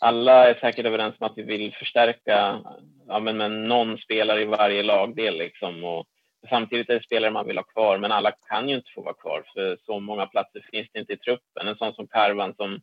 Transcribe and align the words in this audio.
alla 0.00 0.50
är 0.50 0.54
säkert 0.54 0.86
överens 0.86 1.14
om 1.18 1.26
att 1.26 1.38
vi 1.38 1.42
vill 1.42 1.74
förstärka 1.74 2.60
ja, 3.08 3.20
men 3.20 3.36
med 3.36 3.50
någon 3.50 3.98
spelare 3.98 4.42
i 4.42 4.44
varje 4.44 4.82
lagdel 4.82 5.38
liksom. 5.38 5.84
Och 5.84 6.06
samtidigt 6.48 6.90
är 6.90 6.94
det 6.94 7.04
spelare 7.04 7.30
man 7.30 7.46
vill 7.46 7.58
ha 7.58 7.64
kvar, 7.64 7.98
men 7.98 8.12
alla 8.12 8.32
kan 8.48 8.68
ju 8.68 8.74
inte 8.74 8.90
få 8.94 9.02
vara 9.02 9.14
kvar 9.14 9.44
för 9.54 9.78
så 9.86 10.00
många 10.00 10.26
platser 10.26 10.66
finns 10.70 10.88
det 10.92 11.00
inte 11.00 11.12
i 11.12 11.16
truppen. 11.16 11.68
En 11.68 11.76
sån 11.76 11.94
som 11.94 12.08
Karvan 12.08 12.54
som, 12.54 12.80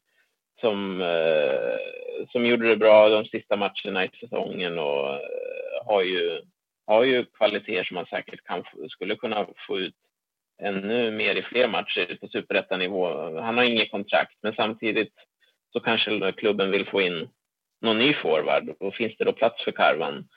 som, 0.61 1.01
eh, 1.01 2.27
som 2.31 2.45
gjorde 2.45 2.67
det 2.67 2.77
bra 2.77 3.09
de 3.09 3.25
sista 3.25 3.55
matcherna 3.55 4.05
i 4.05 4.09
säsongen 4.19 4.79
och 4.79 5.09
eh, 5.09 5.85
har, 5.85 6.01
ju, 6.01 6.41
har 6.85 7.03
ju 7.03 7.25
kvaliteter 7.25 7.83
som 7.83 7.95
man 7.95 8.05
säkert 8.05 8.43
kan, 8.43 8.63
skulle 8.89 9.15
kunna 9.15 9.47
få 9.67 9.79
ut 9.79 9.95
ännu 10.61 11.11
mer 11.11 11.35
i 11.35 11.41
fler 11.41 11.67
matcher 11.67 12.17
på 12.21 12.27
superettanivå. 12.27 13.39
Han 13.39 13.57
har 13.57 13.63
inget 13.63 13.91
kontrakt, 13.91 14.37
men 14.41 14.55
samtidigt 14.55 15.13
så 15.73 15.79
kanske 15.79 16.31
klubben 16.31 16.71
vill 16.71 16.85
få 16.85 17.01
in 17.01 17.29
någon 17.81 17.99
ny 17.99 18.13
forward. 18.13 18.69
Och 18.79 18.95
finns 18.95 19.17
det 19.17 19.25
då 19.25 19.33
plats 19.33 19.63
för 19.63 19.71
Karvan. 19.71 20.27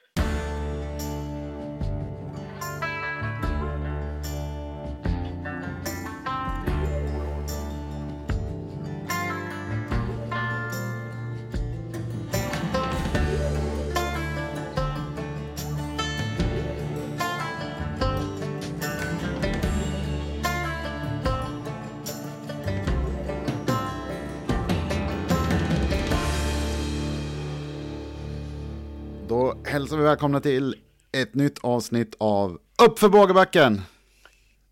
Välkomna 30.16 30.40
till 30.40 30.76
ett 31.12 31.34
nytt 31.34 31.64
avsnitt 31.64 32.14
av 32.18 32.58
Uppför 32.82 33.08
Bågebacken! 33.08 33.80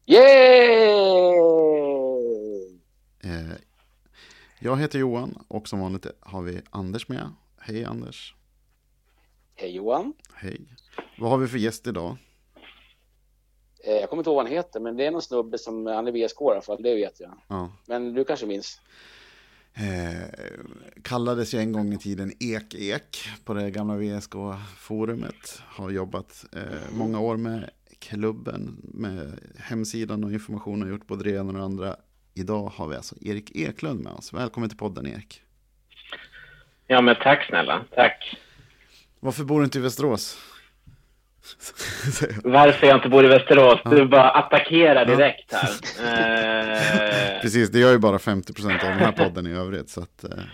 Yay! 0.06 1.38
Eh, 3.24 3.56
jag 4.60 4.76
heter 4.76 4.98
Johan 4.98 5.44
och 5.48 5.68
som 5.68 5.80
vanligt 5.80 6.06
har 6.20 6.42
vi 6.42 6.62
Anders 6.70 7.08
med. 7.08 7.30
Hej 7.60 7.84
Anders! 7.84 8.34
Hej 9.54 9.70
Johan! 9.76 10.12
Hej! 10.34 10.60
Vad 11.18 11.30
har 11.30 11.38
vi 11.38 11.48
för 11.48 11.58
gäst 11.58 11.86
idag? 11.86 12.16
Eh, 13.84 13.94
jag 13.94 14.10
kommer 14.10 14.20
inte 14.20 14.30
ihåg 14.30 14.36
vad 14.36 14.44
han 14.44 14.54
heter, 14.54 14.80
men 14.80 14.96
det 14.96 15.06
är 15.06 15.10
någon 15.10 15.22
snubbe 15.22 15.58
som, 15.58 15.86
han 15.86 16.06
är 16.06 16.12
VSK 16.12 16.40
i 16.40 16.44
alla 16.44 16.60
fall, 16.60 16.82
det 16.82 16.94
vet 16.94 17.20
jag. 17.20 17.32
Ja. 17.48 17.72
Men 17.86 18.14
du 18.14 18.24
kanske 18.24 18.46
minns? 18.46 18.80
Eh, 19.76 20.28
kallades 21.02 21.54
ju 21.54 21.58
en 21.58 21.72
gång 21.72 21.92
i 21.92 21.98
tiden 21.98 22.32
Ek-Ek 22.40 23.28
på 23.44 23.54
det 23.54 23.70
gamla 23.70 23.96
VSK-forumet. 23.96 25.62
Har 25.66 25.90
jobbat 25.90 26.44
eh, 26.56 26.96
många 26.98 27.20
år 27.20 27.36
med 27.36 27.70
klubben, 27.98 28.76
med 28.82 29.40
hemsidan 29.58 30.24
och 30.24 30.32
information 30.32 30.82
och 30.82 30.88
gjort 30.88 31.06
både 31.06 31.24
det 31.24 31.30
ena 31.30 31.48
och 31.48 31.54
det 31.54 31.64
andra. 31.64 31.96
Idag 32.34 32.72
har 32.74 32.88
vi 32.88 32.96
alltså 32.96 33.14
Erik 33.20 33.56
Eklund 33.56 34.00
med 34.00 34.12
oss. 34.12 34.32
Välkommen 34.32 34.68
till 34.68 34.78
podden 34.78 35.06
Erik. 35.06 35.40
Ja 36.86 37.00
men 37.00 37.16
tack 37.22 37.46
snälla, 37.48 37.84
tack. 37.94 38.36
Varför 39.20 39.44
bor 39.44 39.58
du 39.60 39.64
inte 39.64 39.78
i 39.78 39.82
Västerås? 39.82 40.38
Varför 42.44 42.86
jag 42.86 42.96
inte 42.96 43.08
bor 43.08 43.24
i 43.24 43.28
Västerås? 43.28 43.80
Ja. 43.84 43.90
Du 43.90 44.06
bara 44.06 44.30
attackerar 44.30 45.04
direkt 45.04 45.52
här. 45.52 45.70
Eh, 46.00 47.03
precis, 47.44 47.70
det 47.70 47.78
gör 47.78 47.92
ju 47.92 47.98
bara 47.98 48.18
50 48.18 48.52
procent 48.52 48.82
av 48.82 48.88
den 48.88 48.98
här 48.98 49.12
podden 49.12 49.46
i 49.46 49.52
övrigt. 49.52 49.88
Så 49.88 50.00
att, 50.00 50.24
eh. 50.24 50.44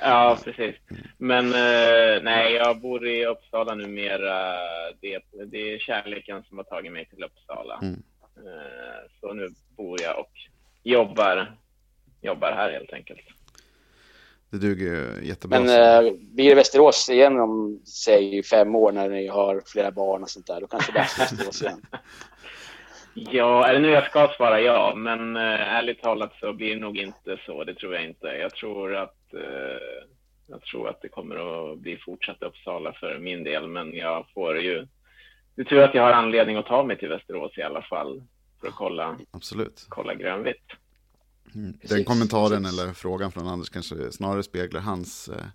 Ja, 0.00 0.38
precis. 0.44 0.74
Men 1.18 1.46
eh, 1.46 2.22
nej, 2.22 2.52
jag 2.52 2.80
bor 2.80 3.06
i 3.06 3.26
Uppsala 3.26 3.74
numera. 3.74 4.56
Det, 5.00 5.18
det 5.46 5.74
är 5.74 5.78
kärleken 5.78 6.42
som 6.42 6.56
har 6.56 6.64
tagit 6.64 6.92
mig 6.92 7.08
till 7.08 7.24
Uppsala. 7.24 7.78
Mm. 7.82 8.02
Så 9.20 9.32
nu 9.32 9.48
bor 9.76 10.02
jag 10.02 10.18
och 10.18 10.32
jobbar, 10.82 11.56
jobbar 12.22 12.52
här 12.52 12.72
helt 12.72 12.92
enkelt. 12.92 13.20
Det 14.50 14.58
duger 14.58 14.86
ju 14.86 15.26
jättebra. 15.26 15.60
Men 15.60 15.68
eh, 16.06 16.12
blir 16.20 16.48
det 16.48 16.54
Västerås 16.54 17.08
igen 17.10 17.40
om, 17.40 17.80
säg 17.84 18.42
fem 18.42 18.74
år 18.74 18.92
när 18.92 19.08
ni 19.08 19.26
har 19.26 19.62
flera 19.66 19.90
barn 19.90 20.22
och 20.22 20.30
sånt 20.30 20.46
där, 20.46 20.60
då 20.60 20.66
kanske 20.66 20.92
det 20.92 20.92
blir 20.92 21.18
Västerås 21.18 21.62
igen. 21.62 21.82
Ja, 23.14 23.72
det 23.72 23.78
nu 23.78 23.88
jag 23.88 24.04
ska 24.04 24.32
svara 24.36 24.60
ja, 24.60 24.94
men 24.96 25.36
eh, 25.36 25.74
ärligt 25.76 26.02
talat 26.02 26.32
så 26.40 26.52
blir 26.52 26.74
det 26.74 26.80
nog 26.80 26.98
inte 26.98 27.38
så. 27.46 27.64
Det 27.64 27.74
tror 27.74 27.94
jag 27.94 28.04
inte. 28.04 28.26
Jag 28.26 28.54
tror 28.54 28.96
att, 28.96 29.34
eh, 29.34 30.06
jag 30.46 30.62
tror 30.62 30.88
att 30.88 31.02
det 31.02 31.08
kommer 31.08 31.36
att 31.72 31.78
bli 31.78 31.96
fortsatt 31.96 32.42
Uppsala 32.42 32.92
för 32.92 33.18
min 33.18 33.44
del, 33.44 33.68
men 33.68 33.94
jag 33.94 34.26
får 34.34 34.60
ju... 34.60 34.86
Det 35.54 35.62
är 35.62 35.64
tur 35.64 35.82
att 35.82 35.94
jag 35.94 36.02
har 36.02 36.12
anledning 36.12 36.56
att 36.56 36.66
ta 36.66 36.84
mig 36.84 36.98
till 36.98 37.08
Västerås 37.08 37.58
i 37.58 37.62
alla 37.62 37.82
fall 37.82 38.22
för 38.60 38.68
att 38.68 38.74
kolla, 38.74 39.18
Absolut. 39.30 39.86
kolla 39.88 40.14
grönvitt. 40.14 40.72
Mm. 41.54 41.78
Den 41.82 42.04
kommentaren 42.04 42.62
precis. 42.62 42.80
eller 42.80 42.92
frågan 42.92 43.32
från 43.32 43.48
Anders 43.48 43.70
kanske 43.70 44.12
snarare 44.12 44.42
speglar 44.42 44.80
hans 44.80 45.28
eh, 45.28 45.46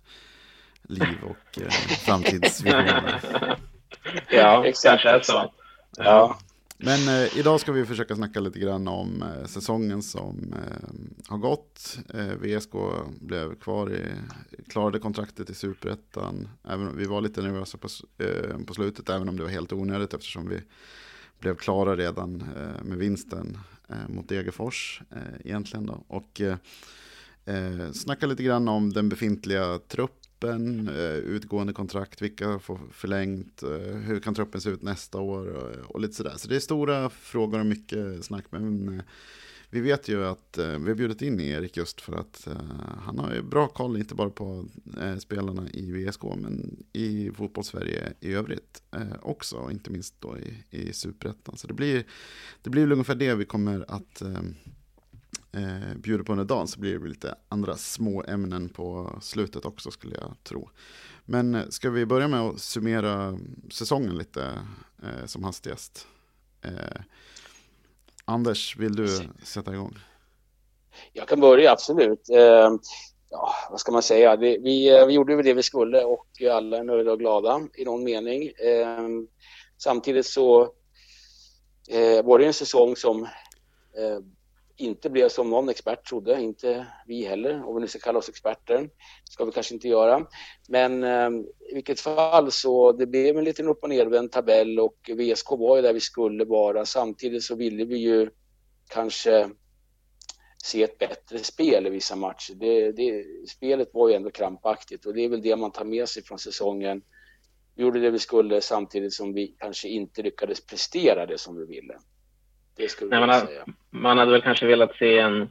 liv 0.82 1.18
och 1.24 1.62
eh, 1.62 1.70
framtidsvisioner. 2.06 3.20
ja, 4.30 4.66
exakt. 4.66 5.02
kanske 5.02 5.08
är 5.08 5.20
så. 5.20 5.52
Ja. 5.96 6.38
Men 6.82 7.08
eh, 7.08 7.38
idag 7.38 7.60
ska 7.60 7.72
vi 7.72 7.86
försöka 7.86 8.16
snacka 8.16 8.40
lite 8.40 8.58
grann 8.58 8.88
om 8.88 9.22
eh, 9.22 9.46
säsongen 9.46 10.02
som 10.02 10.54
eh, 10.56 10.88
har 11.28 11.38
gått. 11.38 11.98
Eh, 12.14 12.34
VSK 12.34 12.72
blev 13.20 13.54
kvar 13.54 13.92
i, 13.92 14.06
klarade 14.68 14.98
kontraktet 14.98 15.50
i 15.50 15.54
superettan. 15.54 16.48
Även, 16.64 16.96
vi 16.96 17.04
var 17.04 17.20
lite 17.20 17.42
nervösa 17.42 17.78
på, 17.78 17.88
eh, 18.24 18.58
på 18.66 18.74
slutet, 18.74 19.08
även 19.08 19.28
om 19.28 19.36
det 19.36 19.42
var 19.42 19.50
helt 19.50 19.72
onödigt 19.72 20.14
eftersom 20.14 20.48
vi 20.48 20.60
blev 21.38 21.56
klara 21.56 21.96
redan 21.96 22.44
eh, 22.56 22.84
med 22.84 22.98
vinsten 22.98 23.58
eh, 23.88 24.08
mot 24.08 24.28
Degerfors 24.28 25.02
eh, 25.10 25.40
egentligen. 25.44 25.86
Då. 25.86 26.04
Och 26.06 26.40
eh, 26.40 26.56
eh, 27.44 27.92
snacka 27.92 28.26
lite 28.26 28.42
grann 28.42 28.68
om 28.68 28.92
den 28.92 29.08
befintliga 29.08 29.78
truppen 29.78 30.19
truppen, 30.40 30.88
eh, 30.88 31.14
utgående 31.14 31.72
kontrakt, 31.72 32.22
vilka 32.22 32.58
får 32.58 32.78
förlängt, 32.92 33.62
eh, 33.62 33.96
hur 33.96 34.20
kan 34.20 34.34
truppen 34.34 34.60
se 34.60 34.70
ut 34.70 34.82
nästa 34.82 35.20
år 35.20 35.46
och, 35.88 36.00
lite 36.00 36.14
sådär. 36.14 36.34
Så 36.36 36.48
det 36.48 36.56
är 36.56 36.60
stora 36.60 37.10
frågor 37.10 37.60
och 37.60 37.66
mycket 37.66 38.24
snack. 38.24 38.44
Men 38.50 38.88
eh, 38.88 39.04
vi 39.70 39.80
vet 39.80 40.08
ju 40.08 40.24
att 40.24 40.58
vi 40.58 40.88
har 40.88 40.94
bjudit 40.94 41.22
in 41.22 41.40
Erik 41.40 41.76
just 41.76 42.00
för 42.00 42.16
att 42.16 42.48
han 43.04 43.18
har 43.18 43.34
ju 43.34 43.42
bra 43.42 43.68
koll, 43.68 43.96
inte 43.96 44.14
bara 44.14 44.30
på 44.30 44.64
spelarna 45.18 45.70
i 45.70 45.92
VSK, 45.92 46.22
men 46.22 46.84
i 46.92 47.30
fotbollssverige 47.30 48.12
i 48.20 48.32
övrigt 48.32 48.82
också, 49.22 49.68
inte 49.70 49.90
minst 49.90 50.14
då 50.20 50.38
i, 50.38 50.64
i 50.70 50.92
superettan. 50.92 51.56
Så 51.56 51.66
det 51.66 51.74
blir, 51.74 52.04
det 52.62 52.70
blir 52.70 52.82
väl 52.82 52.92
ungefär 52.92 53.14
det 53.14 53.34
vi 53.34 53.44
kommer 53.44 53.84
att 53.88 54.22
eh, 55.52 55.96
bjuder 55.96 56.24
på 56.24 56.32
under 56.32 56.44
dagen 56.44 56.68
så 56.68 56.80
blir 56.80 56.98
det 56.98 57.08
lite 57.08 57.34
andra 57.48 57.76
små 57.76 58.24
ämnen 58.28 58.68
på 58.68 59.18
slutet 59.22 59.64
också 59.64 59.90
skulle 59.90 60.16
jag 60.16 60.34
tro. 60.42 60.70
Men 61.24 61.54
eh, 61.54 61.68
ska 61.68 61.90
vi 61.90 62.06
börja 62.06 62.28
med 62.28 62.40
att 62.40 62.60
summera 62.60 63.38
säsongen 63.70 64.18
lite 64.18 64.42
eh, 65.02 65.26
som 65.26 65.44
hastigast? 65.44 66.06
Eh, 66.62 67.02
Anders, 68.24 68.76
vill 68.76 68.96
du 68.96 69.08
sätta 69.44 69.74
igång? 69.74 69.98
Jag 71.12 71.28
kan 71.28 71.40
börja, 71.40 71.72
absolut. 71.72 72.28
Eh, 72.28 72.70
ja, 73.30 73.54
vad 73.70 73.80
ska 73.80 73.92
man 73.92 74.02
säga? 74.02 74.36
Vi, 74.36 74.58
vi, 74.58 74.98
eh, 74.98 75.06
vi 75.06 75.12
gjorde 75.12 75.42
det 75.42 75.54
vi 75.54 75.62
skulle 75.62 76.04
och 76.04 76.26
alla 76.52 76.78
är 76.78 76.84
nöjda 76.84 77.12
och 77.12 77.18
glada 77.18 77.60
i 77.74 77.84
någon 77.84 78.04
mening. 78.04 78.42
Eh, 78.42 79.08
samtidigt 79.78 80.26
så 80.26 80.62
eh, 81.90 82.24
var 82.24 82.38
det 82.38 82.46
en 82.46 82.54
säsong 82.54 82.96
som 82.96 83.28
inte 84.80 85.10
blev 85.10 85.28
som 85.28 85.50
någon 85.50 85.68
expert 85.68 86.08
trodde, 86.08 86.40
inte 86.40 86.86
vi 87.06 87.24
heller, 87.24 87.64
om 87.64 87.74
vi 87.74 87.80
nu 87.80 87.86
ska 87.86 87.98
kalla 87.98 88.18
oss 88.18 88.28
experter. 88.28 88.90
ska 89.30 89.44
vi 89.44 89.52
kanske 89.52 89.74
inte 89.74 89.88
göra. 89.88 90.26
Men 90.68 91.04
eh, 91.04 91.30
i 91.70 91.74
vilket 91.74 92.00
fall 92.00 92.52
så 92.52 92.92
det 92.92 93.06
blev 93.06 93.38
en 93.38 93.44
liten 93.44 93.68
upp 93.68 93.82
och 93.82 93.88
nervänd 93.88 94.32
tabell 94.32 94.80
och 94.80 95.10
VSK 95.14 95.50
var 95.50 95.76
ju 95.76 95.82
där 95.82 95.92
vi 95.92 96.00
skulle 96.00 96.44
vara. 96.44 96.84
Samtidigt 96.84 97.42
så 97.42 97.54
ville 97.54 97.84
vi 97.84 97.96
ju 97.96 98.30
kanske 98.88 99.50
se 100.62 100.82
ett 100.82 100.98
bättre 100.98 101.38
spel 101.38 101.86
i 101.86 101.90
vissa 101.90 102.16
matcher. 102.16 102.54
Det, 102.54 102.92
det, 102.92 103.24
spelet 103.48 103.88
var 103.92 104.08
ju 104.08 104.14
ändå 104.14 104.30
krampaktigt 104.30 105.06
och 105.06 105.14
det 105.14 105.24
är 105.24 105.28
väl 105.28 105.42
det 105.42 105.56
man 105.56 105.72
tar 105.72 105.84
med 105.84 106.08
sig 106.08 106.22
från 106.22 106.38
säsongen. 106.38 107.02
Vi 107.74 107.82
gjorde 107.82 108.00
det 108.00 108.10
vi 108.10 108.18
skulle 108.18 108.60
samtidigt 108.60 109.12
som 109.12 109.32
vi 109.32 109.56
kanske 109.58 109.88
inte 109.88 110.22
lyckades 110.22 110.66
prestera 110.66 111.26
det 111.26 111.38
som 111.38 111.56
vi 111.56 111.66
ville. 111.66 111.94
Det 112.80 112.88
skulle 112.88 113.10
Nej, 113.10 113.20
man, 113.20 113.28
hade, 113.28 113.46
säga. 113.46 113.64
man 113.90 114.18
hade 114.18 114.32
väl 114.32 114.42
kanske 114.42 114.66
velat 114.66 114.96
se 114.96 115.18
en, 115.18 115.48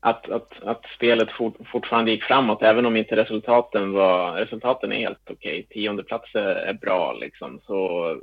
att, 0.00 0.30
att, 0.30 0.62
att 0.62 0.84
spelet 0.96 1.32
fort, 1.32 1.56
fortfarande 1.72 2.10
gick 2.10 2.24
framåt, 2.24 2.62
även 2.62 2.86
om 2.86 2.96
inte 2.96 3.16
resultaten 3.16 3.92
var, 3.92 4.32
resultaten 4.32 4.92
är 4.92 4.96
helt 4.96 5.30
okej. 5.30 5.34
Okay. 5.34 5.62
Tionde 5.62 6.02
plats 6.02 6.34
är 6.34 6.72
bra 6.72 7.12
liksom, 7.12 7.60
så 7.66 8.16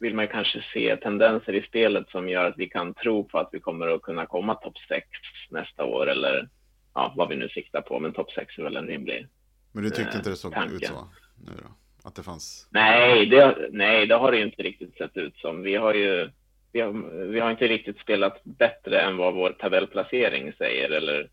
vill 0.00 0.14
man 0.14 0.28
kanske 0.28 0.64
se 0.72 0.96
tendenser 0.96 1.52
i 1.52 1.62
spelet 1.62 2.08
som 2.08 2.28
gör 2.28 2.44
att 2.44 2.58
vi 2.58 2.68
kan 2.68 2.94
tro 2.94 3.24
på 3.24 3.38
att 3.38 3.48
vi 3.52 3.60
kommer 3.60 3.88
att 3.88 4.02
kunna 4.02 4.26
komma 4.26 4.54
topp 4.54 4.78
sex 4.88 5.06
nästa 5.50 5.84
år 5.84 6.10
eller 6.10 6.48
ja, 6.94 7.14
vad 7.16 7.28
vi 7.28 7.36
nu 7.36 7.48
siktar 7.48 7.80
på. 7.80 7.98
Men 7.98 8.12
topp 8.12 8.30
sex 8.30 8.58
är 8.58 8.62
väl 8.62 8.76
en 8.76 8.86
rimlig, 8.86 9.26
Men 9.72 9.84
du 9.84 9.90
tyckte 9.90 10.16
inte 10.16 10.30
det 10.30 10.36
såg 10.36 10.52
tanken. 10.54 10.76
ut 10.76 10.86
så 10.86 11.08
nu 11.46 11.52
då? 11.62 11.68
Att 12.08 12.14
det 12.14 12.22
fanns? 12.22 12.68
Nej 12.70 13.26
det, 13.26 13.68
nej, 13.70 14.06
det 14.06 14.14
har 14.14 14.30
det 14.32 14.38
ju 14.38 14.44
inte 14.44 14.62
riktigt 14.62 14.96
sett 14.96 15.16
ut 15.16 15.36
som. 15.36 15.62
Vi 15.62 15.76
har 15.76 15.94
ju 15.94 16.30
vi 16.72 16.80
har, 16.80 16.92
vi 17.26 17.40
har 17.40 17.50
inte 17.50 17.68
riktigt 17.68 17.98
spelat 17.98 18.44
bättre 18.44 19.00
än 19.00 19.16
vad 19.16 19.34
vår 19.34 19.50
tabellplacering 19.50 20.52
säger 20.52 20.90
eller 20.90 21.30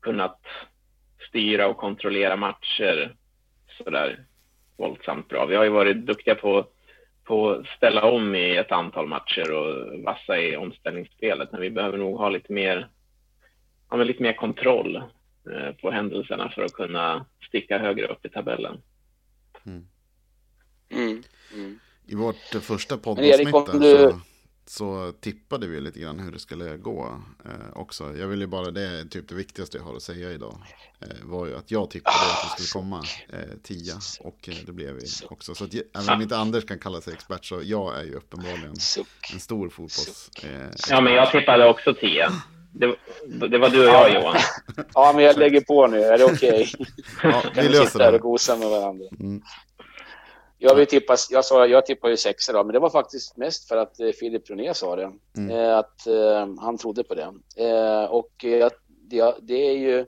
kunnat 0.00 0.40
styra 1.28 1.66
och 1.66 1.76
kontrollera 1.76 2.36
matcher 2.36 3.16
sådär 3.78 4.24
våldsamt 4.76 5.28
bra. 5.28 5.46
Vi 5.46 5.56
har 5.56 5.64
ju 5.64 5.70
varit 5.70 6.06
duktiga 6.06 6.34
på, 6.34 6.66
på 7.24 7.50
att 7.50 7.66
ställa 7.66 8.04
om 8.04 8.34
i 8.34 8.56
ett 8.56 8.72
antal 8.72 9.06
matcher 9.06 9.52
och 9.52 10.02
vassa 10.02 10.38
i 10.38 10.56
omställningsspelet, 10.56 11.52
men 11.52 11.60
vi 11.60 11.70
behöver 11.70 11.98
nog 11.98 12.18
ha 12.18 12.28
lite 12.28 12.52
mer, 12.52 12.88
ja, 13.90 13.96
lite 13.96 14.22
mer 14.22 14.32
kontroll 14.32 14.96
eh, 15.50 15.72
på 15.80 15.90
händelserna 15.90 16.48
för 16.48 16.62
att 16.62 16.72
kunna 16.72 17.26
sticka 17.48 17.78
högre 17.78 18.06
upp 18.06 18.26
i 18.26 18.28
tabellen. 18.28 18.82
Mm. 19.66 19.86
Mm. 20.90 21.22
Mm. 21.54 21.78
I 22.06 22.14
vårt 22.14 22.62
första 22.62 22.98
poddavsnitt 22.98 23.54
du... 23.72 23.80
så 23.80 24.20
så 24.72 25.12
tippade 25.20 25.66
vi 25.66 25.80
lite 25.80 26.00
grann 26.00 26.20
hur 26.20 26.32
det 26.32 26.38
skulle 26.38 26.76
gå 26.76 27.22
eh, 27.44 27.78
också. 27.78 28.16
Jag 28.16 28.26
ville 28.26 28.46
bara, 28.46 28.70
det 28.70 28.82
är 28.82 29.04
typ 29.04 29.28
det 29.28 29.34
viktigaste 29.34 29.78
jag 29.78 29.84
har 29.84 29.96
att 29.96 30.02
säga 30.02 30.32
idag. 30.32 30.58
Eh, 31.00 31.08
var 31.22 31.46
ju 31.46 31.56
att 31.56 31.70
jag 31.70 31.90
tippade 31.90 32.16
att 32.16 32.44
vi 32.44 32.64
skulle 32.64 32.82
komma 32.82 33.04
eh, 33.28 33.56
tia 33.62 33.94
och 34.20 34.48
eh, 34.48 34.54
det 34.66 34.72
blev 34.72 34.94
vi 34.94 35.06
också. 35.30 35.54
Så 35.54 35.64
att, 35.64 35.74
även 35.74 36.14
om 36.14 36.22
inte 36.22 36.36
Anders 36.36 36.66
kan 36.66 36.78
kalla 36.78 37.00
sig 37.00 37.12
expert 37.12 37.44
så 37.44 37.60
jag 37.64 38.00
är 38.00 38.04
ju 38.04 38.14
uppenbarligen 38.14 38.74
en 39.32 39.40
stor 39.40 39.68
fotbolls... 39.68 40.30
Eh, 40.42 40.68
ja 40.88 41.00
men 41.00 41.12
jag 41.12 41.30
tippade 41.30 41.68
också 41.68 41.94
tia. 41.94 42.32
Det, 42.74 42.96
det, 43.48 43.58
var 43.58 43.68
du 43.68 43.88
och 43.88 43.94
jag 43.94 44.14
Johan. 44.14 44.36
Ja 44.94 45.12
men 45.14 45.24
jag 45.24 45.36
lägger 45.38 45.60
på 45.60 45.86
nu, 45.86 46.02
är 46.02 46.18
det 46.18 46.24
okej? 46.24 46.70
Okay? 46.78 46.86
Ja, 47.22 47.42
vi 47.56 47.68
löser 47.68 47.98
det. 47.98 48.10
och 48.10 48.20
gosa 48.20 48.56
med 48.56 48.68
varandra. 48.68 49.04
Mm. 49.20 49.42
Jag, 50.64 50.74
vill 50.74 50.86
tippa, 50.86 51.16
jag, 51.30 51.44
sa, 51.44 51.66
jag 51.66 51.86
tippar 51.86 52.08
ju 52.08 52.16
sexa 52.16 52.52
då, 52.52 52.64
men 52.64 52.72
det 52.72 52.78
var 52.78 52.90
faktiskt 52.90 53.36
mest 53.36 53.68
för 53.68 53.76
att 53.76 54.00
eh, 54.00 54.10
Filip 54.10 54.46
Bruné 54.46 54.74
sa 54.74 54.96
det. 54.96 55.12
Mm. 55.36 55.50
Eh, 55.50 55.78
att 55.78 56.06
eh, 56.06 56.46
han 56.58 56.78
trodde 56.78 57.04
på 57.04 57.14
det. 57.14 57.32
Eh, 57.56 58.04
och 58.04 58.44
eh, 58.44 58.70
det, 58.88 59.34
det, 59.42 59.68
är 59.68 59.78
ju, 59.78 60.06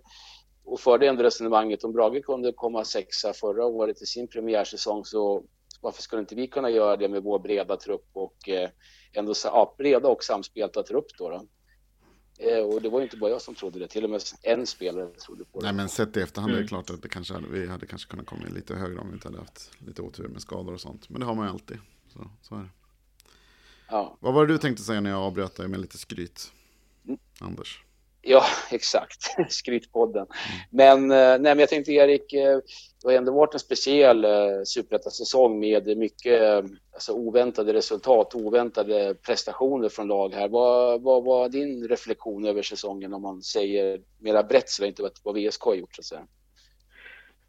och 0.64 0.80
förde 0.80 1.08
ändå 1.08 1.22
resonemanget, 1.22 1.84
om 1.84 1.92
Brage 1.92 2.24
kunde 2.24 2.52
komma 2.52 2.84
sexa 2.84 3.32
förra 3.32 3.66
året 3.66 4.02
i 4.02 4.06
sin 4.06 4.28
premiärsäsong 4.28 5.04
så 5.04 5.44
varför 5.80 6.02
skulle 6.02 6.20
inte 6.20 6.34
vi 6.34 6.46
kunna 6.46 6.70
göra 6.70 6.96
det 6.96 7.08
med 7.08 7.22
vår 7.22 7.38
breda 7.38 7.76
trupp 7.76 8.08
och 8.12 8.48
eh, 8.48 8.68
ändå 9.12 9.34
ja, 9.44 9.74
breda 9.78 10.08
och 10.08 10.24
samspelta 10.24 10.82
trupp 10.82 11.06
då? 11.18 11.30
då? 11.30 11.42
Eh, 12.38 12.58
och 12.58 12.82
det 12.82 12.88
var 12.88 12.98
ju 12.98 13.04
inte 13.04 13.16
bara 13.16 13.30
jag 13.30 13.42
som 13.42 13.54
trodde 13.54 13.78
det, 13.78 13.88
till 13.88 14.04
och 14.04 14.10
med 14.10 14.22
en 14.42 14.66
spelare 14.66 15.06
trodde 15.06 15.44
på 15.44 15.60
det. 15.60 15.66
Nej, 15.66 15.74
men 15.74 15.88
sett 15.88 16.16
i 16.16 16.20
efterhand 16.20 16.50
mm. 16.50 16.58
är 16.58 16.62
det 16.62 16.72
mm. 16.72 16.84
klart 16.84 16.96
att 16.96 17.02
det 17.02 17.08
kanske 17.08 17.34
hade, 17.34 17.48
vi 17.48 17.68
hade 17.68 17.86
kanske 17.86 18.10
kunnat 18.10 18.26
komma 18.26 18.42
lite 18.54 18.74
högre 18.74 18.98
om 18.98 19.08
vi 19.08 19.14
inte 19.14 19.28
hade 19.28 19.38
haft 19.38 19.70
lite 19.78 20.02
otur 20.02 20.28
med 20.28 20.42
skador 20.42 20.74
och 20.74 20.80
sånt. 20.80 21.08
Men 21.08 21.20
det 21.20 21.26
har 21.26 21.34
man 21.34 21.46
ju 21.46 21.52
alltid. 21.52 21.78
Så, 22.12 22.30
så 22.42 22.54
är 22.54 22.58
det. 22.58 22.68
Ja. 23.88 24.16
Vad 24.20 24.34
var 24.34 24.46
det 24.46 24.52
du 24.52 24.58
tänkte 24.58 24.82
säga 24.82 25.00
när 25.00 25.10
jag 25.10 25.20
avbröt 25.20 25.56
dig 25.56 25.68
med 25.68 25.80
lite 25.80 25.98
skryt? 25.98 26.52
Mm. 27.04 27.18
Anders? 27.40 27.83
Ja, 28.26 28.44
exakt. 28.70 29.20
Skrytpodden. 29.48 30.26
Men, 30.70 31.10
eh, 31.10 31.16
nej, 31.16 31.40
men 31.40 31.58
jag 31.58 31.68
tänkte 31.68 31.92
Erik, 31.92 32.32
eh, 32.32 32.58
det 33.02 33.08
har 33.08 33.12
ändå 33.12 33.32
varit 33.32 33.54
en 33.54 33.60
speciell 33.60 34.24
eh, 34.24 34.30
superettasäsong 34.64 35.26
säsong 35.26 35.60
med 35.60 35.96
mycket 35.96 36.64
alltså, 36.92 37.12
oväntade 37.12 37.72
resultat, 37.72 38.34
oväntade 38.34 39.14
prestationer 39.26 39.88
från 39.88 40.08
lag 40.08 40.34
här. 40.34 40.48
Vad, 40.48 41.02
vad 41.02 41.24
var 41.24 41.48
din 41.48 41.88
reflektion 41.88 42.46
över 42.46 42.62
säsongen 42.62 43.14
om 43.14 43.22
man 43.22 43.42
säger 43.42 44.00
mera 44.18 44.42
brett 44.42 44.68
så 44.68 44.84
inte 44.84 45.10
vad 45.22 45.36
VSK 45.36 45.62
har 45.62 45.74
gjort 45.74 45.94
så 45.94 46.00
att 46.00 46.04
säga? 46.04 46.26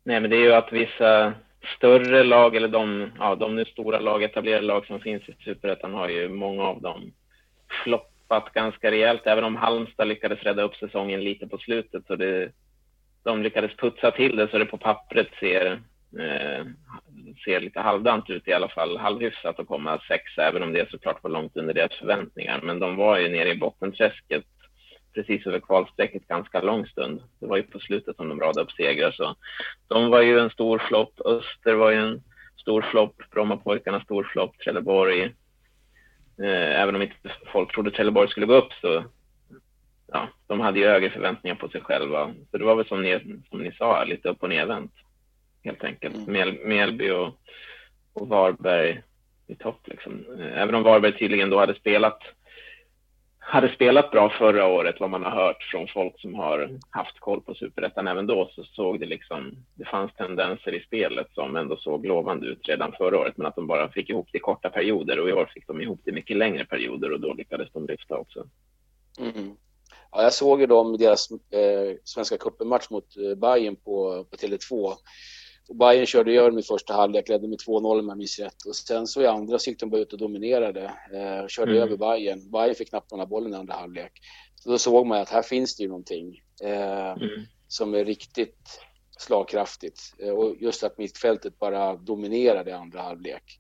Nej, 0.04 0.20
men 0.22 0.30
det 0.30 0.36
är 0.36 0.42
ju 0.42 0.54
att 0.54 0.74
vissa 0.74 1.34
större 1.78 2.24
lag 2.24 2.56
eller 2.56 2.68
de, 2.68 3.12
ja, 3.20 3.36
de 3.36 3.56
nu 3.56 3.66
stora 3.66 4.00
lag, 4.00 4.24
etablerade 4.24 4.66
lag 4.66 4.86
som 4.86 5.00
finns 5.00 5.30
i 5.30 5.36
superettan 5.44 5.94
har 5.94 6.10
ju 6.10 6.30
många 6.30 6.64
av 6.64 6.82
dem 6.82 7.14
tappat 8.28 8.54
ganska 8.54 8.92
rejält, 8.92 9.22
även 9.26 9.44
om 9.44 9.56
Halmstad 9.56 10.08
lyckades 10.08 10.44
rädda 10.44 10.64
upp 10.64 10.76
säsongen 10.76 11.24
lite 11.24 11.48
på 11.48 11.58
slutet. 11.58 12.08
Så 12.08 12.16
det, 12.16 12.52
de 13.24 13.44
lyckades 13.44 13.76
putsa 13.76 14.12
till 14.12 14.36
det 14.36 14.48
så 14.48 14.58
det 14.58 14.66
på 14.66 14.78
pappret 14.78 15.28
ser, 15.40 15.72
eh, 16.20 16.66
ser 17.46 17.60
lite 17.60 17.80
halvdant 17.80 18.30
ut 18.30 18.48
i 18.48 18.54
alla 18.54 18.70
fall, 18.70 18.98
halvhyfsat 18.98 19.60
att 19.60 19.68
komma 19.68 20.02
sexa, 20.08 20.48
även 20.48 20.64
om 20.64 20.74
det 20.74 20.92
såklart 20.92 21.24
var 21.24 21.30
långt 21.30 21.58
under 21.58 21.74
deras 21.74 21.94
förväntningar. 21.94 22.62
Men 22.64 22.80
de 22.80 22.96
var 22.96 23.18
ju 23.18 23.30
nere 23.30 23.52
i 23.52 23.58
bottenträsket 23.58 24.46
precis 25.14 25.48
över 25.48 25.60
kvalstrecket 25.60 26.28
ganska 26.28 26.62
lång 26.62 26.86
stund. 26.88 27.22
Det 27.40 27.48
var 27.48 27.58
ju 27.58 27.64
på 27.64 27.80
slutet 27.80 28.16
som 28.16 28.30
de 28.30 28.40
radade 28.40 28.62
upp 28.62 28.72
segrar, 28.72 29.12
så 29.12 29.36
de 29.88 30.10
var 30.10 30.22
ju 30.22 30.40
en 30.40 30.50
stor 30.50 30.80
flopp. 30.80 31.22
Öster 31.26 31.74
var 31.74 31.92
ju 31.92 31.98
en 31.98 32.24
stor 32.62 32.82
flopp, 32.82 33.16
Brommapojkarna 33.32 34.02
stor 34.02 34.24
flopp, 34.24 34.58
Trelleborg. 34.60 35.32
Eh, 36.44 36.82
även 36.82 36.96
om 36.96 37.02
inte 37.02 37.16
folk 37.52 37.74
trodde 37.74 37.92
Trelleborg 37.92 38.30
skulle 38.30 38.46
gå 38.46 38.54
upp 38.54 38.74
så 38.82 39.04
ja, 40.08 40.30
de 40.48 40.60
hade 40.60 40.80
ju 40.80 40.86
högre 40.86 41.10
förväntningar 41.10 41.56
på 41.56 41.70
sig 41.70 41.82
själva. 41.82 42.34
Så 42.52 42.58
det 42.58 42.66
var 42.66 42.76
väl 42.76 42.88
som 42.88 43.02
ni, 43.02 43.20
som 43.50 43.60
ni 43.60 43.72
sa, 43.72 44.04
lite 44.04 44.30
upp 44.30 44.44
och 44.44 44.50
nervänt 44.50 44.92
helt 45.64 45.84
enkelt. 45.84 46.16
Mm. 46.16 46.34
Mel, 46.34 46.60
Melby 46.66 47.10
och, 47.10 47.40
och 48.14 48.28
Varberg 48.28 49.02
i 49.48 49.56
topp. 49.56 49.80
Liksom. 49.86 50.26
Eh, 50.40 50.62
även 50.62 50.76
om 50.76 50.84
Varberg 50.84 51.18
tydligen 51.18 51.50
då 51.50 51.60
hade 51.60 51.76
spelat 51.76 52.20
hade 53.48 53.74
spelat 53.76 54.12
bra 54.12 54.30
förra 54.30 54.68
året, 54.68 54.96
vad 55.00 55.10
man 55.10 55.24
har 55.24 55.32
hört 55.32 55.64
från 55.64 55.88
folk 55.88 56.20
som 56.22 56.34
har 56.34 56.80
haft 56.90 57.20
koll 57.20 57.42
på 57.42 57.54
superettan 57.54 58.08
även 58.08 58.28
då, 58.28 58.52
så 58.56 58.64
såg 58.64 59.00
det 59.00 59.06
liksom, 59.06 59.56
det 59.76 59.86
fanns 59.86 60.14
tendenser 60.14 60.76
i 60.76 60.80
spelet 60.80 61.28
som 61.34 61.56
ändå 61.56 61.78
såg 61.78 62.06
lovande 62.06 62.48
ut 62.48 62.68
redan 62.68 62.92
förra 62.92 63.20
året, 63.20 63.38
men 63.38 63.48
att 63.48 63.56
de 63.56 63.68
bara 63.68 63.92
fick 63.92 64.10
ihop 64.10 64.30
det 64.32 64.38
i 64.38 64.42
korta 64.42 64.70
perioder 64.70 65.20
och 65.20 65.30
i 65.30 65.34
år 65.34 65.52
fick 65.54 65.68
de 65.68 65.82
ihop 65.82 66.02
det 66.04 66.12
i 66.12 66.14
mycket 66.14 66.38
längre 66.38 66.66
perioder 66.66 67.12
och 67.12 67.20
då 67.20 67.34
lyckades 67.34 67.72
de 67.74 67.88
lyfta 67.88 68.18
också. 68.18 68.48
Mm. 69.20 69.56
Ja, 70.12 70.24
jag 70.24 70.34
såg 70.34 70.62
ju 70.62 70.68
dem 70.68 70.96
i 70.96 70.98
deras 70.98 71.32
eh, 71.32 71.98
Svenska 72.04 72.38
cupen-match 72.38 72.90
mot 72.90 73.18
eh, 73.18 73.36
Bayern 73.36 73.76
på, 73.76 74.26
på 74.30 74.36
Tele2 74.36 74.94
och 75.68 75.76
Bayern 75.76 76.06
körde 76.06 76.32
över 76.32 76.50
dem 76.50 76.60
i 76.60 76.64
första 76.64 76.94
halvlek, 76.94 77.30
ledde 77.30 77.48
med 77.48 77.60
2-0 77.60 78.00
om 78.00 78.10
jag 78.10 78.18
minns 78.18 78.40
rätt. 78.40 78.66
Och 78.68 78.76
sen 78.76 79.08
så 79.08 79.22
i 79.22 79.28
andra 79.28 79.60
så 79.60 79.70
gick 79.70 79.80
de 79.80 79.90
bara 79.90 80.02
ut 80.02 80.14
och 80.14 80.20
dominerade. 80.20 80.84
Eh, 81.14 81.48
körde 81.48 81.72
mm. 81.72 81.84
över 81.84 81.98
Bayern. 81.98 82.52
Bayern 82.52 82.76
fick 82.76 82.90
knappt 82.90 83.12
några 83.12 83.26
bollen 83.26 83.54
i 83.54 83.56
andra 83.56 83.74
halvlek. 83.74 84.12
Så 84.56 84.70
då 84.70 84.78
såg 84.78 85.06
man 85.06 85.22
att 85.22 85.30
här 85.30 85.42
finns 85.42 85.76
det 85.76 85.84
ju 85.84 85.90
någonting 85.90 86.42
eh, 86.64 87.12
mm. 87.12 87.46
som 87.68 87.94
är 87.94 88.06
riktigt 88.06 88.80
slagkraftigt. 89.18 90.00
Eh, 90.20 90.30
och 90.30 90.56
just 90.60 90.84
att 90.84 90.98
mittfältet 90.98 91.60
bara 91.60 91.96
dominerade 91.96 92.70
i 92.70 92.74
andra 92.74 93.02
halvlek. 93.02 93.60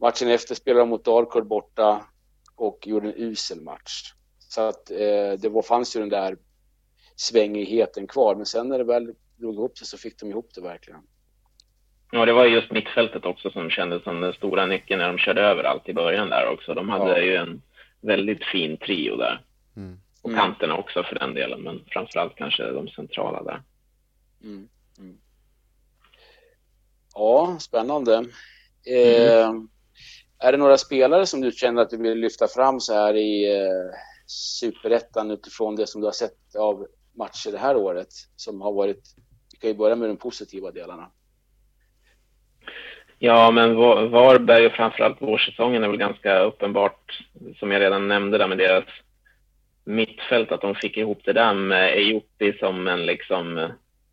Matchen 0.00 0.28
efter 0.28 0.54
spelade 0.54 0.82
de 0.82 0.88
mot 0.88 1.04
Dalkurd 1.04 1.46
borta 1.46 2.06
och 2.56 2.86
gjorde 2.86 3.08
en 3.08 3.14
usel 3.16 3.60
match. 3.60 4.12
Så 4.38 4.60
att 4.60 4.90
eh, 4.90 5.32
det 5.38 5.48
var, 5.48 5.62
fanns 5.62 5.96
ju 5.96 6.00
den 6.00 6.08
där 6.08 6.38
svängigheten 7.16 8.06
kvar. 8.06 8.34
Men 8.34 8.46
sen 8.46 8.68
när 8.68 8.78
det 8.78 8.84
väl 8.84 9.14
drog 9.36 9.54
ihop 9.54 9.78
sig 9.78 9.86
så 9.86 9.98
fick 9.98 10.20
de 10.20 10.30
ihop 10.30 10.50
det 10.54 10.60
verkligen. 10.60 11.00
Ja, 12.10 12.24
det 12.24 12.32
var 12.32 12.44
just 12.44 12.70
mittfältet 12.70 13.24
också 13.24 13.50
som 13.50 13.70
kändes 13.70 14.02
som 14.02 14.20
den 14.20 14.32
stora 14.32 14.66
nyckeln 14.66 15.00
när 15.00 15.08
de 15.08 15.18
körde 15.18 15.40
över 15.40 15.64
allt 15.64 15.88
i 15.88 15.94
början 15.94 16.30
där 16.30 16.48
också. 16.48 16.74
De 16.74 16.88
hade 16.88 17.10
ja. 17.10 17.24
ju 17.24 17.36
en 17.36 17.62
väldigt 18.00 18.44
fin 18.44 18.76
trio 18.76 19.16
där. 19.16 19.44
Mm. 19.76 19.98
Och 20.22 20.30
mm. 20.30 20.40
kanterna 20.40 20.76
också 20.76 21.02
för 21.02 21.18
den 21.18 21.34
delen, 21.34 21.62
men 21.62 21.84
framförallt 21.86 22.36
kanske 22.36 22.70
de 22.70 22.88
centrala 22.88 23.42
där. 23.42 23.62
Mm. 24.42 24.68
Mm. 24.98 25.18
Ja, 27.14 27.56
spännande. 27.60 28.14
Eh, 28.86 29.50
är 30.38 30.52
det 30.52 30.58
några 30.58 30.78
spelare 30.78 31.26
som 31.26 31.40
du 31.40 31.52
känner 31.52 31.82
att 31.82 31.90
du 31.90 31.96
vill 31.96 32.18
lyfta 32.18 32.48
fram 32.48 32.80
så 32.80 32.94
här 32.94 33.16
i 33.16 33.56
eh, 33.56 33.96
superettan 34.26 35.30
utifrån 35.30 35.76
det 35.76 35.86
som 35.86 36.00
du 36.00 36.06
har 36.06 36.12
sett 36.12 36.56
av 36.58 36.86
matcher 37.12 37.52
det 37.52 37.58
här 37.58 37.76
året 37.76 38.08
som 38.36 38.60
har 38.60 38.72
varit, 38.72 39.16
kan 39.64 39.70
ju 39.70 39.78
börja 39.78 39.96
med 39.96 40.08
de 40.08 40.16
positiva 40.16 40.70
delarna. 40.70 41.10
Ja, 43.18 43.50
men 43.50 43.76
Varberg 44.10 44.66
och 44.66 44.72
framförallt 44.72 45.22
vårsäsongen 45.22 45.84
är 45.84 45.88
väl 45.88 45.96
ganska 45.96 46.38
uppenbart, 46.38 47.20
som 47.56 47.70
jag 47.70 47.80
redan 47.80 48.08
nämnde 48.08 48.38
där 48.38 48.48
med 48.48 48.58
deras 48.58 48.84
mittfält, 49.84 50.52
att 50.52 50.60
de 50.60 50.74
fick 50.74 50.96
ihop 50.96 51.20
det 51.24 51.32
där 51.32 51.54
med 51.54 51.98
Ejopi 51.98 52.52
som 52.58 52.88
en 52.88 53.06
liksom 53.06 53.68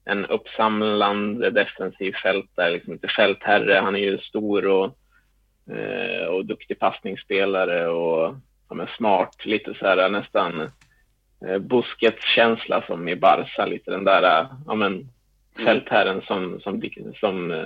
en 0.05 0.25
uppsamlande 0.25 1.49
defensiv 1.49 2.13
fältare, 2.23 2.71
liksom 2.71 2.93
inte 2.93 3.07
fältherre. 3.07 3.79
Han 3.83 3.95
är 3.95 3.99
ju 3.99 4.17
stor 4.17 4.67
och, 4.67 4.97
eh, 5.75 6.25
och 6.25 6.45
duktig 6.45 6.79
passningsspelare 6.79 7.87
och 7.87 8.35
ja, 8.69 8.87
smart, 8.97 9.45
lite 9.45 9.73
så 9.73 9.85
här 9.85 10.09
nästan 10.09 10.61
eh, 11.47 11.57
buskets 11.57 12.25
känsla 12.25 12.83
som 12.87 13.07
i 13.07 13.15
Barca, 13.15 13.65
lite 13.65 13.91
den 13.91 14.03
där 14.03 14.47
ja, 14.67 14.75
men. 14.75 15.09
Mm. 15.55 15.65
fältherren 15.65 16.21
som, 16.21 16.59
som, 16.61 16.81
som, 17.19 17.51
eh, 17.51 17.65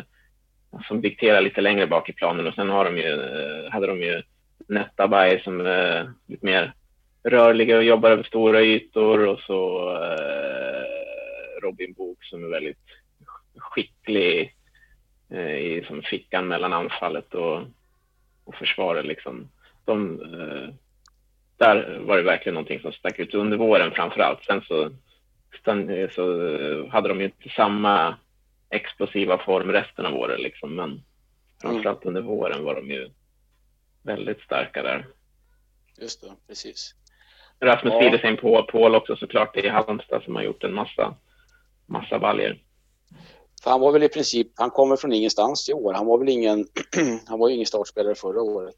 som 0.87 1.01
dikterar 1.01 1.41
lite 1.41 1.61
längre 1.61 1.87
bak 1.87 2.09
i 2.09 2.13
planen 2.13 2.47
och 2.47 2.53
sen 2.53 2.69
har 2.69 2.85
de 2.85 2.97
ju, 2.97 3.11
eh, 3.11 3.71
hade 3.71 3.87
de 3.87 4.01
ju 4.01 4.21
Netabay 4.67 5.41
som 5.43 5.61
är 5.61 6.01
eh, 6.01 6.07
lite 6.27 6.45
mer 6.45 6.73
rörliga 7.23 7.77
och 7.77 7.83
jobbar 7.83 8.11
över 8.11 8.23
stora 8.23 8.61
ytor 8.61 9.27
och 9.27 9.39
så 9.39 9.89
eh, 9.95 11.61
Robin 11.61 11.93
Book 11.93 12.23
som 12.23 12.43
är 12.43 12.47
väldigt 12.47 12.85
skicklig 13.57 14.55
eh, 15.31 15.57
i 15.57 15.83
som 15.87 16.01
fickan 16.01 16.47
mellan 16.47 16.73
anfallet 16.73 17.33
och, 17.33 17.61
och 18.43 18.55
försvaret. 18.55 19.05
Liksom. 19.05 19.49
De, 19.85 20.21
eh, 20.21 20.73
där 21.57 21.99
var 21.99 22.17
det 22.17 22.23
verkligen 22.23 22.53
någonting 22.53 22.79
som 22.79 22.91
stack 22.91 23.19
ut 23.19 23.33
under 23.33 23.57
våren 23.57 23.91
framför 23.91 24.19
allt. 24.19 24.43
Sen 24.43 24.61
så, 24.61 24.89
sen, 25.63 26.09
så 26.11 26.21
hade 26.89 27.09
de 27.09 27.19
ju 27.19 27.25
inte 27.25 27.49
samma 27.49 28.17
explosiva 28.69 29.37
form 29.37 29.71
resten 29.71 30.05
av 30.05 30.15
året, 30.15 30.39
liksom. 30.39 30.75
men 30.75 31.03
framförallt 31.61 32.03
mm. 32.03 32.15
under 32.15 32.21
våren 32.31 32.63
var 32.63 32.75
de 32.75 32.91
ju 32.91 33.09
väldigt 34.03 34.41
starka 34.41 34.83
där. 34.83 35.07
Just 35.97 36.21
det, 36.21 36.31
precis. 36.47 36.95
Rasmus 37.59 37.93
ja. 37.93 37.99
Widesheim 37.99 38.37
på 38.37 38.63
Paul 38.63 38.95
också 38.95 39.15
såklart 39.15 39.57
i 39.57 39.67
Halmstad 39.67 40.23
som 40.23 40.35
har 40.35 40.43
gjort 40.43 40.63
en 40.63 40.73
massa, 40.73 41.15
massa 41.85 42.19
baljer. 42.19 42.61
För 43.63 43.71
han 43.71 43.79
var 43.79 43.91
väl 43.91 44.03
i 44.03 44.09
princip, 44.09 44.47
han 44.55 44.69
kommer 44.69 44.95
från 44.95 45.13
ingenstans 45.13 45.69
i 45.69 45.73
år. 45.73 45.93
Han 45.93 46.05
var 46.05 46.17
väl 46.17 46.29
ingen, 46.29 46.65
han 47.27 47.39
var 47.39 47.49
ingen 47.49 47.65
startspelare 47.65 48.15
förra 48.15 48.41
året. 48.41 48.75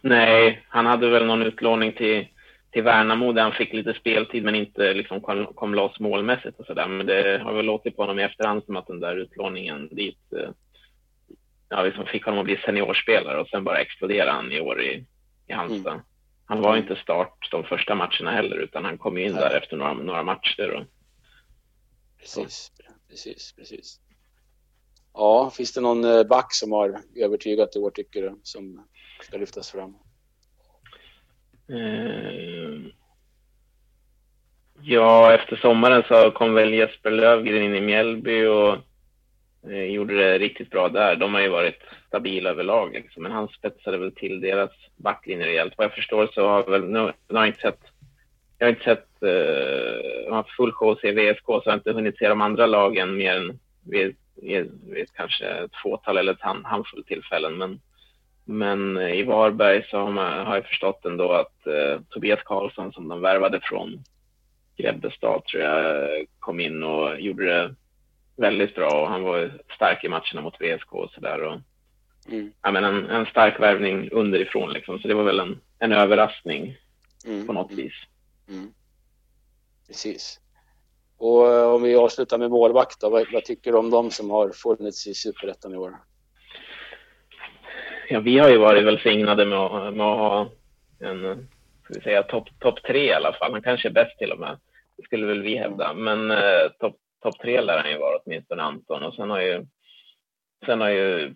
Nej, 0.00 0.66
han 0.68 0.86
hade 0.86 1.10
väl 1.10 1.26
någon 1.26 1.42
utlåning 1.42 1.92
till, 1.92 2.28
till 2.76 2.84
Värnamo 2.84 3.32
där 3.32 3.42
han 3.42 3.52
fick 3.52 3.72
lite 3.72 3.94
speltid 3.94 4.44
men 4.44 4.54
inte 4.54 4.94
liksom 4.94 5.20
kom, 5.20 5.46
kom 5.46 5.74
loss 5.74 6.00
målmässigt 6.00 6.60
och 6.60 6.66
sådär. 6.66 6.88
Men 6.88 7.06
det 7.06 7.40
har 7.44 7.52
väl 7.52 7.64
låtit 7.64 7.96
på 7.96 8.02
honom 8.02 8.18
i 8.18 8.22
efterhand 8.22 8.64
som 8.64 8.76
att 8.76 8.86
den 8.86 9.00
där 9.00 9.16
utlåningen 9.16 9.88
dit 9.88 10.32
eh, 10.32 10.50
ja, 11.68 11.82
liksom 11.82 12.06
fick 12.06 12.24
honom 12.24 12.40
att 12.40 12.44
bli 12.44 12.56
seniorspelare 12.56 13.40
och 13.40 13.48
sen 13.48 13.64
bara 13.64 13.78
exploderade 13.78 14.30
han 14.30 14.52
i 14.52 14.60
år 14.60 14.82
i, 14.82 15.04
i 15.46 15.52
Halmstad. 15.52 15.92
Mm. 15.92 16.04
Han 16.46 16.60
var 16.60 16.76
inte 16.76 16.96
start 16.96 17.48
de 17.50 17.64
första 17.64 17.94
matcherna 17.94 18.30
heller 18.30 18.56
utan 18.56 18.84
han 18.84 18.98
kom 18.98 19.18
in 19.18 19.32
Nej. 19.32 19.40
där 19.40 19.56
efter 19.56 19.76
några, 19.76 19.92
några 19.92 20.22
matcher. 20.22 20.70
Och, 20.70 20.84
precis, 22.18 22.72
precis, 23.08 23.52
precis. 23.56 24.00
Ja, 25.12 25.50
finns 25.56 25.72
det 25.72 25.80
någon 25.80 26.04
eh, 26.04 26.24
back 26.24 26.54
som 26.54 26.72
har 26.72 27.00
övertygat 27.16 27.76
i 27.76 27.78
år 27.78 27.90
tycker 27.90 28.22
du 28.22 28.40
som 28.42 28.86
ska 29.22 29.36
lyftas 29.36 29.70
fram? 29.70 29.96
Eh, 31.68 32.80
ja, 34.82 35.34
efter 35.34 35.56
sommaren 35.56 36.02
så 36.08 36.30
kom 36.30 36.54
väl 36.54 36.74
Jesper 36.74 37.10
Lövgren 37.10 37.62
in 37.62 37.74
i 37.74 37.80
Mjällby 37.80 38.46
och 38.46 38.76
eh, 39.70 39.84
gjorde 39.84 40.14
det 40.14 40.38
riktigt 40.38 40.70
bra 40.70 40.88
där. 40.88 41.16
De 41.16 41.34
har 41.34 41.40
ju 41.40 41.48
varit 41.48 41.82
stabila 42.06 42.50
överlag, 42.50 42.92
liksom. 42.92 43.22
men 43.22 43.32
han 43.32 43.48
spetsade 43.48 43.98
väl 43.98 44.12
till 44.12 44.40
deras 44.40 44.70
backlinje 44.96 45.46
rejält. 45.46 45.74
Vad 45.76 45.84
jag 45.84 45.94
förstår 45.94 46.28
så 46.34 46.48
har 46.48 46.64
väl, 46.64 46.84
nu, 46.84 47.12
nu 47.28 47.34
har 47.34 47.40
jag 47.40 47.46
inte 47.46 47.60
sett, 47.60 47.80
jag 48.58 48.66
har 48.66 48.70
inte 48.70 48.84
sett, 48.84 49.22
eh, 49.22 50.34
har 50.34 50.56
full 50.56 50.72
show 50.72 50.92
att 50.92 51.00
se 51.00 51.12
VSK 51.12 51.46
så 51.46 51.62
jag 51.64 51.72
har 51.72 51.78
inte 51.78 51.92
hunnit 51.92 52.18
se 52.18 52.28
de 52.28 52.40
andra 52.40 52.66
lagen 52.66 53.16
mer 53.16 53.36
än 53.36 53.58
vid, 53.84 54.16
vid, 54.42 54.80
vid 54.86 55.12
kanske 55.14 55.46
ett 55.46 55.76
fåtal 55.82 56.18
eller 56.18 56.32
ett 56.32 56.62
handfull 56.64 57.04
tillfällen. 57.04 57.58
Men 57.58 57.80
men 58.48 58.96
eh, 58.96 59.12
i 59.12 59.22
Varberg 59.22 59.86
så 59.90 59.98
har, 59.98 60.12
man, 60.12 60.46
har 60.46 60.54
jag 60.54 60.66
förstått 60.66 61.04
ändå 61.04 61.32
att 61.32 61.66
eh, 61.66 62.00
Tobias 62.10 62.40
Karlsson 62.44 62.92
som 62.92 63.08
de 63.08 63.20
värvade 63.20 63.60
från 63.62 64.04
Grebbestad 64.76 65.44
tror 65.44 65.62
jag 65.62 66.08
kom 66.38 66.60
in 66.60 66.82
och 66.82 67.20
gjorde 67.20 67.44
det 67.44 67.74
väldigt 68.36 68.74
bra 68.74 69.00
och 69.02 69.08
han 69.08 69.22
var 69.22 69.52
stark 69.74 70.04
i 70.04 70.08
matcherna 70.08 70.40
mot 70.40 70.60
VSK 70.60 70.92
och 70.92 71.10
sådär. 71.10 71.62
Mm. 72.28 72.52
Ja, 72.62 72.70
men 72.70 72.84
en, 72.84 73.06
en 73.06 73.26
stark 73.26 73.60
värvning 73.60 74.10
underifrån 74.10 74.72
liksom, 74.72 74.98
så 74.98 75.08
det 75.08 75.14
var 75.14 75.24
väl 75.24 75.40
en, 75.40 75.60
en 75.78 75.92
överraskning 75.92 76.76
mm. 77.26 77.46
på 77.46 77.52
något 77.52 77.72
vis. 77.72 77.94
Mm. 78.48 78.72
Precis. 79.86 80.40
Och 81.18 81.52
eh, 81.52 81.74
om 81.74 81.82
vi 81.82 81.96
avslutar 81.96 82.38
med 82.38 82.50
målvakt 82.50 83.00
då, 83.00 83.10
vad, 83.10 83.26
vad 83.32 83.44
tycker 83.44 83.72
du 83.72 83.78
om 83.78 83.90
de 83.90 84.10
som 84.10 84.30
har 84.30 84.50
funnits 84.50 85.06
i 85.06 85.14
Superettan 85.14 85.74
i 85.74 85.76
år? 85.76 85.96
Ja, 88.08 88.20
vi 88.20 88.38
har 88.38 88.50
ju 88.50 88.58
varit 88.58 88.84
välsignade 88.84 89.44
med 89.44 89.58
att, 89.58 89.94
med 89.94 90.06
att 90.06 90.18
ha 90.18 90.50
en 91.00 91.48
ska 91.86 91.94
vi 91.94 92.00
säga, 92.00 92.22
topp 92.22 92.48
top 92.58 92.82
tre 92.82 93.04
i 93.04 93.12
alla 93.12 93.32
fall. 93.32 93.52
Han 93.52 93.62
kanske 93.62 93.88
är 93.88 93.92
bäst 93.92 94.18
till 94.18 94.32
och 94.32 94.38
med. 94.38 94.58
Det 94.96 95.02
skulle 95.02 95.26
väl 95.26 95.42
vi 95.42 95.56
hävda. 95.56 95.94
Men 95.94 96.30
eh, 96.30 96.68
topp 96.78 96.96
top 97.22 97.38
tre 97.38 97.60
lär 97.60 97.78
han 97.78 97.90
ju 97.90 97.98
vara 97.98 98.18
åtminstone 98.24 98.62
Anton. 98.62 99.02
Och 99.02 99.14
sen 99.14 99.30
har 99.30 99.40
ju, 99.40 99.66
sen 100.66 100.80
har 100.80 100.88
ju 100.88 101.34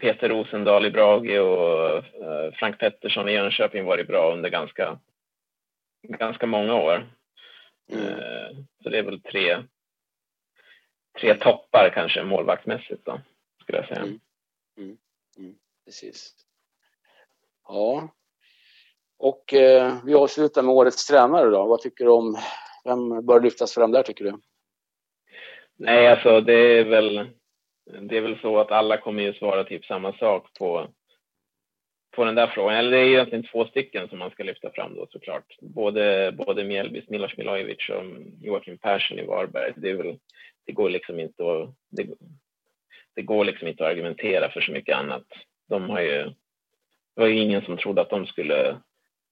Peter 0.00 0.28
Rosendahl 0.28 0.86
i 0.86 0.90
Brage 0.90 1.38
och 1.40 1.96
eh, 1.96 2.52
Frank 2.52 2.78
Pettersson 2.78 3.28
i 3.28 3.32
Jönköping 3.32 3.84
varit 3.84 4.06
bra 4.06 4.32
under 4.32 4.50
ganska, 4.50 4.98
ganska 6.02 6.46
många 6.46 6.74
år. 6.74 7.06
Mm. 7.92 8.06
Eh, 8.06 8.56
så 8.82 8.88
det 8.88 8.98
är 8.98 9.02
väl 9.02 9.22
tre, 9.22 9.62
tre 11.20 11.34
toppar 11.34 11.90
kanske 11.94 12.22
målvaktsmässigt 12.22 13.04
då, 13.04 13.20
skulle 13.62 13.78
jag 13.78 13.88
säga. 13.88 14.02
Mm. 14.02 14.18
Mm 15.38 15.56
precis. 15.86 16.34
Ja. 17.68 18.08
Och 19.18 19.54
eh, 19.54 19.96
vi 20.04 20.14
avslutar 20.14 20.62
med 20.62 20.74
årets 20.74 21.06
tränare 21.06 21.50
då. 21.50 21.66
Vad 21.66 21.80
tycker 21.80 22.04
du 22.04 22.10
om, 22.10 22.36
vem 22.84 23.26
bör 23.26 23.40
lyftas 23.40 23.74
fram 23.74 23.92
där 23.92 24.02
tycker 24.02 24.24
du? 24.24 24.38
Nej, 25.78 26.08
alltså 26.08 26.40
det 26.40 26.78
är 26.78 26.84
väl, 26.84 27.28
det 28.08 28.16
är 28.16 28.20
väl 28.20 28.38
så 28.40 28.58
att 28.58 28.70
alla 28.70 28.96
kommer 28.96 29.22
ju 29.22 29.34
svara 29.34 29.64
typ 29.64 29.84
samma 29.84 30.12
sak 30.12 30.52
på, 30.58 30.88
på 32.16 32.24
den 32.24 32.34
där 32.34 32.46
frågan. 32.46 32.76
Eller 32.76 32.90
det 32.90 32.98
är 32.98 33.06
egentligen 33.06 33.46
två 33.52 33.64
stycken 33.64 34.08
som 34.08 34.18
man 34.18 34.30
ska 34.30 34.42
lyfta 34.42 34.70
fram 34.70 34.94
då 34.94 35.06
såklart. 35.10 35.56
Både, 35.60 36.32
både 36.32 36.64
Mjällbys 36.64 37.08
Milos 37.08 37.36
Milojevic 37.36 37.88
och 37.88 38.04
Joakim 38.40 38.78
Persson 38.78 39.18
i 39.18 39.26
Varberg. 39.26 39.72
Det, 39.76 39.90
är 39.90 39.94
väl, 39.94 40.18
det 40.66 40.72
går 40.72 40.90
liksom 40.90 41.20
inte 41.20 41.42
att, 41.42 41.74
det, 41.90 42.06
det 43.14 43.22
går 43.22 43.44
liksom 43.44 43.68
inte 43.68 43.84
att 43.84 43.90
argumentera 43.90 44.50
för 44.50 44.60
så 44.60 44.72
mycket 44.72 44.96
annat 44.96 45.26
de 45.68 45.90
har 45.90 46.00
ju, 46.00 46.24
det 47.14 47.20
var 47.20 47.26
ju 47.26 47.38
ingen 47.38 47.62
som 47.62 47.76
trodde 47.76 48.00
att 48.00 48.10
de 48.10 48.26
skulle 48.26 48.68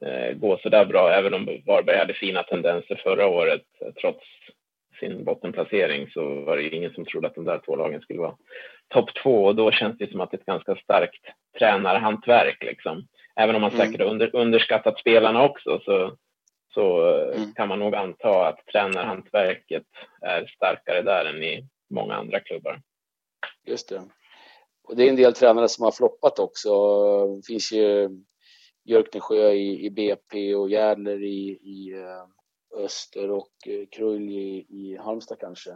eh, 0.04 0.32
gå 0.34 0.58
så 0.62 0.68
där 0.68 0.84
bra, 0.84 1.10
även 1.10 1.34
om 1.34 1.62
Varberg 1.66 1.98
hade 1.98 2.14
fina 2.14 2.42
tendenser 2.42 3.00
förra 3.04 3.26
året. 3.26 3.62
Trots 4.00 4.24
sin 5.00 5.24
bottenplacering 5.24 6.10
så 6.10 6.40
var 6.40 6.56
det 6.56 6.62
ju 6.62 6.70
ingen 6.70 6.92
som 6.92 7.04
trodde 7.04 7.26
att 7.26 7.34
de 7.34 7.44
där 7.44 7.60
två 7.64 7.76
lagen 7.76 8.00
skulle 8.00 8.20
vara 8.20 8.36
topp 8.88 9.10
två 9.22 9.44
och 9.44 9.56
då 9.56 9.70
känns 9.70 9.98
det 9.98 10.10
som 10.10 10.20
att 10.20 10.30
det 10.30 10.36
är 10.36 10.40
ett 10.40 10.46
ganska 10.46 10.76
starkt 10.76 11.24
tränarhantverk 11.58 12.62
liksom. 12.62 13.06
Även 13.36 13.54
om 13.54 13.62
man 13.62 13.70
mm. 13.70 13.86
säkert 13.86 14.06
under, 14.06 14.36
underskattat 14.36 14.98
spelarna 14.98 15.42
också 15.42 15.80
så, 15.84 16.16
så 16.74 17.14
eh, 17.16 17.36
mm. 17.36 17.52
kan 17.54 17.68
man 17.68 17.78
nog 17.78 17.94
anta 17.94 18.48
att 18.48 18.66
tränarhantverket 18.66 19.86
är 20.22 20.46
starkare 20.46 21.02
där 21.02 21.24
än 21.24 21.42
i 21.42 21.68
många 21.90 22.14
andra 22.14 22.40
klubbar. 22.40 22.80
Just 23.66 23.88
det. 23.88 24.02
Och 24.84 24.96
det 24.96 25.04
är 25.04 25.08
en 25.08 25.16
del 25.16 25.34
tränare 25.34 25.68
som 25.68 25.84
har 25.84 25.92
floppat 25.92 26.38
också. 26.38 26.70
Det 27.36 27.46
finns 27.46 27.72
ju 27.72 28.08
Björknesjö 28.84 29.50
i, 29.50 29.86
i 29.86 29.90
BP 29.90 30.54
och 30.54 30.70
Järdler 30.70 31.22
i, 31.22 31.58
i 31.62 31.92
eh, 31.92 32.82
Öster 32.84 33.30
och 33.30 33.52
eh, 33.66 33.86
Krull 33.92 34.30
i, 34.30 34.66
i 34.68 34.96
Halmstad 35.00 35.38
kanske. 35.40 35.70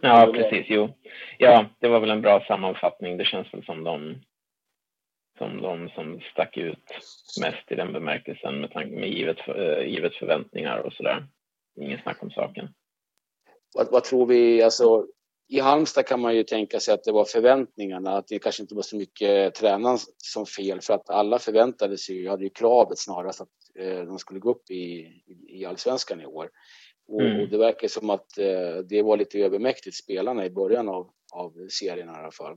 Ja, 0.00 0.30
precis. 0.34 0.66
Jo. 0.68 0.88
Ja, 1.38 1.66
det 1.78 1.88
var 1.88 2.00
väl 2.00 2.10
en 2.10 2.22
bra 2.22 2.44
sammanfattning. 2.48 3.16
Det 3.16 3.24
känns 3.24 3.54
väl 3.54 3.64
som 3.64 3.84
de 3.84 4.22
som 5.38 5.62
de 5.62 5.88
som 5.88 6.20
stack 6.20 6.56
ut 6.56 6.84
mest 7.40 7.72
i 7.72 7.74
den 7.74 7.92
bemärkelsen 7.92 8.60
med, 8.60 8.72
tanke, 8.72 8.96
med 8.96 9.08
givet, 9.08 9.40
för, 9.40 9.80
äh, 9.80 9.88
givet 9.88 10.14
förväntningar 10.14 10.78
och 10.78 10.92
sådär. 10.92 11.26
Ingen 11.80 12.02
snack 12.02 12.22
om 12.22 12.30
saken. 12.30 12.68
Vad, 13.74 13.92
vad, 13.92 14.04
tror 14.04 14.26
vi, 14.26 14.62
alltså 14.62 15.06
i 15.52 15.60
Halmstad 15.60 16.06
kan 16.06 16.20
man 16.20 16.36
ju 16.36 16.44
tänka 16.44 16.80
sig 16.80 16.94
att 16.94 17.04
det 17.04 17.12
var 17.12 17.24
förväntningarna, 17.24 18.16
att 18.16 18.28
det 18.28 18.38
kanske 18.38 18.62
inte 18.62 18.74
var 18.74 18.82
så 18.82 18.96
mycket 18.96 19.54
tränaren 19.54 19.98
som 20.16 20.46
fel 20.46 20.80
för 20.80 20.94
att 20.94 21.10
alla 21.10 21.38
förväntade 21.38 21.98
sig, 21.98 22.28
hade 22.28 22.44
ju 22.44 22.50
kravet 22.50 22.98
snarast 22.98 23.40
att 23.40 23.48
eh, 23.78 24.04
de 24.04 24.18
skulle 24.18 24.40
gå 24.40 24.50
upp 24.50 24.70
i, 24.70 25.12
i 25.48 25.64
allsvenskan 25.64 26.20
i 26.20 26.26
år. 26.26 26.50
Och, 27.08 27.20
mm. 27.20 27.40
och 27.40 27.48
det 27.48 27.58
verkar 27.58 27.88
som 27.88 28.10
att 28.10 28.38
eh, 28.38 28.76
det 28.88 29.02
var 29.02 29.16
lite 29.16 29.38
övermäktigt 29.38 29.96
spelarna 29.96 30.46
i 30.46 30.50
början 30.50 30.88
av, 30.88 31.10
av 31.34 31.68
serien 31.68 32.08
i 32.08 32.18
alla 32.18 32.30
fall. 32.30 32.56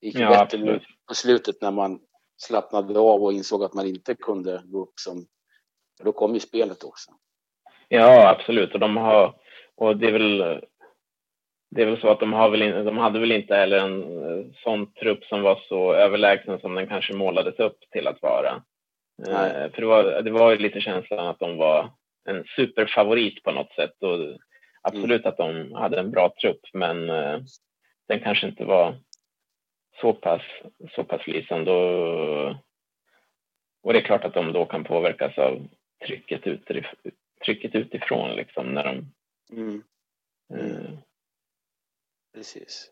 Det 0.00 0.06
gick 0.06 0.18
ja, 0.18 0.28
bättre 0.28 0.42
absolut. 0.42 0.82
på 1.08 1.14
slutet 1.14 1.62
när 1.62 1.70
man 1.70 2.00
slappnade 2.36 2.98
av 3.00 3.22
och 3.22 3.32
insåg 3.32 3.64
att 3.64 3.74
man 3.74 3.86
inte 3.86 4.14
kunde 4.14 4.62
gå 4.64 4.82
upp 4.82 4.94
som, 5.00 5.26
då 6.04 6.12
kom 6.12 6.34
ju 6.34 6.40
spelet 6.40 6.84
också. 6.84 7.10
Ja, 7.88 8.28
absolut. 8.28 8.74
Och 8.74 8.80
de 8.80 8.96
har, 8.96 9.34
och 9.76 9.96
det 9.96 10.06
är 10.06 10.12
väl 10.12 10.60
det 11.74 11.82
är 11.82 11.86
väl 11.86 12.00
så 12.00 12.08
att 12.08 12.20
de, 12.20 12.32
har 12.32 12.50
väl 12.50 12.62
in, 12.62 12.84
de 12.84 12.98
hade 12.98 13.18
väl 13.18 13.32
inte 13.32 13.54
heller 13.54 13.78
en 13.78 14.02
eh, 14.02 14.46
sån 14.54 14.92
trupp 14.92 15.24
som 15.24 15.42
var 15.42 15.60
så 15.68 15.94
överlägsen 15.94 16.60
som 16.60 16.74
den 16.74 16.86
kanske 16.86 17.14
målades 17.14 17.58
upp 17.58 17.78
till 17.90 18.06
att 18.06 18.22
vara. 18.22 18.62
Eh, 19.28 19.70
för 19.72 19.80
det 19.80 19.86
var, 19.86 20.22
det 20.22 20.30
var 20.30 20.50
ju 20.50 20.58
lite 20.58 20.80
känslan 20.80 21.26
att 21.26 21.38
de 21.38 21.56
var 21.56 21.90
en 22.28 22.44
superfavorit 22.56 23.42
på 23.42 23.52
något 23.52 23.72
sätt 23.72 24.02
och 24.02 24.38
absolut 24.82 25.24
mm. 25.24 25.28
att 25.28 25.36
de 25.36 25.74
hade 25.74 26.00
en 26.00 26.10
bra 26.10 26.34
trupp 26.40 26.60
men 26.72 27.10
eh, 27.10 27.40
den 28.08 28.20
kanske 28.20 28.46
inte 28.46 28.64
var 28.64 28.94
så 30.00 30.12
pass, 30.12 30.42
så 30.94 31.04
pass 31.04 31.26
lysande 31.26 31.70
och, 31.70 32.48
och 33.82 33.92
det 33.92 33.98
är 33.98 34.04
klart 34.04 34.24
att 34.24 34.34
de 34.34 34.52
då 34.52 34.64
kan 34.64 34.84
påverkas 34.84 35.38
av 35.38 35.68
trycket, 36.06 36.46
utifrån, 36.46 37.12
trycket 37.44 37.74
utifrån 37.74 38.36
liksom 38.36 38.66
när 38.66 38.84
de 38.84 39.12
mm. 39.52 39.82
Mm. 40.54 40.98
Precis. 42.34 42.90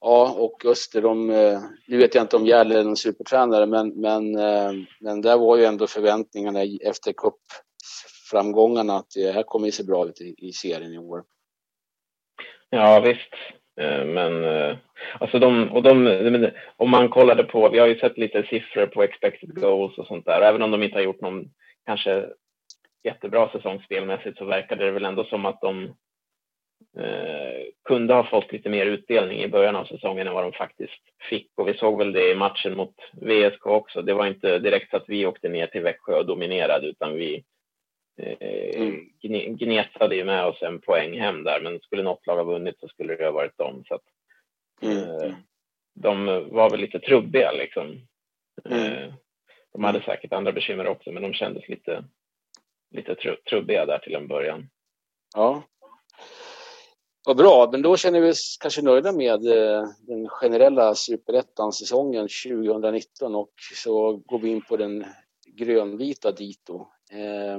Ja, 0.00 0.34
och 0.38 0.64
Öster, 0.64 1.02
de, 1.02 1.30
eh, 1.30 1.60
nu 1.88 1.98
vet 1.98 2.14
jag 2.14 2.24
inte 2.24 2.36
om 2.36 2.46
Järle 2.46 2.78
är 2.78 2.84
någon 2.84 2.96
supertränare, 2.96 3.66
men, 3.66 3.88
men, 3.88 4.38
eh, 4.38 4.72
men 5.00 5.20
där 5.20 5.38
var 5.38 5.56
ju 5.56 5.64
ändå 5.64 5.86
förväntningarna 5.86 6.60
efter 6.62 7.12
cupframgångarna 7.12 8.96
att 8.96 9.10
det 9.14 9.32
här 9.32 9.42
kommer 9.42 9.66
ju 9.66 9.72
se 9.72 9.84
bra 9.84 10.08
ut 10.08 10.20
i, 10.20 10.34
i 10.38 10.52
serien 10.52 10.92
i 10.92 10.98
år. 10.98 11.24
Ja, 12.70 13.00
visst. 13.00 13.34
Eh, 13.80 14.04
men 14.04 14.44
alltså 15.20 15.38
de, 15.38 15.70
och 15.72 15.82
de, 15.82 16.50
om 16.76 16.90
man 16.90 17.08
kollade 17.08 17.44
på, 17.44 17.68
vi 17.68 17.78
har 17.78 17.86
ju 17.86 17.98
sett 17.98 18.18
lite 18.18 18.42
siffror 18.42 18.86
på 18.86 19.02
expected 19.02 19.60
goals 19.60 19.98
och 19.98 20.06
sånt 20.06 20.24
där, 20.24 20.40
även 20.40 20.62
om 20.62 20.70
de 20.70 20.82
inte 20.82 20.96
har 20.96 21.02
gjort 21.02 21.20
någon 21.20 21.44
kanske 21.86 22.26
jättebra 23.04 23.52
säsong 23.52 23.82
spelmässigt 23.82 24.38
så 24.38 24.44
verkade 24.44 24.84
det 24.84 24.90
väl 24.90 25.04
ändå 25.04 25.24
som 25.24 25.46
att 25.46 25.60
de 25.60 25.94
kunde 27.84 28.14
ha 28.14 28.24
fått 28.24 28.52
lite 28.52 28.68
mer 28.68 28.86
utdelning 28.86 29.40
i 29.40 29.48
början 29.48 29.76
av 29.76 29.84
säsongen 29.84 30.26
än 30.26 30.34
vad 30.34 30.44
de 30.44 30.52
faktiskt 30.52 31.02
fick. 31.30 31.50
Och 31.56 31.68
vi 31.68 31.74
såg 31.74 31.98
väl 31.98 32.12
det 32.12 32.30
i 32.30 32.34
matchen 32.34 32.76
mot 32.76 32.94
VSK 33.12 33.66
också. 33.66 34.02
Det 34.02 34.14
var 34.14 34.26
inte 34.26 34.58
direkt 34.58 34.94
att 34.94 35.04
vi 35.08 35.26
åkte 35.26 35.48
ner 35.48 35.66
till 35.66 35.82
Växjö 35.82 36.18
och 36.18 36.26
dominerade 36.26 36.86
utan 36.86 37.14
vi 37.14 37.44
eh, 38.22 38.80
mm. 38.80 39.08
gnetade 39.56 40.16
ju 40.16 40.24
med 40.24 40.44
oss 40.44 40.62
en 40.62 40.80
poäng 40.80 41.20
hem 41.20 41.44
där. 41.44 41.60
Men 41.60 41.80
skulle 41.80 42.02
något 42.02 42.26
lag 42.26 42.36
ha 42.36 42.44
vunnit 42.44 42.80
så 42.80 42.88
skulle 42.88 43.16
det 43.16 43.24
ha 43.24 43.32
varit 43.32 43.58
dem. 43.58 43.84
Så 43.88 43.94
att, 43.94 44.04
mm. 44.82 44.98
eh, 44.98 45.34
de 45.94 46.26
var 46.50 46.70
väl 46.70 46.80
lite 46.80 46.98
trubbiga 46.98 47.52
liksom. 47.52 48.00
Mm. 48.64 48.92
Eh, 48.92 49.14
de 49.72 49.84
hade 49.84 50.02
säkert 50.02 50.32
andra 50.32 50.52
bekymmer 50.52 50.86
också, 50.86 51.12
men 51.12 51.22
de 51.22 51.32
kändes 51.32 51.68
lite, 51.68 52.04
lite 52.90 53.14
trubbiga 53.50 53.86
där 53.86 53.98
till 53.98 54.14
en 54.14 54.28
början. 54.28 54.68
Ja. 55.34 55.62
Vad 57.26 57.36
bra, 57.36 57.68
men 57.72 57.82
då 57.82 57.96
känner 57.96 58.20
vi 58.20 58.30
oss 58.30 58.56
kanske 58.60 58.82
nöjda 58.82 59.12
med 59.12 59.46
eh, 59.46 59.84
den 59.98 60.28
generella 60.28 60.94
superettan-säsongen 60.94 62.28
2019 62.46 63.34
och 63.34 63.52
så 63.74 64.16
går 64.16 64.38
vi 64.38 64.48
in 64.48 64.62
på 64.62 64.76
den 64.76 65.04
grönvita 65.46 66.32
dito. 66.32 66.86
Eh, 67.12 67.58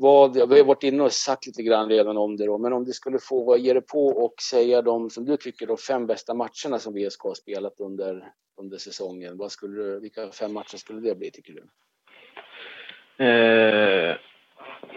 vad, 0.00 0.34
vi 0.34 0.58
har 0.58 0.64
varit 0.64 0.82
inne 0.82 1.02
och 1.02 1.12
sagt 1.12 1.46
lite 1.46 1.62
grann 1.62 1.88
redan 1.88 2.16
om 2.16 2.36
det 2.36 2.46
då, 2.46 2.58
men 2.58 2.72
om 2.72 2.84
du 2.84 2.92
skulle 2.92 3.18
få 3.18 3.44
vad 3.44 3.60
ge 3.60 3.72
dig 3.72 3.82
på 3.82 4.06
och 4.06 4.34
säga 4.50 4.82
de 4.82 5.10
som 5.10 5.24
du 5.24 5.36
tycker 5.36 5.66
de 5.66 5.76
fem 5.76 6.06
bästa 6.06 6.34
matcherna 6.34 6.78
som 6.78 6.94
VSK 6.94 7.22
har 7.22 7.34
spelat 7.34 7.80
under, 7.80 8.32
under 8.60 8.78
säsongen. 8.78 9.36
Vad 9.36 9.52
skulle 9.52 9.82
du, 9.82 10.00
vilka 10.00 10.30
fem 10.30 10.52
matcher 10.52 10.76
skulle 10.76 11.00
det 11.00 11.14
bli 11.14 11.30
tycker 11.30 11.52
du? 11.52 11.64
Eh, 13.24 14.16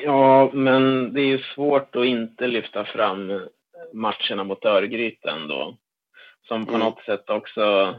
ja, 0.04 0.50
men 0.54 1.14
det 1.14 1.22
är 1.22 1.26
ju 1.26 1.40
svårt 1.40 1.96
att 1.96 2.06
inte 2.06 2.48
lyfta 2.48 2.86
fram 2.86 3.48
matcherna 3.94 4.44
mot 4.44 4.66
Örgryte 4.66 5.30
ändå. 5.30 5.78
Som 6.48 6.66
på 6.66 6.76
mm. 6.76 6.86
något 6.86 7.04
sätt 7.04 7.30
också 7.30 7.96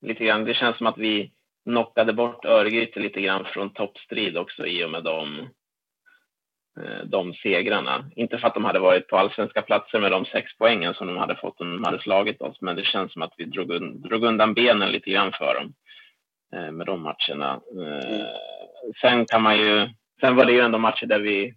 lite 0.00 0.24
grann, 0.24 0.44
det 0.44 0.54
känns 0.54 0.76
som 0.76 0.86
att 0.86 0.98
vi 0.98 1.32
knockade 1.64 2.12
bort 2.12 2.44
Örgryte 2.44 3.00
lite 3.00 3.20
grann 3.20 3.44
från 3.44 3.70
toppstrid 3.70 4.36
också 4.36 4.66
i 4.66 4.84
och 4.84 4.90
med 4.90 5.04
dem 5.04 5.48
Eh, 6.80 7.04
de 7.04 7.34
segrarna. 7.34 8.04
Inte 8.16 8.38
för 8.38 8.46
att 8.46 8.54
de 8.54 8.64
hade 8.64 8.78
varit 8.78 9.08
på 9.08 9.16
allsvenska 9.16 9.62
platser 9.62 10.00
med 10.00 10.12
de 10.12 10.24
sex 10.24 10.52
poängen 10.58 10.94
som 10.94 11.06
de 11.06 11.16
hade 11.16 11.36
fått 11.36 11.60
om 11.60 11.72
de 11.72 11.84
hade 11.84 12.02
slagit 12.02 12.40
oss, 12.40 12.60
men 12.60 12.76
det 12.76 12.84
känns 12.84 13.12
som 13.12 13.22
att 13.22 13.34
vi 13.36 13.44
drog, 13.44 14.00
drog 14.02 14.24
undan 14.24 14.54
benen 14.54 14.90
lite 14.90 15.10
grann 15.10 15.32
för 15.32 15.54
dem 15.54 15.72
eh, 16.54 16.72
med 16.72 16.86
de 16.86 17.02
matcherna. 17.02 17.60
Mm. 17.72 18.26
Sen 19.00 19.26
kan 19.26 19.42
man 19.42 19.58
ju, 19.58 19.88
sen 20.20 20.36
var 20.36 20.44
det 20.44 20.52
ju 20.52 20.60
ändå 20.60 20.78
matcher 20.78 21.06
där 21.06 21.20
vi 21.20 21.54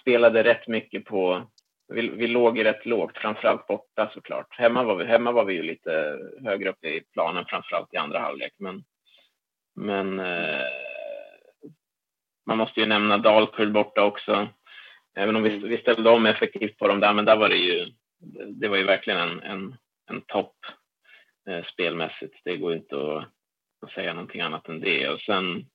spelade 0.00 0.44
rätt 0.44 0.68
mycket 0.68 1.04
på, 1.04 1.50
vi, 1.88 2.08
vi 2.08 2.26
låg 2.26 2.58
ju 2.58 2.64
rätt 2.64 2.86
lågt, 2.86 3.18
framförallt 3.18 3.66
borta 3.66 4.10
såklart. 4.14 4.46
Hemma 4.50 4.82
var 4.82 4.96
vi, 4.96 5.04
hemma 5.04 5.32
var 5.32 5.44
vi 5.44 5.54
ju 5.54 5.62
lite 5.62 6.18
högre 6.44 6.70
upp 6.70 6.84
i 6.84 7.02
planen, 7.12 7.44
framförallt 7.48 7.94
i 7.94 7.96
andra 7.96 8.18
halvlek, 8.18 8.52
men, 8.58 8.84
men 9.76 10.20
eh, 10.20 10.66
man 12.46 12.58
måste 12.58 12.80
ju 12.80 12.86
nämna 12.86 13.18
Dalkurd 13.18 13.72
borta 13.72 14.04
också. 14.04 14.48
Även 15.16 15.36
om 15.36 15.42
vi, 15.42 15.58
vi 15.58 15.78
ställde 15.78 16.10
om 16.10 16.26
effektivt 16.26 16.78
på 16.78 16.88
dem 16.88 17.00
där, 17.00 17.12
men 17.12 17.24
där 17.24 17.36
var 17.36 17.48
det 17.48 17.56
ju, 17.56 17.86
det 18.48 18.68
var 18.68 18.76
ju 18.76 18.84
verkligen 18.84 19.18
en, 19.18 19.42
en, 19.42 19.76
en 20.10 20.20
topp 20.20 20.56
eh, 21.48 21.64
spelmässigt. 21.64 22.40
Det 22.44 22.56
går 22.56 22.74
inte 22.74 22.96
att, 22.96 23.24
att 23.82 23.92
säga 23.92 24.12
någonting 24.12 24.40
annat 24.40 24.68
än 24.68 24.80
det. 24.80 25.08
Och 25.08 25.20
sen 25.20 25.66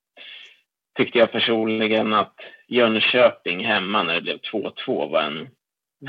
tyckte 0.97 1.19
jag 1.19 1.32
personligen 1.32 2.13
att 2.13 2.36
Jönköping 2.67 3.65
hemma 3.65 4.04
när 4.04 4.15
det 4.15 4.21
blev 4.21 4.38
2-2 4.38 5.12
var 5.12 5.21
en 5.21 5.49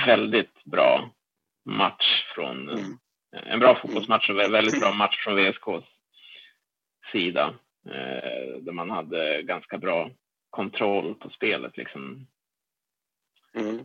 väldigt 0.07 0.64
bra 0.64 1.11
match 1.64 2.25
från 2.35 2.69
mm. 2.69 2.99
en 3.47 3.61
bra 3.61 3.75
fotbollsmatch 3.75 4.31
och 4.31 4.38
väldigt 4.38 4.81
bra 4.81 4.93
match 4.93 5.25
från 5.25 5.37
VSKs 5.37 5.85
sida. 7.12 7.55
Eh, 7.87 8.59
där 8.61 8.73
man 8.73 8.90
hade 8.90 9.43
ganska 9.43 9.79
bra 9.79 10.11
kontroll 10.51 11.14
på 11.14 11.31
spelet 11.31 11.77
liksom. 11.77 12.27
Mm. 13.55 13.85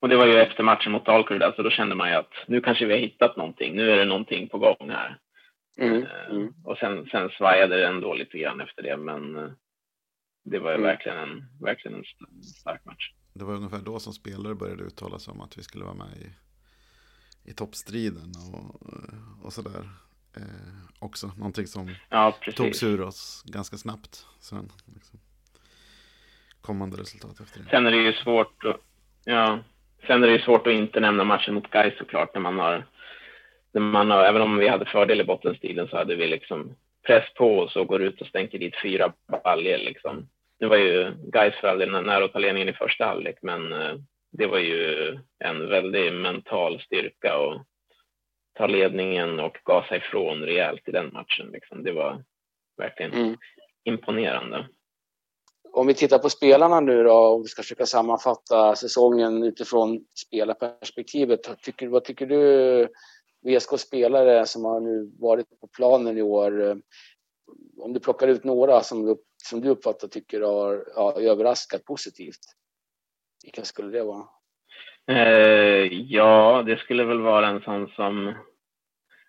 Och 0.00 0.08
det 0.08 0.16
var 0.16 0.26
ju 0.26 0.40
efter 0.40 0.62
matchen 0.62 0.92
mot 0.92 1.06
Dalkurd, 1.06 1.42
alltså 1.42 1.62
då 1.62 1.70
kände 1.70 1.94
man 1.94 2.08
ju 2.08 2.14
att 2.14 2.32
nu 2.46 2.60
kanske 2.60 2.86
vi 2.86 2.92
har 2.92 3.00
hittat 3.00 3.36
någonting, 3.36 3.76
nu 3.76 3.90
är 3.90 3.96
det 3.96 4.04
någonting 4.04 4.48
på 4.48 4.58
gång 4.58 4.90
här. 4.90 5.18
Mm. 5.78 6.02
Eh, 6.02 6.30
mm. 6.30 6.54
Och 6.64 6.78
sen, 6.78 7.06
sen 7.10 7.30
svajade 7.30 7.76
det 7.76 7.86
ändå 7.86 8.14
lite 8.14 8.38
grann 8.38 8.60
efter 8.60 8.82
det, 8.82 8.96
men 8.96 9.36
eh, 9.36 9.50
det 10.42 10.58
var 10.58 10.70
mm. 10.70 10.82
verkligen, 10.82 11.18
en, 11.18 11.44
verkligen 11.60 11.98
en 11.98 12.04
stark 12.42 12.84
match. 12.84 13.12
Det 13.34 13.44
var 13.44 13.54
ungefär 13.54 13.78
då 13.78 13.98
som 13.98 14.12
spelare 14.12 14.54
började 14.54 14.82
uttala 14.82 15.18
sig 15.18 15.32
om 15.32 15.40
att 15.40 15.58
vi 15.58 15.62
skulle 15.62 15.84
vara 15.84 15.94
med 15.94 16.16
i, 16.16 16.30
i 17.50 17.54
toppstriden 17.54 18.32
och, 18.52 18.82
och 19.44 19.52
sådär. 19.52 19.88
Eh, 20.36 20.42
också 20.98 21.26
någonting 21.26 21.66
som 21.66 21.94
ja, 22.10 22.36
togs 22.56 22.82
ur 22.82 23.00
oss 23.00 23.44
ganska 23.46 23.76
snabbt 23.76 24.26
sen. 24.40 24.68
Liksom 24.94 25.20
kommande 26.62 26.96
resultat 26.96 27.40
efter 27.40 27.60
det. 27.60 27.70
Sen 27.70 27.86
är 27.86 27.90
det 27.90 27.96
ju 27.96 28.12
svårt 28.12 28.64
att, 28.64 28.80
ja, 29.24 29.58
sen 30.06 30.22
är 30.22 30.26
det 30.26 30.32
ju 30.32 30.42
svårt 30.42 30.66
att 30.66 30.72
inte 30.72 31.00
nämna 31.00 31.24
matchen 31.24 31.54
mot 31.54 31.70
Gais 31.70 31.98
såklart 31.98 32.34
när 32.34 32.40
man 32.40 32.58
har, 32.58 32.86
när 33.72 33.80
man 33.80 34.10
har, 34.10 34.24
även 34.24 34.42
om 34.42 34.56
vi 34.56 34.68
hade 34.68 34.84
fördel 34.84 35.20
i 35.20 35.24
bottenstilen 35.24 35.88
så 35.88 35.96
hade 35.96 36.16
vi 36.16 36.26
liksom 36.26 36.76
press 37.06 37.34
på 37.34 37.58
oss 37.58 37.76
och 37.76 37.86
går 37.86 38.02
ut 38.02 38.20
och 38.20 38.26
stänker 38.26 38.58
dit 38.58 38.74
fyra 38.82 39.12
baljer 39.44 39.78
liksom. 39.78 40.28
Nu 40.62 40.68
var 40.68 40.76
ju 40.76 41.14
Gais 41.32 41.54
för 41.54 41.68
all 41.68 41.78
del 41.78 41.90
nära 41.90 42.24
att 42.24 42.32
ta 42.32 42.38
ledningen 42.38 42.68
i 42.68 42.72
första 42.72 43.04
halvlek, 43.04 43.38
men 43.42 43.72
eh, 43.72 43.94
det 44.32 44.46
var 44.46 44.58
ju 44.58 45.18
en 45.38 45.68
väldig 45.68 46.12
mental 46.12 46.80
styrka 46.80 47.38
och 47.38 47.62
ta 48.58 48.66
ledningen 48.66 49.40
och 49.40 49.58
gasa 49.64 49.96
ifrån 49.96 50.42
rejält 50.42 50.88
i 50.88 50.90
den 50.90 51.12
matchen. 51.12 51.50
Liksom. 51.52 51.82
Det 51.82 51.92
var 51.92 52.24
verkligen 52.76 53.12
mm. 53.12 53.36
imponerande 53.84 54.68
om 55.72 55.86
vi 55.86 55.94
tittar 55.94 56.18
på 56.18 56.30
spelarna 56.30 56.80
nu 56.80 57.02
då, 57.02 57.12
om 57.12 57.42
vi 57.42 57.48
ska 57.48 57.62
försöka 57.62 57.86
sammanfatta 57.86 58.76
säsongen 58.76 59.42
utifrån 59.42 60.04
spelarperspektivet. 60.14 61.40
Tycker, 61.62 61.88
vad 61.88 62.04
tycker 62.04 62.26
du 62.26 62.88
VSK 63.46 63.80
spelare 63.80 64.46
som 64.46 64.64
har 64.64 64.80
nu 64.80 65.12
varit 65.18 65.60
på 65.60 65.66
planen 65.66 66.18
i 66.18 66.22
år, 66.22 66.80
om 67.78 67.92
du 67.92 68.00
plockar 68.00 68.28
ut 68.28 68.44
några 68.44 68.80
som 68.80 69.06
du, 69.06 69.16
som 69.42 69.60
du 69.60 69.68
uppfattar 69.68 70.08
tycker 70.08 70.40
har 70.40 70.84
ja, 70.96 71.20
överraskat 71.20 71.84
positivt, 71.84 72.40
vilka 73.44 73.64
skulle 73.64 73.98
det 73.98 74.04
vara? 74.04 74.26
Eh, 75.06 75.86
ja, 75.92 76.62
det 76.66 76.76
skulle 76.76 77.04
väl 77.04 77.20
vara 77.20 77.46
en 77.46 77.60
sån 77.60 77.88
som 77.88 78.34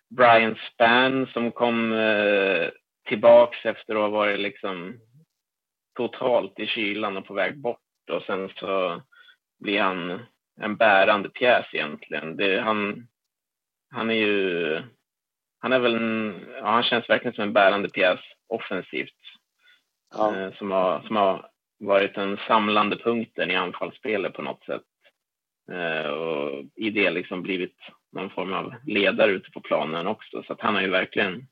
Brian 0.09 0.55
Spann 0.55 1.27
som 1.27 1.51
kom 1.51 1.93
eh, 1.93 2.69
tillbaks 3.07 3.65
efter 3.65 3.95
att 3.95 4.01
ha 4.01 4.09
varit 4.09 4.39
liksom 4.39 4.99
totalt 5.95 6.59
i 6.59 6.67
kylan 6.67 7.17
och 7.17 7.25
på 7.25 7.33
väg 7.33 7.57
bort 7.57 7.79
och 8.11 8.21
sen 8.21 8.49
så 8.55 9.01
blir 9.59 9.81
han 9.81 10.25
en 10.61 10.75
bärande 10.75 11.29
pjäs 11.29 11.65
egentligen. 11.73 12.37
Det, 12.37 12.59
han, 12.59 13.07
han 13.89 14.09
är 14.09 14.15
ju, 14.15 14.81
han 15.59 15.73
är 15.73 15.79
väl 15.79 15.95
en, 15.95 16.45
ja, 16.57 16.67
han 16.67 16.83
känns 16.83 17.09
verkligen 17.09 17.35
som 17.35 17.43
en 17.43 17.53
bärande 17.53 17.89
pjäs 17.89 18.19
offensivt. 18.47 19.19
Ja. 20.13 20.35
Eh, 20.35 20.53
som, 20.53 20.71
har, 20.71 21.01
som 21.01 21.15
har 21.15 21.49
varit 21.79 22.15
den 22.15 22.37
samlande 22.47 22.97
punkten 22.97 23.51
i 23.51 23.55
anfallsspelet 23.55 24.33
på 24.33 24.41
något 24.41 24.63
sätt. 24.65 24.81
Eh, 25.71 26.09
och 26.09 26.63
i 26.75 26.89
det 26.89 27.11
liksom 27.11 27.41
blivit 27.41 27.77
någon 28.11 28.29
form 28.29 28.53
av 28.53 28.73
ledare 28.85 29.31
ute 29.31 29.51
på 29.51 29.61
planen 29.61 30.07
också. 30.07 30.43
Så 30.43 30.53
att 30.53 30.61
han 30.61 30.75
har 30.75 30.81
ju 30.81 30.89
verkligen 30.89 31.47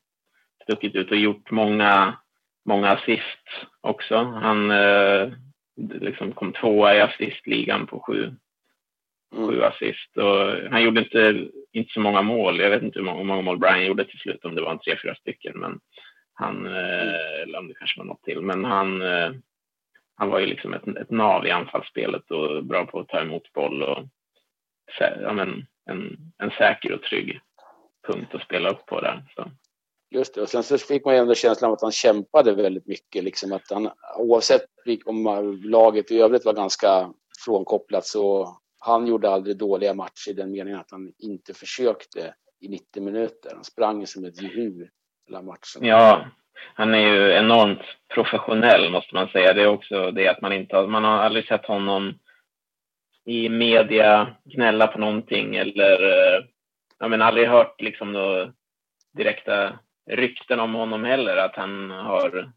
stuckit 0.62 0.94
ut 0.94 1.10
och 1.10 1.16
gjort 1.16 1.50
många 1.50 2.16
många 2.64 2.90
assist 2.90 3.48
också. 3.80 4.16
Han 4.16 4.70
eh, 4.70 5.32
liksom 5.76 6.32
kom 6.32 6.52
tvåa 6.52 6.96
i 6.96 7.00
assistligan 7.00 7.86
på 7.86 8.00
sju, 8.00 8.34
mm. 9.34 9.48
sju 9.48 9.62
assist. 9.62 10.16
Och 10.16 10.70
han 10.70 10.82
gjorde 10.82 11.00
inte, 11.00 11.48
inte 11.72 11.92
så 11.92 12.00
många 12.00 12.22
mål. 12.22 12.60
Jag 12.60 12.70
vet 12.70 12.82
inte 12.82 12.98
hur 12.98 13.06
många, 13.06 13.22
många 13.22 13.42
mål 13.42 13.58
Brian 13.58 13.86
gjorde 13.86 14.04
till 14.04 14.18
slut, 14.18 14.44
om 14.44 14.54
det 14.54 14.62
var 14.62 14.72
en 14.72 14.78
tre, 14.78 14.96
fyra 15.02 15.14
stycken. 15.14 15.52
Men 15.58 15.80
han, 16.34 16.66
eh, 16.66 17.42
eller 17.42 17.58
om 17.58 17.68
det 17.68 17.74
kanske 17.74 18.00
var 18.00 18.06
något 18.06 18.22
till. 18.22 18.40
Men 18.40 18.64
han, 18.64 19.02
eh, 19.02 19.32
han 20.16 20.30
var 20.30 20.38
ju 20.38 20.46
liksom 20.46 20.74
ett, 20.74 20.88
ett 20.88 21.10
nav 21.10 21.46
i 21.46 21.50
anfallsspelet 21.50 22.30
och 22.30 22.64
bra 22.64 22.86
på 22.86 23.00
att 23.00 23.08
ta 23.08 23.20
emot 23.20 23.52
boll 23.52 23.82
och 23.82 23.98
ja, 24.98 25.32
men, 25.32 25.66
en, 25.90 26.16
en 26.38 26.50
säker 26.50 26.92
och 26.92 27.02
trygg 27.02 27.40
punkt 28.06 28.34
att 28.34 28.42
spela 28.42 28.70
upp 28.70 28.86
på 28.86 29.00
där. 29.00 29.24
Så. 29.34 29.50
Just 30.10 30.34
det, 30.34 30.42
och 30.42 30.48
sen 30.48 30.62
så 30.62 30.78
fick 30.78 31.04
man 31.04 31.14
ju 31.14 31.20
ändå 31.20 31.34
känslan 31.34 31.68
av 31.68 31.74
att 31.74 31.82
han 31.82 31.92
kämpade 31.92 32.54
väldigt 32.54 32.86
mycket. 32.86 33.24
Liksom 33.24 33.52
att 33.52 33.70
han, 33.70 33.90
oavsett 34.18 34.62
om 35.04 35.60
laget 35.64 36.10
i 36.10 36.20
övrigt 36.20 36.44
var 36.44 36.54
ganska 36.54 37.12
frånkopplat 37.44 38.06
så 38.06 38.56
han 38.78 39.06
gjorde 39.06 39.30
aldrig 39.30 39.56
dåliga 39.56 39.94
matcher 39.94 40.30
i 40.30 40.32
den 40.32 40.50
meningen 40.50 40.80
att 40.80 40.90
han 40.90 41.12
inte 41.18 41.54
försökte 41.54 42.34
i 42.60 42.68
90 42.68 43.02
minuter. 43.02 43.54
Han 43.54 43.64
sprang 43.64 44.06
som 44.06 44.24
ett 44.24 44.42
djur 44.42 44.90
hela 45.26 45.42
matchen. 45.42 45.84
Ja, 45.84 46.26
han 46.74 46.94
är 46.94 46.98
ju 46.98 47.32
enormt 47.32 47.82
professionell 48.14 48.90
måste 48.90 49.14
man 49.14 49.28
säga. 49.28 49.52
Det 49.52 49.62
är 49.62 49.66
också 49.66 50.10
det 50.10 50.28
att 50.28 50.40
man 50.40 50.52
inte 50.52 50.76
har, 50.76 50.86
man 50.86 51.04
har 51.04 51.18
aldrig 51.18 51.46
sett 51.46 51.66
honom 51.66 52.14
i 53.24 53.48
media 53.48 54.36
gnälla 54.44 54.86
på 54.86 54.98
någonting 54.98 55.56
eller 55.56 56.02
eh, 56.02 56.44
jag 56.98 57.10
menar 57.10 57.26
aldrig 57.26 57.48
hört 57.48 57.80
liksom 57.80 58.12
några 58.12 58.52
direkta 59.12 59.78
rykten 60.10 60.60
om 60.60 60.74
honom 60.74 61.04
heller 61.04 61.36
att 61.36 61.56
han 61.56 61.90
har 61.90 62.52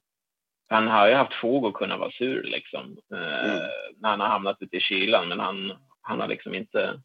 han 0.69 0.87
har 0.87 1.07
ju 1.07 1.13
haft 1.13 1.33
fog 1.33 1.65
att 1.65 1.73
kunna 1.73 1.97
vara 1.97 2.11
sur 2.11 2.43
liksom 2.43 2.97
eh, 3.13 3.49
mm. 3.49 3.59
när 4.01 4.09
han 4.09 4.19
har 4.19 4.27
hamnat 4.27 4.61
ute 4.61 4.77
i 4.77 4.79
kylan 4.79 5.27
men 5.27 5.39
han, 5.39 5.73
han 6.01 6.19
har 6.19 6.27
liksom 6.27 6.55
inte 6.55 7.01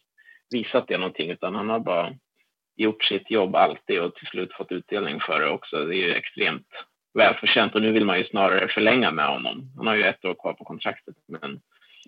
visat 0.51 0.89
det 0.89 0.99
någonting 0.99 1.31
utan 1.31 1.55
han 1.55 1.69
har 1.69 1.81
bara 1.81 2.15
gjort 2.81 3.05
sitt 3.05 3.31
jobb 3.31 3.55
alltid 3.55 4.01
och 4.01 4.15
till 4.15 4.27
slut 4.27 4.53
fått 4.53 4.73
utdelning 4.73 5.21
för 5.21 5.41
det 5.41 5.51
också. 5.51 5.85
Det 5.85 5.97
är 5.97 6.07
ju 6.07 6.15
extremt 6.15 6.67
välförtjänt 7.15 7.75
och 7.75 7.83
nu 7.83 7.93
vill 7.93 8.05
man 8.05 8.19
ju 8.19 8.25
snarare 8.25 8.69
förlänga 8.69 9.11
med 9.11 9.27
honom. 9.27 9.73
Han 9.77 9.87
har 9.87 9.95
ju 9.95 10.05
ett 10.05 10.25
år 10.25 10.35
kvar 10.35 10.53
på 10.53 10.65
kontraktet 10.65 11.15
men 11.27 11.61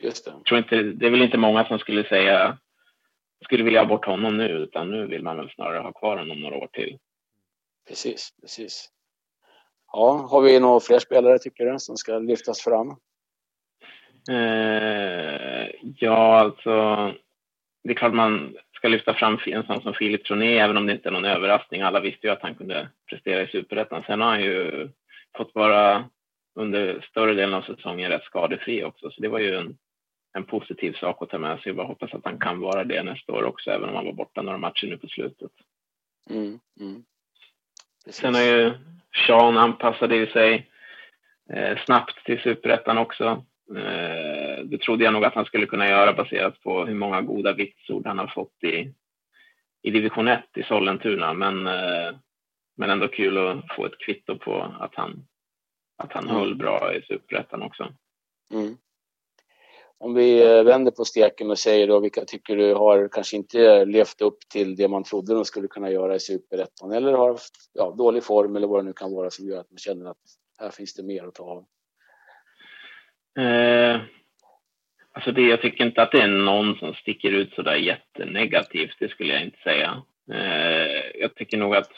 Just 0.03 0.25
det. 0.25 0.33
Tror 0.49 0.59
inte, 0.59 0.83
det 0.83 1.07
är 1.07 1.11
väl 1.11 1.23
inte 1.23 1.39
många 1.39 1.65
som 1.65 1.79
skulle 1.79 2.05
säga 2.05 2.59
skulle 3.45 3.65
vilja 3.65 3.81
ha 3.81 3.87
bort 3.87 4.05
honom 4.05 4.37
nu 4.37 4.49
utan 4.49 4.91
nu 4.91 5.07
vill 5.07 5.23
man 5.23 5.37
väl 5.37 5.51
snarare 5.51 5.79
ha 5.79 5.93
kvar 5.93 6.17
honom 6.17 6.41
några 6.41 6.57
år 6.57 6.69
till. 6.73 6.99
Precis, 7.89 8.35
precis. 8.41 8.89
Ja, 9.93 10.29
har 10.31 10.43
vi 10.43 10.61
några 10.61 10.81
fler 10.81 10.99
spelare 10.99 11.39
tycker 11.39 11.65
du 11.65 11.79
som 11.79 11.97
ska 11.97 12.19
lyftas 12.19 12.61
fram? 12.61 12.97
Eh, 14.31 15.69
ja, 15.99 16.39
alltså 16.39 16.75
det 17.85 17.91
är 17.91 17.95
klart 17.95 18.15
man 18.15 18.57
ska 18.83 18.89
lyfta 18.89 19.15
fram 19.15 19.39
en 19.47 19.67
sån 19.67 19.83
som 19.83 19.95
Filip 19.95 20.25
Troné, 20.25 20.59
även 20.59 20.77
om 20.77 20.87
det 20.87 20.93
inte 20.93 21.09
är 21.09 21.13
någon 21.13 21.25
överraskning. 21.25 21.83
Alla 21.83 22.01
visste 22.01 22.27
ju 22.27 22.33
att 22.33 22.43
han 22.43 22.55
kunde 22.55 22.89
prestera 23.11 23.43
i 23.43 23.47
Superettan. 23.47 24.03
Sen 24.07 24.21
har 24.21 24.29
han 24.29 24.43
ju 24.43 24.89
fått 25.37 25.55
vara 25.55 26.05
under 26.55 27.07
större 27.11 27.35
delen 27.35 27.55
av 27.55 27.63
säsongen 27.63 28.11
rätt 28.11 28.25
skadefri 28.25 28.85
också, 28.85 29.11
så 29.11 29.23
det 29.23 29.29
var 29.29 29.39
ju 29.39 29.57
en, 29.57 29.79
en 30.33 30.45
positiv 30.45 30.93
sak 30.93 31.23
att 31.23 31.31
ta 31.31 31.39
med 31.39 31.57
sig. 31.57 31.69
Jag 31.69 31.77
bara 31.77 31.87
hoppas 31.87 32.15
att 32.15 32.25
han 32.25 32.39
kan 32.39 32.61
vara 32.61 32.85
det 32.85 33.03
nästa 33.03 33.33
år 33.33 33.43
också, 33.45 33.71
även 33.71 33.89
om 33.89 33.95
han 33.95 34.05
var 34.05 34.13
borta 34.13 34.43
några 34.43 34.59
matcher 34.59 34.87
nu 34.87 34.97
på 34.97 35.09
slutet. 35.09 35.53
Mm, 36.31 36.59
mm. 36.81 37.05
Sen 38.07 38.35
har 38.35 38.43
ju 38.43 38.73
Sean 39.27 39.59
anpassade 39.59 40.27
sig 40.27 40.71
eh, 41.53 41.79
snabbt 41.85 42.25
till 42.25 42.41
superettan 42.41 42.99
också. 42.99 43.45
Eh, 43.77 44.65
det 44.65 44.79
trodde 44.79 45.05
jag 45.05 45.13
nog 45.13 45.25
att 45.25 45.35
han 45.35 45.45
skulle 45.45 45.67
kunna 45.67 45.89
göra 45.89 46.13
baserat 46.13 46.61
på 46.61 46.85
hur 46.85 46.95
många 46.95 47.23
goda 47.23 47.53
vitsord 47.53 48.07
han 48.07 48.19
har 48.19 48.27
fått 48.27 48.65
i, 48.65 48.93
i 49.83 49.91
division 49.91 50.29
1 50.29 50.45
i 50.57 50.63
Sollentuna. 50.63 51.35
Men, 51.35 51.67
eh, 51.67 52.17
men 52.77 52.91
ändå 52.91 53.09
kul 53.09 53.39
att 53.39 53.77
få 53.77 53.87
ett 53.87 53.99
kvitto 53.99 54.39
på 54.39 54.75
att 54.81 54.95
han, 54.95 55.27
att 55.97 56.13
han 56.13 56.25
mm. 56.25 56.37
höll 56.37 56.55
bra 56.55 56.95
i 56.95 57.03
superettan 57.03 57.63
också. 57.63 57.89
Mm. 58.55 58.77
Om 59.99 60.15
vi 60.15 60.43
eh, 60.43 60.65
vänder 60.65 60.93
på 60.93 61.05
steken 61.05 61.51
och 61.51 61.59
säger 61.59 61.87
då 61.87 62.01
vilka 62.01 62.25
tycker 62.25 62.57
du 62.57 62.75
har 62.75 63.09
kanske 63.13 63.37
inte 63.37 63.85
levt 63.85 64.21
upp 64.21 64.39
till 64.53 64.77
det 64.77 64.89
man 64.89 65.05
trodde 65.05 65.35
de 65.35 65.45
skulle 65.45 65.69
kunna 65.69 65.91
göra 65.91 66.15
i 66.15 66.21
superettan 66.21 66.93
eller 66.93 67.13
har 67.13 67.39
ja, 67.73 67.95
dålig 67.99 68.25
form 68.25 68.57
eller 68.57 68.67
vad 68.67 68.79
det 68.79 68.83
nu 68.83 68.93
kan 68.93 69.15
vara 69.15 69.31
som 69.31 69.47
gör 69.47 69.61
att 69.61 69.71
man 69.71 69.79
känner 69.79 70.11
att 70.11 70.19
här 70.59 70.71
finns 70.71 70.95
det 70.95 71.03
mer 71.03 71.25
att 71.25 71.35
ta 71.35 71.45
av? 71.45 71.65
Eh, 73.39 74.01
alltså 75.13 75.33
det, 75.33 75.43
jag 75.43 75.61
tycker 75.63 75.85
inte 75.85 76.03
att 76.03 76.13
det 76.13 76.23
är 76.23 76.29
någon 76.29 76.79
som 76.79 76.95
sticker 76.95 77.31
ut 77.31 77.55
så 77.55 77.63
där 77.63 77.75
jättenegativt, 77.75 78.97
det 78.99 79.09
skulle 79.09 79.33
jag 79.33 79.43
inte 79.43 79.59
säga. 79.63 80.03
Eh, 80.33 81.21
jag 81.21 81.35
tycker 81.35 81.59
nog 81.59 81.77
att 81.77 81.91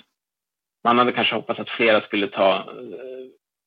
man 0.84 0.98
hade 0.98 1.12
kanske 1.12 1.34
hoppats 1.34 1.60
att 1.60 1.70
flera 1.70 2.00
skulle 2.00 2.26
ta, 2.26 2.72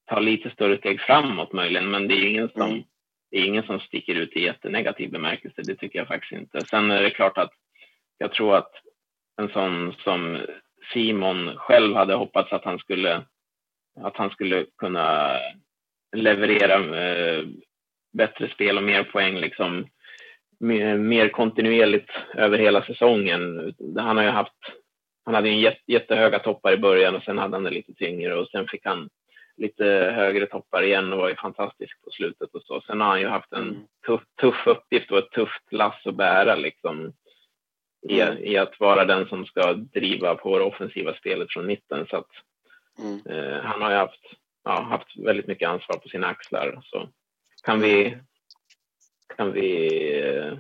ta 0.09 0.19
lite 0.19 0.49
större 0.49 0.77
steg 0.77 1.01
framåt 1.01 1.53
möjligen, 1.53 1.91
men 1.91 2.07
det 2.07 2.13
är 2.13 2.29
ingen 2.29 2.49
som, 2.49 2.69
mm. 2.69 2.83
det 3.31 3.37
är 3.37 3.45
ingen 3.45 3.63
som 3.63 3.79
sticker 3.79 4.15
ut 4.15 4.35
i 4.35 4.43
jättenegativ 4.43 5.11
bemärkelse. 5.11 5.61
Det 5.61 5.75
tycker 5.75 5.99
jag 5.99 6.07
faktiskt 6.07 6.31
inte. 6.31 6.61
Sen 6.65 6.91
är 6.91 7.01
det 7.01 7.09
klart 7.09 7.37
att 7.37 7.51
jag 8.17 8.33
tror 8.33 8.55
att 8.55 8.71
en 9.41 9.49
sån 9.49 9.93
som 10.03 10.37
Simon 10.93 11.57
själv 11.57 11.95
hade 11.95 12.13
hoppats 12.13 12.53
att 12.53 12.65
han 12.65 12.79
skulle, 12.79 13.23
att 14.01 14.17
han 14.17 14.29
skulle 14.29 14.65
kunna 14.77 15.31
leverera 16.15 16.97
eh, 17.05 17.43
bättre 18.13 18.49
spel 18.49 18.77
och 18.77 18.83
mer 18.83 19.03
poäng 19.03 19.37
liksom 19.37 19.87
mer, 20.59 21.29
kontinuerligt 21.29 22.09
över 22.33 22.57
hela 22.57 22.83
säsongen. 22.83 23.73
Han 23.97 24.17
har 24.17 24.23
ju 24.23 24.29
haft, 24.29 24.57
han 25.25 25.35
hade 25.35 25.49
ju 25.49 25.71
jättehöga 25.87 26.39
toppar 26.39 26.73
i 26.73 26.77
början 26.77 27.15
och 27.15 27.23
sen 27.23 27.37
hade 27.37 27.55
han 27.55 27.63
det 27.63 27.69
lite 27.69 27.93
tyngre 27.93 28.35
och 28.35 28.47
sen 28.47 28.67
fick 28.67 28.85
han 28.85 29.09
lite 29.57 29.85
högre 30.15 30.45
toppar 30.45 30.83
igen 30.83 31.13
och 31.13 31.19
var 31.19 31.29
ju 31.29 31.35
fantastisk 31.35 32.03
på 32.03 32.11
slutet 32.11 32.49
och 32.53 32.61
så. 32.61 32.81
Sen 32.81 33.01
har 33.01 33.07
han 33.07 33.21
ju 33.21 33.27
haft 33.27 33.53
en 33.53 33.61
mm. 33.61 33.75
tuff, 34.05 34.21
tuff 34.41 34.67
uppgift 34.67 35.11
och 35.11 35.17
ett 35.17 35.31
tufft 35.31 35.71
lass 35.71 36.05
att 36.05 36.15
bära 36.15 36.55
liksom 36.55 37.13
i, 38.09 38.21
i 38.39 38.57
att 38.57 38.79
vara 38.79 39.05
den 39.05 39.27
som 39.27 39.45
ska 39.45 39.73
driva 39.73 40.35
på 40.35 40.57
det 40.57 40.63
offensiva 40.63 41.13
spelet 41.13 41.51
från 41.51 41.65
mitten. 41.65 42.07
Så 42.09 42.17
att, 42.17 42.29
mm. 42.99 43.19
eh, 43.25 43.61
han 43.61 43.81
har 43.81 43.91
ju 43.91 43.97
haft 43.97 44.21
ja, 44.67 44.81
haft 44.81 45.17
väldigt 45.17 45.47
mycket 45.47 45.69
ansvar 45.69 45.97
på 45.97 46.09
sina 46.09 46.27
axlar. 46.27 46.79
Så 46.83 47.09
kan 47.63 47.81
vi, 47.81 48.17
kan 49.37 49.51
vi 49.51 49.89
eh, 50.19 50.53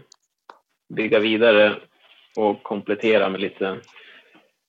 bygga 0.89 1.19
vidare 1.19 1.75
och 2.35 2.63
komplettera 2.63 3.29
med 3.29 3.41
lite, 3.41 3.79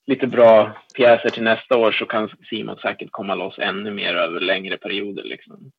lite 0.07 0.27
bra 0.27 0.77
pjäser 0.95 1.29
till 1.29 1.43
nästa 1.43 1.77
år 1.77 1.91
så 1.91 2.05
kan 2.05 2.29
Simon 2.49 2.77
säkert 2.77 3.11
komma 3.11 3.35
loss 3.35 3.59
ännu 3.59 3.91
mer 3.91 4.15
över 4.15 4.39
längre 4.39 4.77
perioder. 4.77 5.23
Liksom. 5.23 5.71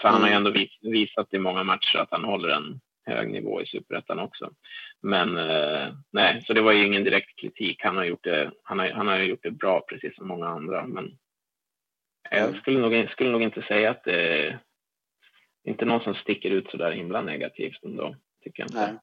För 0.00 0.08
han 0.08 0.22
har 0.22 0.28
ju 0.28 0.34
ändå 0.34 0.52
visat 0.82 1.34
i 1.34 1.38
många 1.38 1.64
matcher 1.64 1.98
att 1.98 2.10
han 2.10 2.24
håller 2.24 2.48
en 2.48 2.80
hög 3.06 3.32
nivå 3.32 3.62
i 3.62 3.66
superettan 3.66 4.18
också. 4.18 4.50
Men 5.02 5.38
eh, 5.38 5.88
nej, 6.12 6.42
så 6.46 6.52
det 6.52 6.60
var 6.60 6.72
ju 6.72 6.86
ingen 6.86 7.04
direkt 7.04 7.40
kritik. 7.40 7.80
Han 7.82 7.96
har 7.96 8.04
gjort 8.04 8.24
det, 8.24 8.50
han 8.62 8.78
har, 8.78 8.90
han 8.90 9.06
har 9.06 9.18
gjort 9.18 9.42
det 9.42 9.50
bra 9.50 9.80
precis 9.80 10.16
som 10.16 10.28
många 10.28 10.48
andra. 10.48 10.86
Men 10.86 11.18
jag 12.30 12.56
skulle 12.56 12.78
nog, 12.78 13.10
skulle 13.10 13.30
nog 13.30 13.42
inte 13.42 13.62
säga 13.62 13.90
att 13.90 14.04
det 14.04 14.46
är 14.46 14.60
inte 15.64 15.84
någon 15.84 16.00
som 16.00 16.14
sticker 16.14 16.50
ut 16.50 16.70
så 16.70 16.76
där 16.76 16.92
himla 16.92 17.22
negativt 17.22 17.84
ändå, 17.84 18.16
tycker 18.44 18.62
jag 18.62 18.68
inte. 18.68 18.98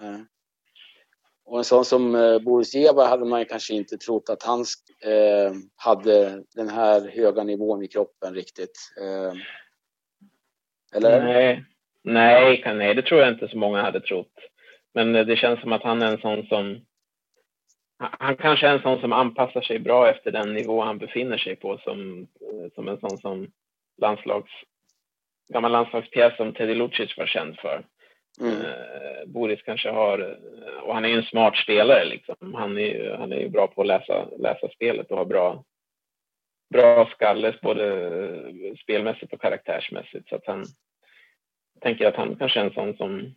Nej. 0.00 0.12
Nej. 0.12 0.24
Och 1.44 1.58
en 1.58 1.64
sån 1.64 1.84
som 1.84 2.14
eh, 2.14 2.38
Boris 2.38 2.74
Eva 2.74 3.06
hade 3.06 3.24
man 3.24 3.44
kanske 3.44 3.74
inte 3.74 3.96
trott 3.96 4.28
att 4.28 4.42
han 4.42 4.60
eh, 5.04 5.52
hade 5.76 6.44
den 6.54 6.68
här 6.68 7.08
höga 7.08 7.44
nivån 7.44 7.82
i 7.82 7.88
kroppen 7.88 8.34
riktigt. 8.34 8.92
Eh, 9.00 9.32
eller? 10.96 11.24
Nej. 11.24 11.64
Nej, 12.04 12.62
nej, 12.74 12.94
det 12.94 13.02
tror 13.02 13.20
jag 13.20 13.32
inte 13.32 13.48
så 13.48 13.58
många 13.58 13.82
hade 13.82 14.00
trott. 14.00 14.32
Men 14.94 15.12
det 15.12 15.36
känns 15.36 15.60
som 15.60 15.72
att 15.72 15.82
han 15.82 16.02
är 16.02 16.12
en 16.12 16.20
sån 16.20 16.46
som 16.46 16.86
han 17.98 18.36
kanske 18.36 18.68
är 18.68 18.74
en 18.74 18.82
sån 18.82 19.00
som 19.00 19.12
anpassar 19.12 19.60
sig 19.60 19.78
bra 19.78 20.10
efter 20.10 20.32
den 20.32 20.54
nivå 20.54 20.82
han 20.82 20.98
befinner 20.98 21.38
sig 21.38 21.56
på 21.56 21.78
som, 21.78 22.26
som 22.74 22.88
en 22.88 23.00
sån 23.00 23.18
som 23.18 23.50
landslags, 24.02 24.50
gammal 25.52 25.72
landslagspjäs 25.72 26.36
som 26.36 26.52
Teddy 26.52 26.74
Lucic 26.74 27.18
var 27.18 27.26
känd 27.26 27.58
för. 27.58 27.84
Mm. 28.40 28.60
Eh, 28.60 29.26
Boris 29.26 29.62
kanske 29.62 29.90
har, 29.90 30.38
och 30.82 30.94
han 30.94 31.04
är 31.04 31.08
ju 31.08 31.16
en 31.16 31.22
smart 31.22 31.56
spelare 31.56 32.04
liksom. 32.04 32.54
Han 32.54 32.78
är 32.78 32.82
ju, 32.82 33.16
han 33.18 33.32
är 33.32 33.40
ju 33.40 33.48
bra 33.48 33.66
på 33.66 33.80
att 33.80 33.86
läsa, 33.86 34.28
läsa 34.38 34.68
spelet 34.68 35.10
och 35.10 35.18
har 35.18 35.24
bra, 35.24 35.64
bra 36.70 37.06
skalle 37.06 37.54
både 37.62 38.76
spelmässigt 38.82 39.32
och 39.32 39.40
karaktärsmässigt. 39.40 40.28
Så 40.28 40.36
att 40.36 40.46
han 40.46 40.64
tänker 41.80 42.08
att 42.08 42.16
han 42.16 42.36
kanske 42.36 42.60
är 42.60 42.64
en 42.64 42.74
sån 42.74 42.96
som, 42.96 43.34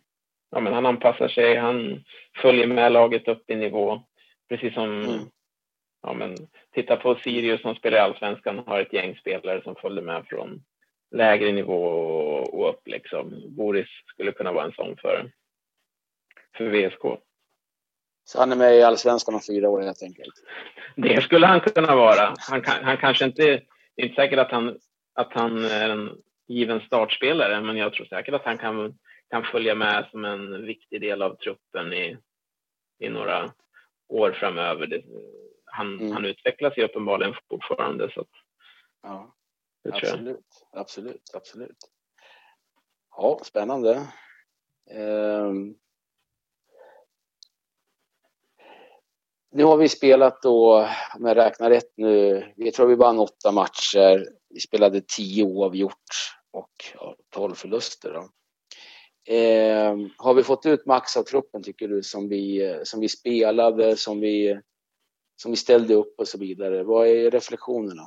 ja 0.50 0.60
men 0.60 0.72
han 0.72 0.86
anpassar 0.86 1.28
sig, 1.28 1.56
han 1.56 2.04
följer 2.42 2.66
med 2.66 2.92
laget 2.92 3.28
upp 3.28 3.50
i 3.50 3.56
nivå 3.56 4.02
Precis 4.50 4.74
som, 4.74 5.02
mm. 5.02 5.20
ja 6.02 6.12
men 6.12 6.36
titta 6.74 6.96
på 6.96 7.14
Sirius 7.14 7.62
som 7.62 7.74
spelar 7.74 7.98
i 7.98 8.00
Allsvenskan 8.00 8.58
har 8.58 8.80
ett 8.80 8.92
gäng 8.92 9.16
spelare 9.16 9.62
som 9.62 9.74
följde 9.74 10.02
med 10.02 10.26
från 10.26 10.62
lägre 11.10 11.52
nivå 11.52 11.82
och, 11.82 12.70
upp 12.70 12.88
liksom. 12.88 13.42
Boris 13.56 13.88
skulle 14.06 14.32
kunna 14.32 14.52
vara 14.52 14.64
en 14.64 14.72
sån 14.72 14.96
för, 14.96 15.30
för 16.56 16.68
VSK. 16.70 17.22
Så 18.24 18.38
han 18.38 18.52
är 18.52 18.56
med 18.56 18.76
i 18.76 18.82
Allsvenskan 18.82 19.34
om 19.34 19.40
fyra 19.40 19.68
år 19.68 19.82
helt 19.82 20.02
enkelt? 20.02 20.34
Det 20.96 21.22
skulle 21.22 21.46
han 21.46 21.60
kunna 21.60 21.94
vara. 21.94 22.34
Han, 22.38 22.62
kan, 22.62 22.84
han 22.84 22.96
kanske 22.96 23.24
inte, 23.24 23.42
det 23.42 24.02
är 24.02 24.06
inte 24.06 24.22
säkert 24.22 24.38
att 24.38 24.50
han, 24.50 24.78
att 25.14 25.32
han 25.32 25.64
är 25.64 25.90
en 25.90 26.22
given 26.48 26.80
startspelare, 26.80 27.60
men 27.60 27.76
jag 27.76 27.92
tror 27.92 28.06
säkert 28.06 28.34
att 28.34 28.44
han 28.44 28.58
kan, 28.58 28.98
kan 29.30 29.44
följa 29.44 29.74
med 29.74 30.08
som 30.10 30.24
en 30.24 30.66
viktig 30.66 31.00
del 31.00 31.22
av 31.22 31.36
truppen 31.36 31.92
i, 31.92 32.16
i 32.98 33.08
några 33.08 33.52
år 34.10 34.32
framöver. 34.32 34.86
Det, 34.86 35.02
han, 35.64 36.00
mm. 36.00 36.12
han 36.12 36.24
utvecklas 36.24 36.78
ju 36.78 36.84
uppenbarligen 36.84 37.34
fortfarande. 37.48 38.10
Så 38.14 38.24
ja, 39.02 39.34
absolut, 39.92 40.46
absolut, 40.72 41.30
absolut. 41.34 41.78
Ja, 43.16 43.40
spännande. 43.44 44.06
Um, 44.90 45.74
nu 49.52 49.64
har 49.64 49.76
vi 49.76 49.88
spelat 49.88 50.42
då, 50.42 50.88
om 51.18 51.26
jag 51.26 51.36
räknar 51.36 51.70
rätt 51.70 51.92
nu, 51.96 52.44
vi 52.56 52.72
tror 52.72 52.86
vi 52.86 52.94
vann 52.94 53.18
åtta 53.18 53.52
matcher. 53.52 54.28
Vi 54.48 54.60
spelade 54.60 55.00
tio 55.00 55.44
oavgjort 55.44 56.34
och 56.50 56.72
ja, 56.94 57.16
tolv 57.30 57.54
förluster. 57.54 58.12
Då. 58.12 58.28
Eh, 59.30 59.96
har 60.16 60.34
vi 60.34 60.42
fått 60.42 60.66
ut 60.66 60.86
max 60.86 61.16
av 61.16 61.22
truppen 61.22 61.62
tycker 61.62 61.88
du 61.88 62.02
som 62.02 62.28
vi, 62.28 62.74
som 62.84 63.00
vi 63.00 63.08
spelade, 63.08 63.96
som 63.96 64.20
vi, 64.20 64.60
som 65.36 65.50
vi 65.50 65.56
ställde 65.56 65.94
upp 65.94 66.14
och 66.18 66.28
så 66.28 66.38
vidare? 66.38 66.82
Vad 66.82 67.06
är 67.06 67.30
reflektionerna? 67.30 68.02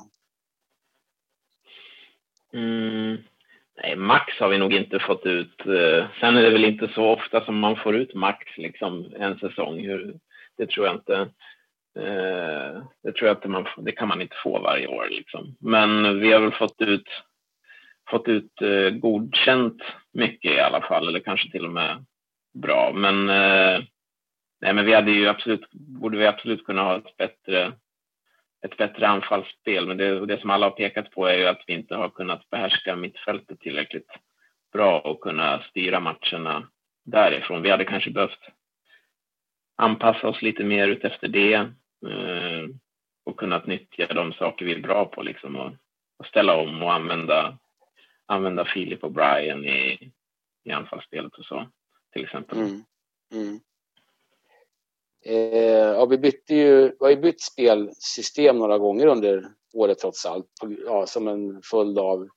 Mm, 2.52 3.16
nej, 3.82 3.96
max 3.96 4.32
har 4.40 4.48
vi 4.48 4.58
nog 4.58 4.74
inte 4.74 4.98
fått 4.98 5.26
ut. 5.26 5.60
Eh, 5.60 6.06
sen 6.20 6.36
är 6.36 6.42
det 6.42 6.50
väl 6.50 6.64
inte 6.64 6.88
så 6.94 7.04
ofta 7.04 7.44
som 7.44 7.58
man 7.58 7.76
får 7.76 7.96
ut 7.96 8.14
max 8.14 8.56
liksom 8.56 9.12
en 9.16 9.38
säsong. 9.38 9.86
Det 10.56 10.66
tror 10.66 10.86
jag 10.86 10.94
inte. 10.94 11.16
Eh, 11.98 12.82
det 13.02 13.12
tror 13.12 13.28
jag 13.28 13.36
inte 13.36 13.48
man, 13.48 13.66
det 13.78 13.92
kan 13.92 14.08
man 14.08 14.22
inte 14.22 14.36
få 14.42 14.58
varje 14.58 14.86
år 14.86 15.08
liksom. 15.10 15.56
Men 15.60 16.20
vi 16.20 16.32
har 16.32 16.40
väl 16.40 16.52
fått 16.52 16.80
ut 16.80 17.08
fått 18.10 18.28
ut 18.28 18.62
eh, 18.62 18.90
godkänt 18.90 19.82
mycket 20.12 20.52
i 20.52 20.60
alla 20.60 20.80
fall, 20.80 21.08
eller 21.08 21.20
kanske 21.20 21.50
till 21.50 21.64
och 21.64 21.72
med 21.72 22.04
bra. 22.54 22.92
Men, 22.92 23.28
eh, 23.28 23.84
nej, 24.60 24.74
men 24.74 24.86
vi 24.86 24.94
hade 24.94 25.10
ju 25.10 25.28
absolut, 25.28 25.70
borde 25.72 26.18
vi 26.18 26.26
absolut 26.26 26.64
kunna 26.64 26.82
ha 26.82 26.96
ett 26.96 27.16
bättre, 27.16 27.72
ett 28.64 28.76
bättre 28.76 29.08
anfallsspel. 29.08 29.86
Men 29.86 29.96
det, 29.96 30.26
det 30.26 30.40
som 30.40 30.50
alla 30.50 30.66
har 30.66 30.70
pekat 30.70 31.10
på 31.10 31.26
är 31.26 31.38
ju 31.38 31.46
att 31.46 31.64
vi 31.66 31.72
inte 31.72 31.96
har 31.96 32.08
kunnat 32.08 32.50
behärska 32.50 32.96
mittfältet 32.96 33.60
tillräckligt 33.60 34.10
bra 34.72 35.00
och 35.00 35.20
kunna 35.20 35.62
styra 35.62 36.00
matcherna 36.00 36.68
därifrån. 37.04 37.62
Vi 37.62 37.70
hade 37.70 37.84
kanske 37.84 38.10
behövt 38.10 38.48
anpassa 39.76 40.28
oss 40.28 40.42
lite 40.42 40.64
mer 40.64 40.88
utefter 40.88 41.28
det 41.28 41.54
eh, 41.54 42.68
och 43.26 43.36
kunnat 43.36 43.66
nyttja 43.66 44.06
de 44.14 44.32
saker 44.32 44.64
vi 44.64 44.74
är 44.74 44.80
bra 44.80 45.04
på 45.04 45.22
liksom 45.22 45.56
och, 45.56 45.72
och 46.18 46.26
ställa 46.26 46.56
om 46.56 46.82
och 46.82 46.92
använda 46.92 47.58
använda 48.26 48.64
Filip 48.64 49.04
och 49.04 49.12
Brian 49.12 49.64
i, 49.64 50.12
i 50.64 50.70
anfallsspelet 50.70 51.34
och 51.34 51.44
så 51.44 51.68
till 52.12 52.24
exempel. 52.24 52.58
Mm. 52.58 52.82
Mm. 53.32 53.60
Eh, 55.24 55.68
ja, 55.68 56.06
vi 56.06 56.18
bytte 56.18 56.54
ju, 56.54 56.88
vi 56.88 56.96
har 57.00 57.10
ju 57.10 57.16
bytt 57.16 57.40
spelsystem 57.40 58.58
några 58.58 58.78
gånger 58.78 59.06
under 59.06 59.48
året 59.74 59.98
trots 59.98 60.26
allt, 60.26 60.46
ja, 60.86 61.06
som 61.06 61.28
en 61.28 61.62
följd 61.62 61.98
av 61.98 62.28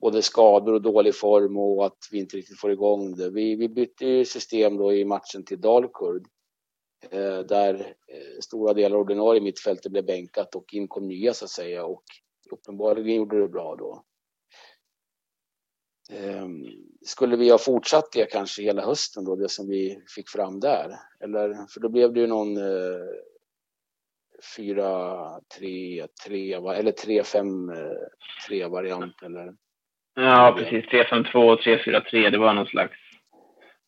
både 0.00 0.22
skador 0.22 0.72
och 0.72 0.82
dålig 0.82 1.14
form 1.14 1.58
och 1.58 1.86
att 1.86 1.98
vi 2.10 2.18
inte 2.18 2.36
riktigt 2.36 2.60
får 2.60 2.72
igång 2.72 3.16
det. 3.16 3.30
Vi, 3.30 3.56
vi 3.56 3.68
bytte 3.68 4.06
ju 4.06 4.24
system 4.24 4.76
då 4.76 4.92
i 4.92 5.04
matchen 5.04 5.44
till 5.44 5.60
Dalkurd 5.60 6.26
eh, 7.10 7.38
där 7.38 7.74
eh, 8.08 8.40
stora 8.40 8.74
delar 8.74 8.96
av 8.96 9.02
ordinarie 9.02 9.40
mittfältet 9.40 9.92
blev 9.92 10.04
bänkat 10.04 10.54
och 10.54 10.74
in 10.74 10.88
kom 10.88 11.08
nya 11.08 11.34
så 11.34 11.44
att 11.44 11.50
säga 11.50 11.84
och 11.84 12.02
uppenbarligen 12.50 13.16
gjorde 13.16 13.40
det 13.40 13.48
bra 13.48 13.76
då. 13.76 14.04
Ehm, 16.10 16.66
skulle 17.02 17.36
vi 17.36 17.50
ha 17.50 17.58
fortsatt 17.58 18.12
det 18.12 18.32
kanske 18.32 18.62
hela 18.62 18.82
hösten 18.82 19.24
då, 19.24 19.36
det 19.36 19.48
som 19.48 19.68
vi 19.68 20.02
fick 20.14 20.28
fram 20.28 20.60
där? 20.60 20.90
Eller, 21.20 21.72
för 21.72 21.80
då 21.80 21.88
blev 21.88 22.12
det 22.12 22.20
ju 22.20 22.26
någon 22.26 22.56
eh, 22.56 23.06
4, 24.56 25.40
3, 25.58 26.06
3 26.26 26.52
eller 26.52 26.92
3, 26.92 27.22
5, 27.22 27.72
3 28.48 28.66
variant 28.66 29.22
eller? 29.22 29.54
Ja, 30.14 30.54
precis. 30.58 30.90
3, 30.90 31.04
5, 31.04 31.24
2 31.32 31.38
och 31.38 31.60
3, 31.60 31.84
4, 31.84 32.00
3. 32.10 32.30
Det 32.30 32.38
var 32.38 32.54
någon 32.54 32.66
slags 32.66 32.98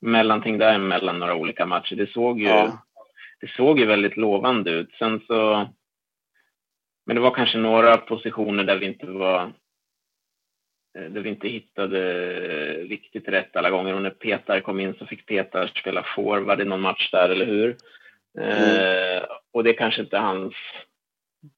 mellanting 0.00 0.58
däremellan 0.58 1.18
några 1.18 1.34
olika 1.34 1.66
matcher. 1.66 1.96
Det 1.96 2.10
såg 2.10 2.40
ju, 2.40 2.46
ja. 2.46 2.82
det 3.40 3.50
såg 3.56 3.78
ju 3.78 3.86
väldigt 3.86 4.16
lovande 4.16 4.70
ut. 4.70 4.90
Sen 4.98 5.20
så, 5.26 5.68
men 7.06 7.16
det 7.16 7.22
var 7.22 7.34
kanske 7.34 7.58
några 7.58 7.96
positioner 7.96 8.64
där 8.64 8.76
vi 8.76 8.86
inte 8.86 9.06
var 9.06 9.42
Eh, 9.42 9.65
där 10.96 11.20
vi 11.20 11.28
inte 11.28 11.48
hittade 11.48 12.02
riktigt 12.74 13.28
rätt 13.28 13.56
alla 13.56 13.70
gånger. 13.70 13.94
Och 13.94 14.02
när 14.02 14.10
Petar 14.10 14.60
kom 14.60 14.80
in 14.80 14.94
så 14.94 15.06
fick 15.06 15.26
Petar 15.26 15.66
spela 15.66 16.06
forward 16.16 16.60
i 16.60 16.64
någon 16.64 16.80
match 16.80 17.10
där, 17.10 17.28
eller 17.28 17.46
hur? 17.46 17.76
Mm. 18.38 19.16
Eh, 19.16 19.24
och 19.52 19.64
det 19.64 19.70
är 19.70 19.78
kanske 19.78 20.02
inte 20.02 20.18
hans 20.18 20.54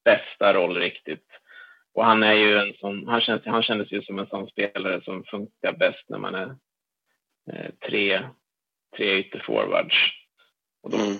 bästa 0.04 0.54
roll 0.54 0.76
riktigt. 0.76 1.26
Och 1.94 2.04
han 2.04 2.22
är 2.22 2.32
ju 2.32 2.58
en 2.58 2.74
sån, 2.74 3.08
han 3.08 3.20
känns, 3.20 3.42
han 3.44 3.62
kändes 3.62 3.92
ju 3.92 4.02
som 4.02 4.18
en 4.18 4.26
sån 4.26 4.48
spelare 4.48 5.00
som 5.04 5.24
funkar 5.24 5.72
bäst 5.72 6.04
när 6.08 6.18
man 6.18 6.34
är 6.34 6.56
eh, 7.52 7.70
tre, 7.86 8.22
tre 8.96 9.18
ytterforwards. 9.18 9.96
Och 10.82 10.90
då, 10.90 10.96
mm. 10.96 11.16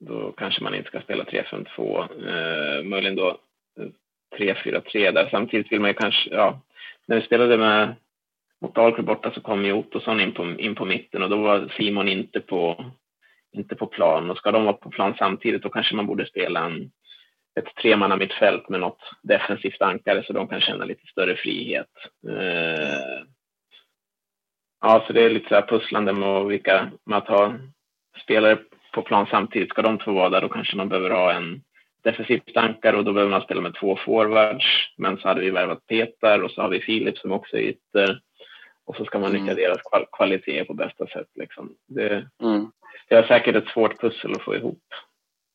då 0.00 0.32
kanske 0.32 0.62
man 0.62 0.74
inte 0.74 0.88
ska 0.88 1.00
spela 1.00 1.24
3-5-2, 1.24 2.00
eh, 2.28 2.84
möjligen 2.84 3.16
då 3.16 3.38
3-4-3 4.38 5.12
där. 5.12 5.28
Samtidigt 5.30 5.72
vill 5.72 5.80
man 5.80 5.90
ju 5.90 5.94
kanske, 5.94 6.30
ja, 6.30 6.60
när 7.06 7.16
vi 7.16 7.22
spelade 7.22 7.58
med, 7.58 7.94
mot 8.60 8.74
Dalkurd 8.74 9.04
borta 9.04 9.32
så 9.34 9.40
kom 9.40 9.64
ju 9.64 9.72
Ottosson 9.72 10.20
in 10.20 10.32
på, 10.32 10.44
in 10.58 10.74
på 10.74 10.84
mitten 10.84 11.22
och 11.22 11.30
då 11.30 11.36
var 11.36 11.72
Simon 11.76 12.08
inte 12.08 12.40
på, 12.40 12.84
inte 13.52 13.76
på 13.76 13.86
plan. 13.86 14.30
Och 14.30 14.36
ska 14.36 14.50
de 14.50 14.64
vara 14.64 14.76
på 14.76 14.90
plan 14.90 15.14
samtidigt 15.18 15.62
då 15.62 15.68
kanske 15.68 15.96
man 15.96 16.06
borde 16.06 16.26
spela 16.26 16.64
en, 16.64 16.90
ett 17.60 17.74
tremanna 17.82 18.16
mittfält 18.16 18.68
med 18.68 18.80
något 18.80 19.00
defensivt 19.22 19.82
ankare 19.82 20.22
så 20.22 20.32
de 20.32 20.48
kan 20.48 20.60
känna 20.60 20.84
lite 20.84 21.06
större 21.06 21.36
frihet. 21.36 21.90
Eh, 22.28 23.26
ja, 24.80 25.04
så 25.06 25.12
det 25.12 25.22
är 25.22 25.30
lite 25.30 25.48
så 25.48 25.54
här 25.54 25.66
pusslande 25.66 26.12
med, 26.12 26.44
vilka, 26.44 26.90
med 27.06 27.18
att 27.18 27.28
ha 27.28 27.54
spelare 28.22 28.58
på 28.92 29.02
plan 29.02 29.26
samtidigt. 29.30 29.70
Ska 29.70 29.82
de 29.82 29.98
två 29.98 30.12
vara 30.12 30.30
där 30.30 30.40
då 30.40 30.48
kanske 30.48 30.76
man 30.76 30.88
behöver 30.88 31.10
ha 31.10 31.32
en 31.32 31.62
defensivt 32.02 32.56
ankare 32.56 32.96
och 32.96 33.04
då 33.04 33.12
behöver 33.12 33.30
man 33.30 33.42
spela 33.42 33.60
med 33.60 33.74
två 33.74 33.98
forwards. 34.04 34.64
Men 34.96 35.18
så 35.18 35.28
hade 35.28 35.40
vi 35.40 35.50
värvat 35.50 35.86
Peter 35.86 36.42
och 36.42 36.50
så 36.50 36.62
har 36.62 36.68
vi 36.68 36.80
Filip 36.80 37.18
som 37.18 37.32
också 37.32 37.56
är 37.56 37.60
ytter. 37.60 38.20
Och 38.84 38.96
så 38.96 39.04
ska 39.04 39.18
man 39.18 39.32
nyttja 39.32 39.52
mm. 39.52 39.56
deras 39.56 40.08
kvalitet 40.12 40.64
på 40.64 40.74
bästa 40.74 41.06
sätt. 41.06 41.28
Liksom. 41.34 41.74
Det, 41.88 42.28
mm. 42.42 42.70
det 43.08 43.14
är 43.14 43.26
säkert 43.26 43.56
ett 43.56 43.68
svårt 43.68 44.00
pussel 44.00 44.32
att 44.32 44.42
få 44.42 44.56
ihop. 44.56 44.82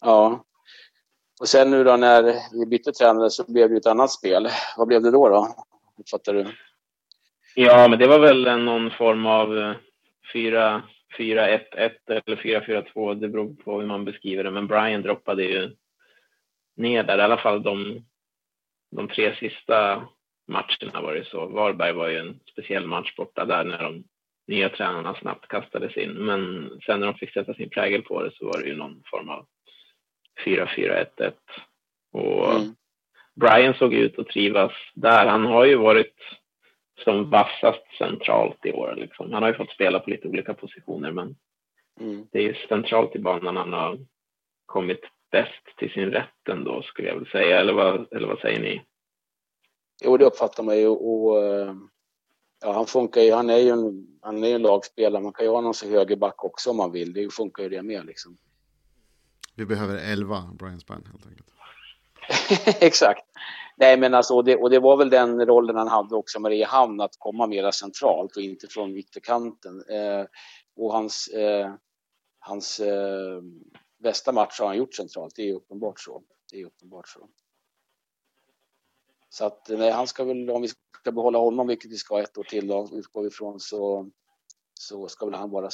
Ja. 0.02 0.44
Och 1.40 1.48
sen 1.48 1.72
nu 1.72 1.84
då 1.84 1.98
när 1.98 2.24
vi 2.60 2.66
bytte 2.66 2.92
tränare 2.92 3.30
så 3.30 3.52
blev 3.52 3.70
det 3.70 3.78
ett 3.78 3.86
annat 3.86 4.12
spel. 4.12 4.48
Vad 4.78 4.88
blev 4.88 5.02
det 5.02 5.12
då? 5.12 5.30
då? 5.30 5.48
Uppfattar 6.00 6.34
du? 6.34 6.46
Ja, 7.56 7.88
men 7.88 8.00
det 8.00 8.08
var 8.08 8.20
väl 8.20 8.64
någon 8.64 8.92
form 8.92 9.26
av 9.26 9.74
4-1-1 10.34 10.82
eh, 11.18 11.92
eller 12.08 12.36
4-4-2. 12.36 13.16
Det 13.16 13.28
beror 13.28 13.56
på 13.56 13.80
hur 13.80 13.88
man 13.88 14.06
beskriver 14.06 14.44
det. 14.44 14.52
Men 14.52 14.68
Brian 14.68 15.02
droppade 15.02 15.44
ju 15.44 15.72
ner 16.78 17.04
där, 17.04 17.18
i 17.18 17.22
alla 17.22 17.38
fall 17.38 17.64
de, 17.64 18.06
de 18.96 19.08
tre 19.08 19.36
sista 19.36 20.08
matcherna 20.48 21.02
var 21.02 21.14
det 21.14 21.26
så. 21.26 21.46
Varberg 21.46 21.94
var 21.94 22.08
ju 22.08 22.18
en 22.18 22.40
speciell 22.52 22.88
match 22.88 23.16
borta 23.16 23.46
där 23.46 23.64
när 23.64 23.84
de 23.84 24.04
nya 24.48 24.70
tränarna 24.70 25.16
snabbt 25.16 25.48
kastades 25.48 25.98
in. 25.98 26.12
Men 26.12 26.70
sen 26.86 27.00
när 27.00 27.08
de 27.08 27.16
fick 27.16 27.34
sätta 27.34 27.54
sin 27.54 27.70
prägel 27.70 28.02
på 28.02 28.24
det 28.24 28.32
så 28.36 28.46
var 28.46 28.62
det 28.62 28.68
ju 28.68 28.76
någon 28.76 29.04
form 29.06 29.30
av 29.30 29.46
4-4-1-1. 30.46 31.34
Och 32.12 32.52
mm. 32.52 32.76
Brian 33.36 33.74
såg 33.74 33.94
ut 33.94 34.20
att 34.20 34.28
trivas 34.28 34.72
där. 34.94 35.26
Han 35.26 35.46
har 35.46 35.66
ju 35.66 35.76
varit 35.76 36.16
som 37.04 37.30
vassast 37.30 37.98
centralt 37.98 38.66
i 38.66 38.72
år. 38.72 38.96
Liksom. 38.98 39.34
Han 39.34 39.44
har 39.44 39.50
ju 39.50 39.58
fått 39.58 39.72
spela 39.72 40.00
på 40.00 40.10
lite 40.10 40.28
olika 40.28 40.54
positioner 40.54 41.12
men 41.12 41.36
mm. 42.00 42.28
det 42.32 42.40
är 42.40 42.44
ju 42.44 42.56
centralt 42.70 43.16
i 43.16 43.20
banan 43.20 43.58
han 43.58 43.74
har 43.74 44.00
kommit 44.66 45.02
bäst 45.32 45.78
till 45.78 45.92
sin 45.92 46.12
rätt 46.12 46.50
ändå 46.50 46.82
skulle 46.82 47.08
jag 47.08 47.16
vilja 47.16 47.32
säga. 47.32 47.60
Eller 47.60 47.74
vad, 47.74 48.14
eller 48.14 48.28
vad 48.28 48.40
säger 48.40 48.60
ni? 48.60 48.82
Jo, 50.04 50.18
det 50.18 50.26
uppfattar 50.26 50.64
man 50.64 50.78
ju 50.78 50.88
och 50.88 51.38
ja, 52.62 52.72
han 52.74 52.86
funkar 52.86 53.22
ju. 53.22 53.34
Han 53.34 53.50
är 53.50 53.58
ju 53.58 53.70
en, 53.70 54.08
han 54.22 54.44
är 54.44 54.56
en 54.56 54.62
lagspelare. 54.62 55.24
Man 55.24 55.34
kan 55.34 55.46
ju 55.46 55.52
ha 55.52 55.62
någon 55.62 55.74
så 55.74 55.90
högerback 55.90 56.44
också 56.44 56.70
om 56.70 56.78
man 56.78 56.92
vill. 56.92 57.14
Det 57.14 57.34
funkar 57.34 57.64
ju 57.64 57.70
det 57.70 57.84
med 57.84 58.06
liksom. 58.06 58.38
Vi 59.56 59.66
behöver 59.66 60.12
elva 60.12 60.50
Brian 60.60 60.80
Spann 60.80 61.04
helt 61.12 61.28
enkelt. 61.28 61.48
Exakt. 62.82 63.26
Nej, 63.78 63.98
men 63.98 64.14
alltså, 64.14 64.34
och 64.36 64.44
det, 64.44 64.56
och 64.56 64.70
det 64.70 64.80
var 64.80 64.98
väl 64.98 65.10
den 65.10 65.46
rollen 65.46 65.76
han 65.76 65.88
hade 65.88 66.16
också 66.16 66.40
Mariehamn, 66.40 67.02
att 67.02 67.16
komma 67.18 67.48
mera 67.48 67.72
centralt 67.72 68.36
och 68.36 68.42
inte 68.42 68.68
från 68.68 68.98
ytterkanten. 68.98 69.84
Eh, 69.90 70.26
och 70.76 70.94
hans, 70.94 71.28
eh, 71.28 71.74
hans 72.40 72.80
eh, 72.80 73.42
bästa 73.98 74.32
match 74.32 74.60
har 74.60 74.68
han 74.68 74.78
gjort 74.78 74.96
centralt, 74.96 75.36
det 75.36 75.50
är 75.50 75.54
uppenbart 75.54 76.00
så. 76.00 76.24
Det 76.52 76.62
är 76.62 76.66
uppenbart 76.66 77.08
så. 77.08 77.30
Så 79.30 79.46
att 79.46 79.70
nej, 79.70 79.92
han 79.92 80.08
ska 80.08 80.24
väl, 80.24 80.50
om 80.50 80.62
vi 80.62 80.68
ska 80.68 81.12
behålla 81.12 81.40
honom, 81.40 81.68
vilket 81.68 81.92
vi 81.92 81.98
ska 81.98 82.22
ett 82.22 82.38
år 82.38 82.44
till 82.44 82.68
då, 82.68 82.90
utgår 82.94 83.22
vi 83.22 83.28
ifrån, 83.28 83.60
så, 83.60 84.12
så 84.74 85.08
ska 85.08 85.26
väl 85.26 85.36
han 85.36 85.50
vara 85.50 85.70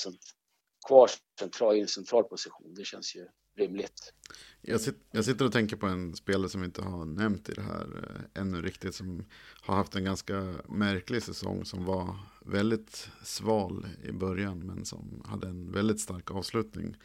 kvar 0.87 1.09
central, 1.39 1.75
i 1.75 1.81
en 1.81 1.87
central 1.87 2.23
position. 2.23 2.73
Det 2.73 2.85
känns 2.85 3.15
ju 3.15 3.27
rimligt. 3.55 4.13
Jag, 4.61 4.81
sit, 4.81 4.97
jag, 5.11 5.25
sitter 5.25 5.45
och 5.45 5.51
tänker 5.51 5.75
på 5.75 5.85
en 5.85 6.15
spelare 6.15 6.49
som 6.49 6.61
vi 6.61 6.65
inte 6.65 6.81
har 6.81 7.05
nämnt 7.05 7.49
i 7.49 7.53
det 7.53 7.61
här 7.61 8.03
eh, 8.03 8.41
ännu 8.41 8.61
riktigt. 8.61 8.95
Som 8.95 9.25
har 9.61 9.75
haft 9.75 9.95
en 9.95 10.03
ganska 10.03 10.55
märklig 10.69 11.23
säsong 11.23 11.65
som 11.65 11.85
var 11.85 12.15
väldigt 12.45 13.09
sval 13.23 13.87
i 14.03 14.11
början. 14.11 14.59
Men 14.59 14.85
som 14.85 15.23
hade 15.25 15.47
en 15.47 15.71
väldigt 15.71 15.99
stark 15.99 16.31
avslutning. 16.31 16.97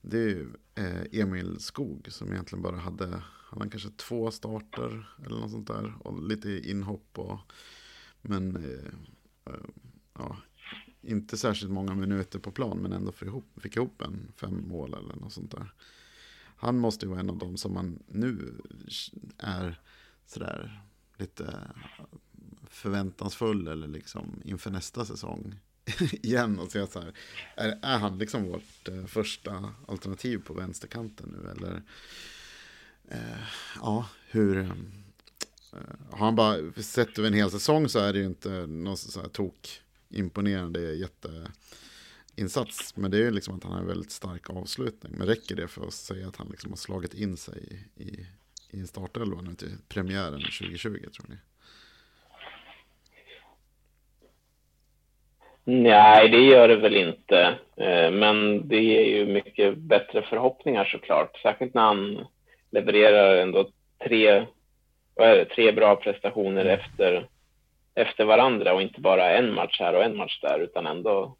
Det 0.00 0.18
är 0.18 0.46
eh, 0.74 1.20
Emil 1.20 1.60
Skog 1.60 2.08
som 2.10 2.32
egentligen 2.32 2.62
bara 2.62 2.76
hade, 2.76 3.22
han 3.50 3.70
kanske 3.70 3.90
två 3.90 4.30
starter 4.30 5.08
eller 5.26 5.36
något 5.40 5.50
sånt 5.50 5.68
där. 5.68 5.94
Och 6.00 6.22
lite 6.22 6.70
inhopp 6.70 7.18
och, 7.18 7.38
men 8.20 8.56
eh, 8.56 8.92
eh, 9.54 9.60
ja, 10.14 10.36
inte 11.02 11.36
särskilt 11.36 11.72
många 11.72 11.94
minuter 11.94 12.38
på 12.38 12.50
plan 12.50 12.78
men 12.78 12.92
ändå 12.92 13.12
fick 13.12 13.28
ihop, 13.28 13.44
fick 13.56 13.76
ihop 13.76 14.02
en 14.02 14.32
fem 14.36 14.68
mål 14.68 14.94
eller 14.94 15.14
något 15.16 15.32
sånt 15.32 15.50
där. 15.50 15.74
Han 16.56 16.78
måste 16.78 17.06
ju 17.06 17.10
vara 17.10 17.20
en 17.20 17.30
av 17.30 17.38
dem 17.38 17.56
som 17.56 17.74
man 17.74 17.98
nu 18.06 18.54
är 19.38 19.80
sådär 20.26 20.82
lite 21.16 21.70
förväntansfull 22.68 23.68
eller 23.68 23.88
liksom 23.88 24.40
inför 24.44 24.70
nästa 24.70 25.04
säsong 25.04 25.54
igen 26.22 26.58
och 26.58 26.72
säga 26.72 26.86
så 26.86 27.00
här, 27.00 27.12
är, 27.54 27.78
är 27.82 27.98
han 27.98 28.18
liksom 28.18 28.44
vårt 28.44 28.88
eh, 28.88 29.06
första 29.06 29.74
alternativ 29.88 30.38
på 30.38 30.54
vänsterkanten 30.54 31.28
nu 31.28 31.50
eller 31.50 31.82
eh, 33.08 33.42
ja, 33.76 34.08
hur 34.30 34.58
eh, 34.58 34.72
har 36.10 36.24
han 36.24 36.36
bara 36.36 36.72
sett 36.72 37.18
över 37.18 37.28
en 37.28 37.34
hel 37.34 37.50
säsong 37.50 37.88
så 37.88 37.98
är 37.98 38.12
det 38.12 38.18
ju 38.18 38.26
inte 38.26 38.66
någon 38.66 38.96
så 38.96 39.20
här 39.20 39.28
tok 39.28 39.82
imponerande 40.08 40.94
jätteinsats. 40.94 42.96
Men 42.96 43.10
det 43.10 43.16
är 43.16 43.22
ju 43.22 43.30
liksom 43.30 43.56
att 43.56 43.64
han 43.64 43.72
har 43.72 43.80
en 43.80 43.86
väldigt 43.86 44.10
stark 44.10 44.50
avslutning. 44.50 45.12
Men 45.16 45.26
räcker 45.26 45.56
det 45.56 45.68
för 45.68 45.86
att 45.86 45.94
säga 45.94 46.28
att 46.28 46.36
han 46.36 46.48
liksom 46.50 46.70
har 46.70 46.76
slagit 46.76 47.14
in 47.14 47.36
sig 47.36 47.88
i, 47.96 48.26
i 48.76 48.80
en 48.80 48.86
startelva 48.86 49.40
nu 49.40 49.54
till 49.54 49.76
premiären 49.88 50.40
2020 50.40 51.06
tror 51.12 51.26
ni? 51.28 51.36
Nej, 55.70 56.28
det 56.28 56.40
gör 56.40 56.68
det 56.68 56.76
väl 56.76 56.96
inte. 56.96 57.54
Eh, 57.76 58.10
men 58.10 58.68
det 58.68 58.80
ger 58.82 59.04
ju 59.04 59.26
mycket 59.26 59.76
bättre 59.76 60.22
förhoppningar 60.22 60.84
såklart. 60.84 61.38
Särskilt 61.42 61.74
när 61.74 61.82
han 61.82 62.26
levererar 62.70 63.36
ändå 63.36 63.68
tre, 64.04 64.46
vad 65.14 65.28
är 65.28 65.36
det, 65.36 65.44
tre 65.44 65.72
bra 65.72 65.96
prestationer 65.96 66.64
efter 66.64 67.26
efter 67.94 68.24
varandra 68.24 68.74
och 68.74 68.82
inte 68.82 69.00
bara 69.00 69.30
en 69.30 69.54
match 69.54 69.80
här 69.80 69.94
och 69.94 70.04
en 70.04 70.16
match 70.16 70.40
där 70.40 70.58
utan 70.58 70.86
ändå 70.86 71.36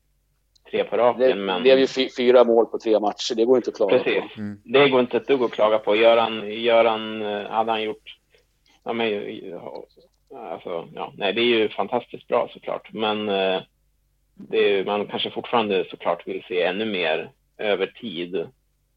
tre 0.71 0.85
på 0.85 0.97
raken. 0.97 1.21
Det, 1.21 1.35
men... 1.35 1.63
det 1.63 1.71
är 1.71 1.77
ju 1.77 2.09
fyra 2.17 2.45
mål 2.45 2.67
på 2.67 2.79
tre 2.79 3.01
matcher, 3.01 3.35
det 3.37 3.45
går 3.45 3.57
inte 3.57 3.71
att 3.71 3.77
klaga 3.77 3.99
Precis. 3.99 4.35
på. 4.35 4.41
Mm. 4.41 4.61
Det 4.65 4.89
går 4.89 5.01
inte 5.01 5.17
ett 5.17 5.27
dugg 5.27 5.43
att 5.43 5.51
klaga 5.51 5.79
på. 5.79 5.97
Göran, 5.97 6.51
Göran 6.51 7.23
eh, 7.23 7.51
hade 7.51 7.73
han 7.73 7.83
gjort, 7.83 8.19
ja, 8.85 8.93
men, 8.93 9.35
alltså, 10.51 10.89
ja, 10.95 11.13
nej, 11.17 11.33
det 11.33 11.41
är 11.41 11.45
ju 11.45 11.69
fantastiskt 11.69 12.29
bra 12.29 12.49
såklart, 12.53 12.93
men 12.93 13.29
eh, 13.29 13.61
är, 14.53 14.85
man 14.85 15.07
kanske 15.07 15.31
fortfarande 15.31 15.85
såklart 15.91 16.27
vill 16.27 16.45
se 16.49 16.63
ännu 16.63 16.85
mer 16.85 17.31
över 17.59 17.87
tid 17.87 18.47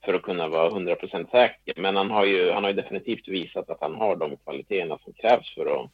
för 0.06 0.14
att 0.14 0.22
kunna 0.22 0.48
vara 0.48 0.70
100% 0.70 1.32
säker. 1.32 1.74
Men 1.82 1.96
han 1.96 2.12
har 2.12 2.26
ju, 2.26 2.52
han 2.52 2.64
har 2.64 2.72
ju 2.72 2.76
definitivt 2.76 3.28
visat 3.28 3.70
att 3.70 3.82
han 3.82 3.96
har 3.96 4.16
de 4.16 4.38
kvaliteterna 4.38 4.98
som 5.04 5.14
krävs 5.14 5.54
för 5.56 5.66
att 5.66 5.90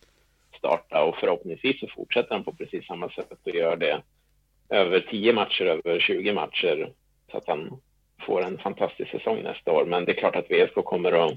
starta 0.58 1.04
och 1.04 1.16
förhoppningsvis 1.16 1.80
så 1.80 1.88
fortsätter 1.96 2.36
han 2.36 2.44
på 2.44 2.54
precis 2.54 2.86
samma 2.86 3.10
sätt 3.10 3.32
och 3.32 3.56
gör 3.56 3.76
det 3.76 4.02
över 4.70 5.00
10 5.00 5.34
matcher, 5.34 5.66
över 5.66 6.00
20 6.00 6.34
matcher 6.34 6.92
så 7.32 7.38
att 7.38 7.48
han 7.48 7.82
får 8.26 8.42
en 8.44 8.58
fantastisk 8.58 9.12
säsong 9.12 9.44
nästa 9.44 9.72
år. 9.72 9.86
Men 9.86 10.06
det 10.06 10.12
är 10.12 10.20
klart 10.20 10.36
att 10.36 10.52
VSK 10.52 10.86
kommer 10.86 11.12
att, 11.12 11.34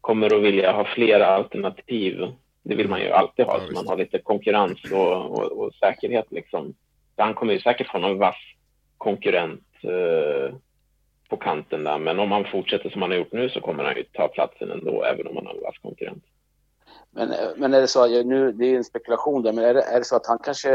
kommer 0.00 0.34
att 0.34 0.42
vilja 0.42 0.72
ha 0.72 0.84
fler 0.84 1.20
alternativ. 1.20 2.26
Det 2.62 2.74
vill 2.74 2.88
man 2.88 3.00
ju 3.00 3.10
alltid 3.10 3.44
ha, 3.44 3.60
så 3.60 3.72
man 3.72 3.86
har 3.86 3.96
lite 3.96 4.18
konkurrens 4.18 4.84
och, 4.92 5.12
och, 5.12 5.52
och 5.52 5.74
säkerhet. 5.74 6.26
Liksom. 6.30 6.74
Han 7.16 7.34
kommer 7.34 7.52
ju 7.52 7.60
säkert 7.60 7.90
få 7.90 7.98
någon 7.98 8.18
vass 8.18 8.36
konkurrent 8.98 9.64
eh, 9.82 10.56
på 11.28 11.36
kanten 11.36 11.84
där, 11.84 11.98
men 11.98 12.18
om 12.18 12.32
han 12.32 12.44
fortsätter 12.44 12.90
som 12.90 13.02
han 13.02 13.10
har 13.10 13.18
gjort 13.18 13.32
nu 13.32 13.50
så 13.50 13.60
kommer 13.60 13.84
han 13.84 13.96
ju 13.96 14.02
ta 14.02 14.28
platsen 14.28 14.70
ändå, 14.70 15.04
även 15.04 15.26
om 15.26 15.36
han 15.36 15.46
har 15.46 15.54
en 15.54 15.62
vass 15.62 15.78
konkurrent. 15.82 16.24
Men, 17.10 17.30
eh, 17.30 17.48
men 17.56 17.74
är 17.74 17.80
det 17.80 17.88
så, 17.88 18.22
nu, 18.22 18.52
det 18.52 18.66
är 18.66 18.76
en 18.76 18.84
spekulation 18.84 19.42
där, 19.42 19.52
men 19.52 19.64
är 19.64 19.74
det, 19.74 19.82
är 19.82 19.98
det 19.98 20.04
så 20.04 20.16
att 20.16 20.26
han 20.26 20.38
kanske 20.38 20.70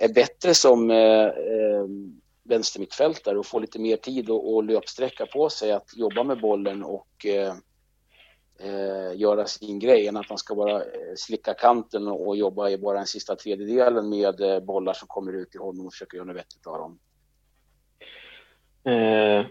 är 0.00 0.14
bättre 0.14 0.54
som 0.54 0.90
eh, 0.90 1.26
eh, 1.26 1.84
vänstermittfältare 2.42 3.38
och 3.38 3.46
får 3.46 3.60
lite 3.60 3.78
mer 3.78 3.96
tid 3.96 4.30
och, 4.30 4.54
och 4.54 4.64
löpsträcka 4.64 5.26
på 5.26 5.50
sig 5.50 5.72
att 5.72 5.96
jobba 5.96 6.22
med 6.22 6.40
bollen 6.40 6.82
och 6.82 7.26
eh, 7.26 7.54
eh, 8.60 9.20
göra 9.20 9.46
sin 9.46 9.78
grej 9.78 10.08
än 10.08 10.16
att 10.16 10.28
han 10.28 10.38
ska 10.38 10.54
bara 10.54 10.76
eh, 10.76 11.14
slicka 11.16 11.54
kanten 11.54 12.08
och 12.08 12.36
jobba 12.36 12.70
i 12.70 12.78
bara 12.78 12.96
den 12.96 13.06
sista 13.06 13.36
tredjedelen 13.36 14.08
med 14.08 14.40
eh, 14.40 14.60
bollar 14.60 14.92
som 14.92 15.08
kommer 15.08 15.32
ut 15.32 15.50
till 15.50 15.60
honom 15.60 15.86
och 15.86 15.92
försöka 15.92 16.16
göra 16.16 16.26
något 16.26 16.36
vettigt 16.36 16.66
av 16.66 16.78
dem. 16.78 16.98
Eh, 18.84 19.46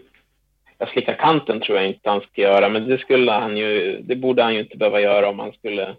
jag 0.78 0.88
slicka 0.88 1.14
kanten 1.14 1.60
tror 1.60 1.78
jag 1.78 1.86
inte 1.86 2.10
han 2.10 2.20
ska 2.20 2.42
göra, 2.42 2.68
men 2.68 2.88
det 2.88 2.98
skulle 2.98 3.32
han 3.32 3.56
ju, 3.56 4.00
det 4.02 4.16
borde 4.16 4.42
han 4.42 4.54
ju 4.54 4.60
inte 4.60 4.76
behöva 4.76 5.00
göra 5.00 5.28
om 5.28 5.38
han 5.38 5.52
skulle 5.52 5.96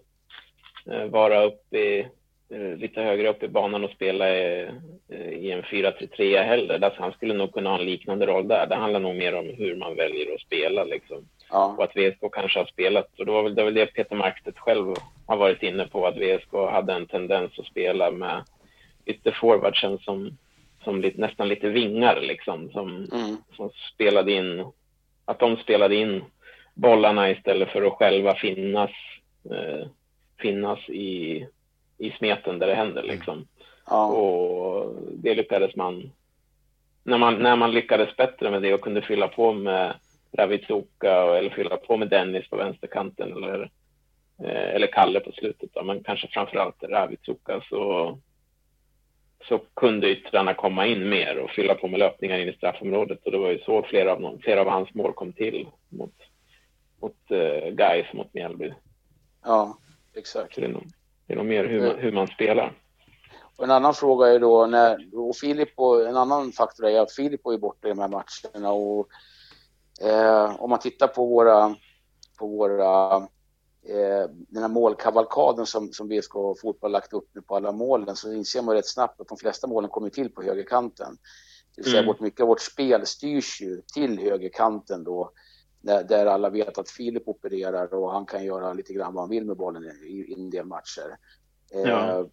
eh, 0.92 1.06
vara 1.06 1.44
uppe 1.44 1.78
i, 1.78 2.08
eh, 2.50 2.78
lite 2.78 3.02
högre 3.02 3.30
upp 3.30 3.44
i 3.44 3.48
banan 3.48 3.84
och 3.84 3.90
spela 3.92 4.38
i, 4.38 4.70
eh, 5.10 5.30
i 5.30 5.52
en 5.52 5.64
4-3-3 5.64 6.44
heller. 6.44 6.84
Alltså 6.84 7.02
han 7.02 7.12
skulle 7.12 7.34
nog 7.34 7.54
kunna 7.54 7.70
ha 7.70 7.80
en 7.80 7.86
liknande 7.86 8.26
roll 8.26 8.48
där. 8.48 8.68
Det 8.68 8.76
handlar 8.76 9.00
nog 9.00 9.16
mer 9.16 9.36
om 9.36 9.46
hur 9.46 9.76
man 9.76 9.96
väljer 9.96 10.36
att 10.36 10.42
spela 10.42 10.84
liksom. 10.84 11.28
Ja. 11.56 11.76
Och 11.78 11.84
att 11.84 11.96
VSK 11.96 12.34
kanske 12.34 12.60
har 12.60 12.66
spelat, 12.66 13.20
och 13.20 13.26
det 13.26 13.32
var 13.32 13.44
väl 13.44 13.56
det, 13.56 13.64
var 13.64 13.72
det 13.72 13.86
Peter 13.86 14.16
Markstedt 14.16 14.60
själv 14.60 14.96
har 15.26 15.38
varit 15.38 15.64
inne 15.64 15.88
på, 15.88 16.08
att 16.08 16.18
VSK 16.18 16.54
hade 16.72 16.94
en 16.94 17.06
tendens 17.06 17.60
att 17.60 17.66
spela 17.66 18.12
med 18.12 18.44
ytterforwardsen 19.06 19.98
som 19.98 20.38
som 20.86 21.02
lite, 21.02 21.22
nästan 21.22 21.48
lite 21.48 21.70
vingar 21.70 22.22
liksom 22.22 22.70
som, 22.72 22.90
mm. 22.90 23.38
som 23.56 23.70
spelade 23.94 24.32
in, 24.32 24.66
att 25.26 25.40
de 25.40 25.58
spelade 25.58 25.96
in 25.96 26.24
bollarna 26.74 27.32
istället 27.32 27.70
för 27.70 27.82
att 27.82 27.94
själva 27.94 28.36
finnas, 28.36 28.92
eh, 29.52 29.88
finnas 30.40 30.90
i, 30.90 31.48
i 31.98 32.12
smeten 32.12 32.60
där 32.60 32.68
det 32.68 32.76
händer 32.76 33.04
liksom. 33.04 33.48
Ja. 33.90 34.08
Och 34.08 34.96
det 35.12 35.36
lyckades 35.36 35.76
man, 35.76 36.12
när 37.04 37.18
man, 37.18 37.36
när 37.36 37.56
man 37.56 37.72
lyckades 37.72 38.16
bättre 38.16 38.52
med 38.52 38.62
det 38.62 38.74
och 38.74 38.82
kunde 38.82 39.02
fylla 39.02 39.28
på 39.28 39.54
med 39.54 39.94
Ravitsuka 40.38 41.12
eller 41.12 41.50
fylla 41.50 41.78
på 41.78 41.98
med 41.98 42.10
Dennis 42.10 42.50
på 42.50 42.58
vänsterkanten 42.58 43.32
eller, 43.32 43.62
eh, 44.44 44.76
eller 44.76 44.88
Kalle 44.88 45.20
på 45.20 45.32
slutet 45.32 45.70
då, 45.74 45.84
men 45.84 46.04
kanske 46.04 46.28
framförallt 46.28 46.84
Ravitsuka 46.84 47.62
så 47.70 48.18
så 49.48 49.60
kunde 49.74 50.10
yttrarna 50.10 50.54
komma 50.54 50.86
in 50.86 51.10
mer 51.10 51.38
och 51.38 51.50
fylla 51.50 51.76
på 51.76 51.88
med 51.88 52.00
löpningar 52.00 52.38
in 52.38 52.50
i 52.50 52.54
straffområdet 52.54 53.26
och 53.26 53.32
det 53.32 53.38
var 53.38 53.50
ju 53.50 53.60
så 53.60 53.84
flera 53.84 54.12
av, 54.12 54.40
flera 54.44 54.62
av 54.62 54.68
hans 54.68 54.94
mål 54.94 55.14
kom 55.14 55.34
till 55.34 55.68
mot, 55.90 56.14
mot 57.02 57.16
uh, 57.32 57.70
Gais 57.70 58.14
mot 58.14 58.34
Mjällby. 58.34 58.74
Ja, 59.44 59.78
exakt. 60.16 60.56
Så 60.56 60.62
det 60.62 60.68
är 60.68 60.72
nog, 60.72 60.84
det 61.28 61.34
är 61.34 61.38
nog 61.38 61.46
mer 61.46 61.66
hur, 61.66 61.88
man, 61.88 62.00
hur 62.00 62.12
man 62.12 62.28
spelar. 62.28 62.74
Och 63.56 63.64
en 63.64 63.72
annan 63.72 63.94
fråga 63.94 64.28
är 64.28 64.40
då 64.40 64.66
när, 64.66 64.98
och 65.14 65.36
Filip 65.36 65.70
och 65.76 66.08
en 66.08 66.18
annan 66.18 66.52
faktor 66.52 66.88
är 66.88 67.00
att 67.00 67.12
Filip 67.12 67.46
är 67.46 67.58
borta 67.58 67.88
i 67.88 67.92
de 67.92 68.00
här 68.00 68.08
matcherna 68.08 68.72
och 68.72 69.08
eh, 70.02 70.62
om 70.62 70.70
man 70.70 70.80
tittar 70.80 71.08
på 71.08 71.26
våra, 71.26 71.76
på 72.40 72.48
våra 72.48 73.16
eh, 73.88 74.30
den 74.30 74.62
här 74.62 74.70
målkavalkaden 74.70 75.66
som, 75.66 75.94
som 75.94 76.10
VSK 76.10 76.34
Fotboll 76.62 76.92
lagt 76.92 77.14
upp 77.14 77.30
nu 77.34 77.42
på 77.42 77.56
alla 77.56 77.72
målen 77.72 78.16
så 78.16 78.34
inser 78.34 78.62
man 78.62 78.76
rätt 78.76 78.90
snabbt 78.90 79.22
att 79.22 79.28
de 79.28 79.38
flesta 79.38 79.68
målen 79.68 79.90
kommer 79.90 80.10
till 80.10 80.30
på 80.30 80.44
högerkanten. 80.44 81.18
Det 81.76 81.82
vill 81.82 81.92
säga 81.92 82.04
mm. 82.04 82.16
mycket 82.20 82.42
av 82.42 82.48
vårt 82.48 82.62
spel 82.62 83.06
styrs 83.06 83.62
ju 83.62 83.82
till 83.94 84.20
högerkanten 84.20 85.04
då 85.04 85.32
där, 85.82 86.04
där 86.04 86.26
alla 86.26 86.50
vet 86.50 86.78
att 86.78 86.90
Filip 86.90 87.28
opererar 87.28 87.94
och 87.94 88.12
han 88.12 88.26
kan 88.26 88.46
göra 88.46 88.74
lite 88.74 88.94
grann 88.94 89.14
vad 89.14 89.24
han 89.24 89.30
vill 89.30 89.46
med 89.46 89.58
bollen 89.58 89.84
i, 89.84 90.08
i 90.08 90.34
en 90.34 90.50
del 90.50 90.66
matcher. 90.66 91.18
Eh, 91.74 91.82
ja. 91.82 92.26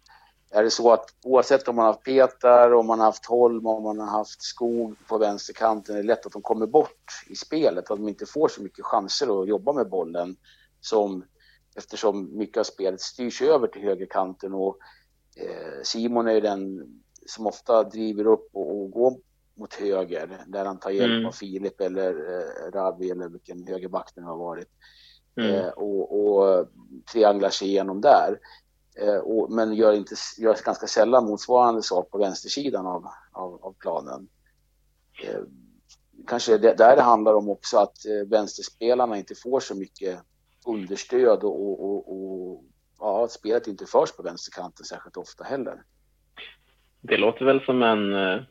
Är 0.55 0.63
det 0.63 0.69
så 0.69 0.91
att 0.91 1.05
oavsett 1.23 1.67
om 1.67 1.75
man 1.75 1.85
har 1.85 1.91
haft 1.91 2.03
Petar, 2.03 2.73
om 2.73 2.87
man 2.87 2.99
har 2.99 3.05
haft 3.05 3.25
Holm, 3.25 3.67
om 3.67 3.83
man 3.83 3.99
har 3.99 4.07
haft 4.07 4.41
Skog 4.41 4.95
på 5.07 5.17
vänsterkanten, 5.17 5.95
är 5.95 6.01
det 6.01 6.07
lätt 6.07 6.25
att 6.25 6.31
de 6.31 6.41
kommer 6.41 6.67
bort 6.67 7.25
i 7.29 7.35
spelet, 7.35 7.91
att 7.91 7.97
de 7.97 8.09
inte 8.09 8.25
får 8.25 8.47
så 8.47 8.61
mycket 8.61 8.85
chanser 8.85 9.41
att 9.41 9.47
jobba 9.47 9.73
med 9.73 9.89
bollen 9.89 10.35
som 10.81 11.25
eftersom 11.75 12.37
mycket 12.37 12.57
av 12.57 12.63
spelet 12.63 13.01
styrs 13.01 13.41
över 13.41 13.67
till 13.67 13.81
högerkanten 13.81 14.53
och 14.53 14.77
eh, 15.35 15.81
Simon 15.83 16.27
är 16.27 16.41
den 16.41 16.87
som 17.25 17.47
ofta 17.47 17.83
driver 17.83 18.27
upp 18.27 18.49
och, 18.53 18.81
och 18.81 18.91
går 18.91 19.17
mot 19.55 19.73
höger 19.73 20.43
där 20.47 20.65
han 20.65 20.79
tar 20.79 20.89
hjälp 20.89 21.13
mm. 21.13 21.25
av 21.25 21.31
Filip 21.31 21.81
eller 21.81 22.09
eh, 22.09 22.71
Ravi 22.71 23.11
eller 23.11 23.29
vilken 23.29 23.67
högerback 23.67 24.11
det 24.15 24.21
har 24.21 24.37
varit. 24.37 24.69
Mm. 25.35 25.55
Eh, 25.55 25.67
och, 25.67 26.25
och 26.25 26.67
trianglar 27.11 27.49
sig 27.49 27.67
igenom 27.67 28.01
där. 28.01 28.39
Eh, 29.01 29.17
och, 29.17 29.51
men 29.51 29.73
gör, 29.73 29.93
inte, 29.93 30.15
gör 30.37 30.57
ganska 30.65 30.87
sällan 30.87 31.25
motsvarande 31.25 31.81
sak 31.81 32.11
på 32.11 32.17
vänstersidan 32.17 32.85
av, 32.85 33.07
av, 33.31 33.65
av 33.65 33.75
planen. 33.79 34.27
eh, 35.23 35.39
kanske 36.27 36.57
det 36.57 36.77
där 36.77 36.95
det 36.95 37.01
handlar 37.01 37.33
om 37.33 37.49
också 37.49 37.77
att 37.77 38.05
eh, 38.05 38.29
vänsterspelarna 38.29 39.17
inte 39.17 39.35
får 39.35 39.59
så 39.59 39.75
mycket 39.75 40.19
understöd 40.65 41.43
och, 41.43 41.61
och, 41.61 41.83
och, 41.83 42.13
och 42.13 42.63
ja, 42.99 43.23
att 43.23 43.31
spelet 43.31 43.67
inte 43.67 43.85
förs 43.85 44.11
på 44.11 44.23
vänsterkanten 44.23 44.85
särskilt 44.85 45.17
ofta 45.17 45.43
heller. 45.43 45.83
Det 47.01 47.17
låter 47.17 47.45
väl 47.45 47.61
som 47.61 47.83
en, 47.83 48.13
eh, 48.13 48.41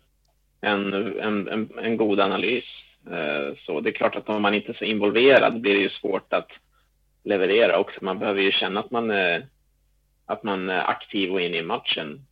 en, 0.61 0.93
en, 1.19 1.49
en, 1.49 1.79
en 1.79 1.97
god 1.97 2.21
analys. 2.21 2.65
Eh, 3.07 3.57
så 3.67 3.81
det 3.81 3.91
är 3.91 3.95
klart 3.95 4.17
att 4.17 4.29
om 4.29 4.43
man 4.43 4.55
inte 4.55 4.73
är 4.73 4.75
så 4.75 4.85
involverad 4.85 5.61
blir 5.61 5.75
det 5.75 5.81
ju 5.81 5.91
svårt 5.91 6.33
att 6.33 6.49
leverera 7.25 7.79
också. 7.79 8.05
Man 8.05 8.19
behöver 8.19 8.41
ju 8.41 8.53
känna 8.53 8.81
att 8.81 8.91
man 8.91 9.11
är, 9.11 9.49
att 10.33 10.43
man 10.43 10.71
är 10.71 10.91
aktiv 10.91 11.33
och 11.33 11.41
inne 11.41 11.57
i 11.57 11.63
matchen. 11.63 12.27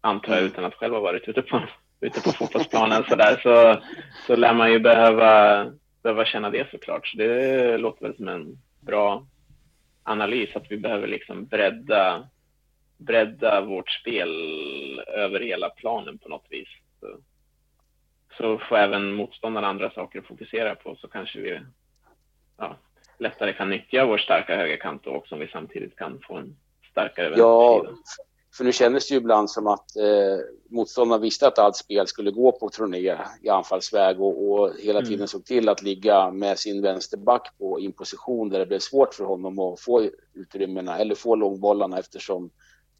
Antar 0.00 0.32
jag 0.32 0.38
mm. 0.38 0.52
utan 0.52 0.64
att 0.64 0.74
själv 0.74 0.94
ha 0.94 1.00
varit 1.00 1.28
ute 1.28 1.42
på, 1.42 1.62
ute 2.00 2.20
på 2.20 2.32
fotbollsplanen 2.32 3.04
så 3.08 3.16
där 3.16 3.40
så, 3.42 3.82
så 4.26 4.36
lär 4.36 4.54
man 4.54 4.72
ju 4.72 4.78
behöva, 4.78 5.66
behöva 6.02 6.24
känna 6.24 6.50
det 6.50 6.70
såklart. 6.70 7.06
Så 7.06 7.16
det 7.16 7.78
låter 7.78 8.02
väl 8.02 8.16
som 8.16 8.28
en 8.28 8.58
bra 8.80 9.26
analys 10.02 10.56
att 10.56 10.70
vi 10.70 10.76
behöver 10.76 11.06
liksom 11.06 11.46
bredda, 11.46 12.28
bredda 12.96 13.60
vårt 13.60 13.90
spel 13.90 14.30
över 15.06 15.40
hela 15.40 15.70
planen 15.70 16.18
på 16.18 16.28
något 16.28 16.46
vis. 16.48 16.68
Så, 17.00 17.06
så 18.36 18.58
får 18.58 18.76
även 18.76 19.12
motståndarna 19.12 19.68
andra 19.68 19.90
saker 19.90 20.18
att 20.18 20.26
fokusera 20.26 20.74
på 20.74 20.96
så 20.96 21.08
kanske 21.08 21.40
vi 21.40 21.60
ja, 22.58 22.76
lättare 23.18 23.52
kan 23.52 23.70
nyttja 23.70 24.06
vår 24.06 24.18
starka 24.18 24.56
högerkant 24.56 25.06
och 25.06 25.16
också 25.16 25.34
om 25.34 25.40
vi 25.40 25.48
samtidigt 25.48 25.96
kan 25.96 26.20
få 26.26 26.36
en 26.36 26.56
starkare. 26.90 27.34
Ja, 27.36 27.86
för 28.56 28.64
nu 28.64 28.72
kändes 28.72 29.08
det 29.08 29.14
ju 29.14 29.20
ibland 29.20 29.50
som 29.50 29.66
att 29.66 29.96
eh, 29.96 30.38
motståndarna 30.70 31.22
visste 31.22 31.46
att 31.46 31.58
allt 31.58 31.76
spel 31.76 32.06
skulle 32.06 32.30
gå 32.30 32.52
på 32.52 32.68
Troné 32.68 33.16
i 33.42 33.48
anfallsväg 33.48 34.20
och, 34.20 34.50
och 34.50 34.70
hela 34.78 34.98
mm. 34.98 35.10
tiden 35.10 35.28
såg 35.28 35.44
till 35.44 35.68
att 35.68 35.82
ligga 35.82 36.30
med 36.30 36.58
sin 36.58 36.82
vänsterback 36.82 37.58
på 37.58 37.80
in 37.80 37.92
position 37.92 38.48
där 38.48 38.58
det 38.58 38.66
blev 38.66 38.78
svårt 38.78 39.14
för 39.14 39.24
honom 39.24 39.58
att 39.58 39.80
få 39.80 40.08
utrymmena 40.34 40.98
eller 40.98 41.14
få 41.14 41.34
långbollarna 41.34 41.98
eftersom 41.98 42.50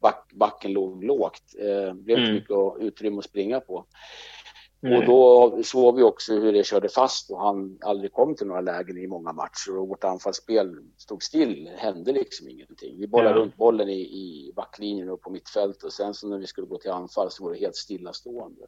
back, 0.01 0.29
backen 0.33 0.73
låg 0.73 1.03
lågt. 1.03 1.55
Eh, 1.59 1.93
det 1.93 2.03
blev 2.03 2.17
inte 2.17 2.29
mm. 2.29 2.35
mycket 2.35 2.87
utrymme 2.87 3.19
att 3.19 3.25
springa 3.25 3.59
på. 3.59 3.85
Mm. 4.83 4.97
Och 4.97 5.05
då 5.05 5.63
såg 5.63 5.95
vi 5.95 6.03
också 6.03 6.33
hur 6.33 6.53
det 6.53 6.65
körde 6.65 6.89
fast 6.89 7.31
och 7.31 7.41
han 7.41 7.77
aldrig 7.81 8.13
kom 8.13 8.35
till 8.35 8.47
några 8.47 8.61
lägen 8.61 8.97
i 8.97 9.07
många 9.07 9.33
matcher 9.33 9.77
och 9.77 9.87
vårt 9.87 10.03
anfallsspel 10.03 10.75
stod 10.97 11.23
still, 11.23 11.69
hände 11.77 12.11
liksom 12.11 12.49
ingenting. 12.49 12.99
Vi 12.99 13.07
bollade 13.07 13.29
mm. 13.29 13.41
runt 13.41 13.55
bollen 13.55 13.89
i, 13.89 14.01
i 14.01 14.53
backlinjen 14.55 15.09
och 15.09 15.21
på 15.21 15.29
mittfältet 15.29 15.83
och 15.83 15.93
sen 15.93 16.13
så 16.13 16.27
när 16.29 16.37
vi 16.37 16.47
skulle 16.47 16.67
gå 16.67 16.77
till 16.77 16.91
anfall 16.91 17.31
så 17.31 17.43
var 17.43 17.51
det 17.51 17.59
helt 17.59 17.75
stillastående. 17.75 18.61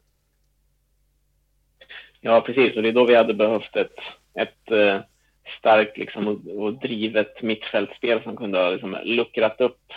Ja, 2.20 2.40
precis 2.40 2.76
och 2.76 2.82
det 2.82 2.88
är 2.88 2.92
då 2.92 3.04
vi 3.04 3.14
hade 3.14 3.34
behövt 3.34 3.76
ett, 3.76 3.96
ett 4.34 4.72
uh, 4.72 5.00
starkt 5.58 5.98
liksom, 5.98 6.28
och, 6.28 6.64
och 6.64 6.72
drivet 6.72 7.42
mittfältspel 7.42 8.22
som 8.22 8.36
kunde 8.36 8.58
ha 8.58 8.70
liksom, 8.70 8.98
luckrat 9.04 9.60
upp 9.60 9.92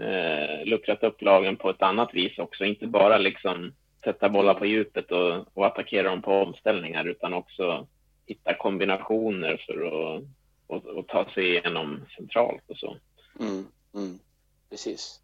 uh, 0.00 0.64
luckrat 0.64 1.02
upp 1.02 1.22
lagen 1.22 1.56
på 1.56 1.70
ett 1.70 1.82
annat 1.82 2.14
vis 2.14 2.38
också, 2.38 2.64
inte 2.64 2.86
bara 2.86 3.18
liksom 3.18 3.72
sätta 4.12 4.28
bollar 4.28 4.54
på 4.54 4.66
djupet 4.66 5.12
och, 5.12 5.46
och 5.54 5.66
attackera 5.66 6.10
dem 6.10 6.22
på 6.22 6.32
omställningar 6.32 7.04
utan 7.04 7.34
också 7.34 7.86
hitta 8.26 8.54
kombinationer 8.54 9.64
för 9.66 9.86
att 9.86 10.22
och, 10.68 10.86
och 10.86 11.06
ta 11.08 11.24
sig 11.34 11.48
igenom 11.48 12.04
centralt 12.16 12.62
och 12.66 12.76
så. 12.76 12.96
Mm, 13.40 13.66
mm, 13.94 14.18
precis. 14.70 15.20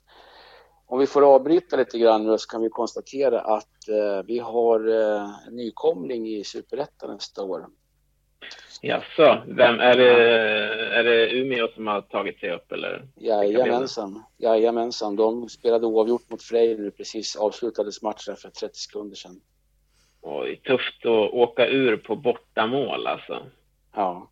Om 0.87 0.99
vi 0.99 1.07
får 1.07 1.35
avbryta 1.35 1.77
lite 1.77 1.99
grann 1.99 2.27
nu 2.27 2.39
så 2.39 2.49
kan 2.49 2.63
vi 2.63 2.69
konstatera 2.69 3.41
att 3.41 3.89
eh, 3.89 4.27
vi 4.27 4.39
har 4.39 4.89
eh, 4.89 5.31
en 5.49 5.57
nykomling 5.57 6.29
i 6.29 6.45
Superettan 6.45 7.11
nästa 7.11 7.43
år. 7.43 7.67
Jaså, 8.87 9.43
vem, 9.47 9.81
är, 9.81 9.97
det, 9.97 10.11
är 10.95 11.05
det 11.05 11.33
Umeå 11.33 11.69
som 11.75 11.87
har 11.87 12.01
tagit 12.01 12.41
sig 12.41 12.55
upp 12.55 12.73
eller? 12.73 13.09
Jajamensan, 13.17 14.23
jajamensan. 14.37 15.17
De 15.17 15.49
spelade 15.49 15.87
oavgjort 15.87 16.31
mot 16.31 16.43
Frej 16.43 16.79
nu 16.79 16.91
precis 16.91 17.37
avslutades 17.37 18.03
matchen 18.03 18.37
för 18.37 18.51
30 18.51 18.79
sekunder 18.79 19.17
sedan. 19.17 19.41
Oj, 20.23 20.61
tufft 20.65 21.07
att 21.07 21.33
åka 21.33 21.67
ur 21.67 21.97
på 21.97 22.17
bortamål 22.17 23.07
alltså. 23.07 23.47
Ja. 23.95 24.31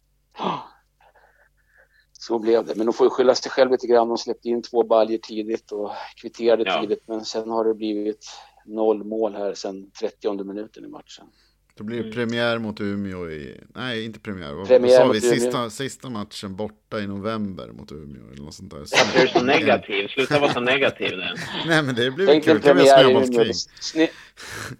Så 2.12 2.38
blev 2.38 2.66
det. 2.66 2.76
Men 2.76 2.86
de 2.86 2.92
får 2.92 3.06
ju 3.06 3.10
skylla 3.10 3.34
sig 3.34 3.50
själva 3.50 3.72
lite 3.72 3.86
grann. 3.86 4.08
De 4.08 4.18
släppte 4.18 4.48
in 4.48 4.62
två 4.62 4.82
baljer 4.82 5.18
tidigt 5.18 5.72
och 5.72 5.90
kvitterade 6.20 6.64
ja. 6.66 6.80
tidigt. 6.80 7.08
Men 7.08 7.24
sen 7.24 7.50
har 7.50 7.64
det 7.64 7.74
blivit 7.74 8.26
noll 8.64 9.04
mål 9.04 9.34
här 9.34 9.54
sen 9.54 9.90
30 9.90 10.44
minuten 10.44 10.84
i 10.84 10.88
matchen. 10.88 11.26
Då 11.74 11.84
blir 11.84 11.96
det 11.96 12.02
mm. 12.02 12.14
premiär 12.14 12.58
mot 12.58 12.80
Umeå 12.80 13.30
i, 13.30 13.60
nej 13.74 14.04
inte 14.04 14.20
premiär, 14.20 14.52
vad, 14.52 14.68
premiär 14.68 14.96
sa 14.96 15.08
vi, 15.08 15.20
sista, 15.20 15.70
sista 15.70 16.10
matchen 16.10 16.56
borta 16.56 17.00
i 17.00 17.06
november 17.06 17.68
mot 17.68 17.92
Umeå 17.92 18.22
eller 18.32 18.42
något 18.42 18.54
sånt 18.54 18.70
där. 18.70 18.78
Varför 18.78 19.18
är 19.18 19.22
du 19.22 19.28
så 19.28 19.42
negativ? 19.42 20.08
Sluta 20.08 20.38
vara 20.38 20.52
så 20.52 20.60
negativ 20.60 21.10
nu. 21.10 21.34
nej 21.66 21.82
men 21.82 21.94
det 21.94 22.10
blir 22.10 22.26
väl 22.26 22.42
kul, 22.42 22.60
vi 22.62 22.90
ha 22.90 22.98
snöbollskrig. 22.98 23.54
Snö, 23.80 24.06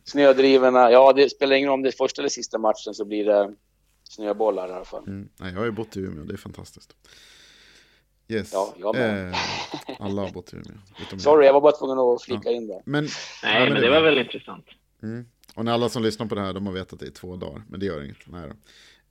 snödrivorna, 0.05 0.91
ja 0.91 1.13
det 1.13 1.31
spelar 1.31 1.57
ingen 1.57 1.69
roll 1.69 1.75
om 1.75 1.83
det 1.83 1.89
är 1.89 1.93
första 1.93 2.23
eller 2.23 2.29
sista 2.29 2.59
matchen 2.59 2.95
så 2.95 3.05
blir 3.05 3.25
det 3.25 3.55
snöbollar 4.05 4.69
i 4.69 4.73
alla 4.73 4.85
fall. 4.85 5.05
Mm. 5.07 5.29
Nej, 5.41 5.53
jag 5.53 5.59
har 5.59 5.65
ju 5.65 5.73
bott 5.73 5.97
i 5.97 6.01
Umeå, 6.01 6.25
det 6.25 6.35
är 6.35 6.39
fantastiskt. 6.39 6.95
Yes. 8.29 8.51
Ja, 8.53 8.75
jag 8.79 8.95
med. 8.95 9.29
Eh, 9.29 9.39
alla 9.99 10.23
har 10.23 10.31
bott 10.31 10.53
i 10.53 10.57
Umeå. 10.57 11.19
Sorry, 11.19 11.47
jag 11.47 11.53
var 11.53 11.61
bara 11.61 11.73
tvungen 11.73 11.99
att 11.99 12.23
flika 12.23 12.51
ja. 12.51 12.57
in 12.57 12.67
där. 12.67 12.83
Men, 12.85 13.05
Nej, 13.05 13.11
ja, 13.43 13.65
men, 13.65 13.73
men 13.73 13.83
det 13.83 13.91
var 13.91 14.01
väl 14.01 14.19
intressant. 14.19 14.65
Mm. 15.03 15.27
Och 15.57 15.65
när 15.65 15.73
alla 15.73 15.89
som 15.89 16.03
lyssnar 16.03 16.27
på 16.27 16.35
det 16.35 16.41
här, 16.41 16.53
de 16.53 16.67
har 16.67 16.73
vetat 16.73 17.01
det 17.01 17.07
i 17.07 17.11
två 17.11 17.37
dagar. 17.37 17.63
Men 17.69 17.81
det 17.81 17.87
gör 17.87 18.05
inget. 18.05 18.17
Nej 18.27 18.43
då. 18.49 18.55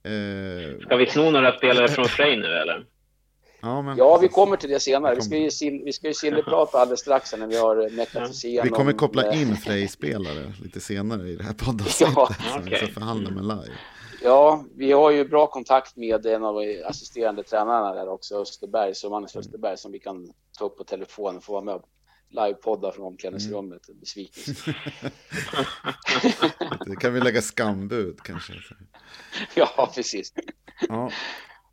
Eh... 0.09 0.79
Ska 0.79 0.95
vi 0.95 1.05
sno 1.05 1.31
några 1.31 1.57
spelare 1.57 1.87
från 1.87 2.05
Frej 2.05 2.37
nu 2.37 2.47
eller? 2.47 2.85
Ja, 3.61 3.81
men... 3.81 3.97
ja, 3.97 4.17
vi 4.17 4.27
kommer 4.27 4.57
till 4.57 4.69
det 4.69 4.79
senare. 4.79 5.15
Vi 5.15 5.21
ska 5.21 5.37
ju, 5.37 5.83
vi 5.85 5.93
ska 5.93 6.07
ju 6.07 6.13
silverprata 6.13 6.77
alldeles 6.77 6.99
strax 6.99 7.33
när 7.37 7.47
vi 7.47 7.57
har 7.57 7.89
meckat 7.89 8.43
ja. 8.43 8.63
Vi 8.63 8.69
kommer 8.69 8.93
koppla 8.93 9.33
in 9.33 9.55
Frej-spelare 9.65 10.53
lite 10.63 10.79
senare 10.79 11.29
i 11.29 11.35
det 11.35 11.43
här 11.43 11.53
poddavsnittet. 11.53 12.15
Ja, 12.15 12.59
okay. 12.59 12.69
vi 12.69 12.75
ska 12.75 12.87
förhandla 12.87 13.29
med 13.29 13.43
live. 13.43 13.77
Ja, 14.23 14.65
vi 14.75 14.91
har 14.91 15.11
ju 15.11 15.25
bra 15.25 15.47
kontakt 15.47 15.95
med 15.95 16.25
en 16.25 16.43
av 16.43 16.55
assisterande 16.85 17.43
tränarna 17.43 17.93
där 17.93 18.09
också, 18.09 18.41
Österberg, 18.41 18.95
som 18.95 19.13
Anders 19.13 19.35
mm. 19.35 19.39
Österberg, 19.39 19.77
som 19.77 19.91
vi 19.91 19.99
kan 19.99 20.33
ta 20.57 20.65
upp 20.65 20.77
på 20.77 20.83
telefon 20.83 21.37
och 21.37 21.43
få 21.43 21.53
vara 21.53 21.63
med 21.63 21.75
och 21.75 21.85
livepoddar 22.31 22.91
från 22.91 23.05
omklädningsrummet. 23.05 23.89
Mm. 23.89 23.99
Besvikelse. 23.99 24.75
det 26.85 26.95
kan 26.95 27.13
vi 27.13 27.19
lägga 27.19 27.41
skambud 27.41 28.21
kanske. 28.21 28.53
ja, 29.55 29.91
precis. 29.95 30.33
Ja, 30.87 31.11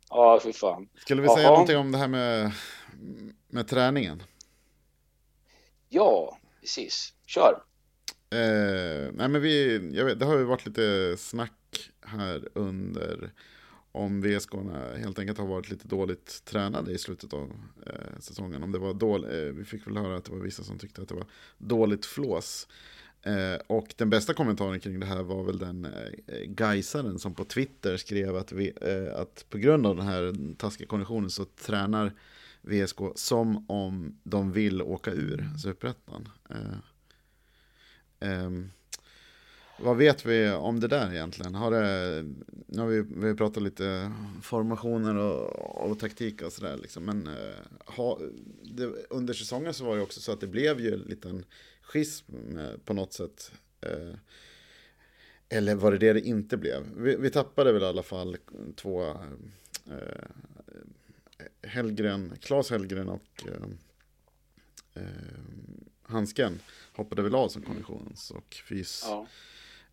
ja 0.09 0.39
för 0.43 0.51
fan. 0.51 0.89
Skulle 0.95 1.21
vi 1.21 1.27
säga 1.27 1.47
Aha. 1.47 1.53
någonting 1.53 1.77
om 1.77 1.91
det 1.91 1.97
här 1.97 2.07
med, 2.07 2.51
med 3.47 3.67
träningen? 3.67 4.23
Ja, 5.89 6.37
precis. 6.61 7.13
Kör. 7.25 7.63
Eh, 8.31 9.11
nej 9.13 9.27
men 9.29 9.41
vi, 9.41 9.77
vet, 10.03 10.19
det 10.19 10.25
har 10.25 10.37
ju 10.37 10.43
varit 10.43 10.65
lite 10.65 11.15
snack 11.17 11.89
här 12.01 12.47
under 12.53 13.31
om 13.99 14.21
VSK 14.21 14.53
helt 14.97 15.19
enkelt 15.19 15.37
har 15.37 15.45
varit 15.45 15.69
lite 15.69 15.87
dåligt 15.87 16.45
tränade 16.45 16.91
i 16.91 16.97
slutet 16.97 17.33
av 17.33 17.51
eh, 17.85 18.19
säsongen. 18.19 18.63
Om 18.63 18.71
det 18.71 18.79
var 18.79 18.93
dåligt, 18.93 19.31
eh, 19.31 19.37
vi 19.37 19.65
fick 19.65 19.87
väl 19.87 19.97
höra 19.97 20.17
att 20.17 20.25
det 20.25 20.31
var 20.31 20.39
vissa 20.39 20.63
som 20.63 20.79
tyckte 20.79 21.01
att 21.01 21.07
det 21.07 21.15
var 21.15 21.27
dåligt 21.57 22.05
flås. 22.05 22.67
Eh, 23.21 23.61
och 23.67 23.93
den 23.97 24.09
bästa 24.09 24.33
kommentaren 24.33 24.79
kring 24.79 24.99
det 24.99 25.05
här 25.05 25.23
var 25.23 25.43
väl 25.43 25.57
den 25.57 25.85
eh, 25.85 25.91
eh 26.27 26.45
Gaisaren 26.45 27.19
som 27.19 27.35
på 27.35 27.45
Twitter 27.45 27.97
skrev 27.97 28.35
att, 28.35 28.51
vi, 28.51 28.73
eh, 28.81 29.19
att 29.21 29.45
på 29.49 29.57
grund 29.57 29.87
av 29.87 29.95
den 29.95 30.05
här 30.05 30.55
taskiga 30.55 30.87
konditionen 30.87 31.29
så 31.29 31.45
tränar 31.45 32.13
VSK 32.61 32.99
som 33.15 33.69
om 33.69 34.19
de 34.23 34.51
vill 34.51 34.81
åka 34.81 35.11
ur 35.11 35.49
Superettan. 35.63 36.29
Eh, 36.49 36.77
ehm, 38.19 38.69
vad 39.81 39.97
vet 39.97 40.25
vi 40.25 40.51
om 40.51 40.79
det 40.79 40.87
där 40.87 41.11
egentligen? 41.11 41.55
Har 41.55 41.71
det, 41.71 42.23
nu 42.67 42.81
har 42.81 42.87
vi, 42.87 43.01
vi 43.01 43.27
har 43.27 43.35
pratat 43.35 43.63
lite 43.63 44.11
formationer 44.41 45.15
och, 45.15 45.89
och 45.89 45.99
taktik 45.99 46.41
och 46.41 46.53
sådär. 46.53 46.77
Liksom. 46.77 47.05
Men 47.05 47.27
eh, 47.27 47.93
ha, 47.95 48.19
det, 48.63 48.85
under 49.09 49.33
säsongen 49.33 49.73
så 49.73 49.85
var 49.85 49.95
det 49.95 50.01
också 50.01 50.21
så 50.21 50.31
att 50.31 50.41
det 50.41 50.47
blev 50.47 50.79
ju 50.79 50.93
en 50.93 50.99
liten 50.99 51.45
schism 51.81 52.33
på 52.85 52.93
något 52.93 53.13
sätt. 53.13 53.51
Eh, 53.81 54.13
eller 55.49 55.75
var 55.75 55.91
det 55.91 55.97
det 55.97 56.13
det 56.13 56.21
inte 56.21 56.57
blev? 56.57 56.83
Vi, 56.97 57.15
vi 57.15 57.29
tappade 57.29 57.71
väl 57.71 57.81
i 57.81 57.85
alla 57.85 58.03
fall 58.03 58.37
två 58.75 59.03
eh, 59.85 60.25
Hellgren, 61.61 62.33
Claes 62.41 62.69
Hellgren 62.69 63.09
och 63.09 63.43
eh, 63.47 65.03
eh, 65.03 65.09
Hansken 66.03 66.59
hoppade 66.93 67.21
väl 67.21 67.35
av 67.35 67.49
som 67.49 67.61
konditions 67.61 68.31
och 68.31 68.55
fys. 68.69 69.03
Ja 69.05 69.27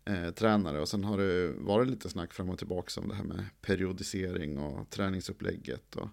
eh, 0.07 0.31
tränare. 0.33 0.79
Och 0.79 0.87
sen 0.87 1.03
har 1.03 1.17
det 1.17 1.53
varit 1.57 1.89
lite 1.89 2.09
snack 2.09 2.33
fram 2.33 2.49
och 2.49 2.57
tillbaka 2.57 3.01
om 3.01 3.07
det 3.07 3.15
här 3.15 3.23
med 3.23 3.45
periodisering 3.61 4.57
och 4.59 4.89
träningsupplägget. 4.89 5.95
Och, 5.95 6.07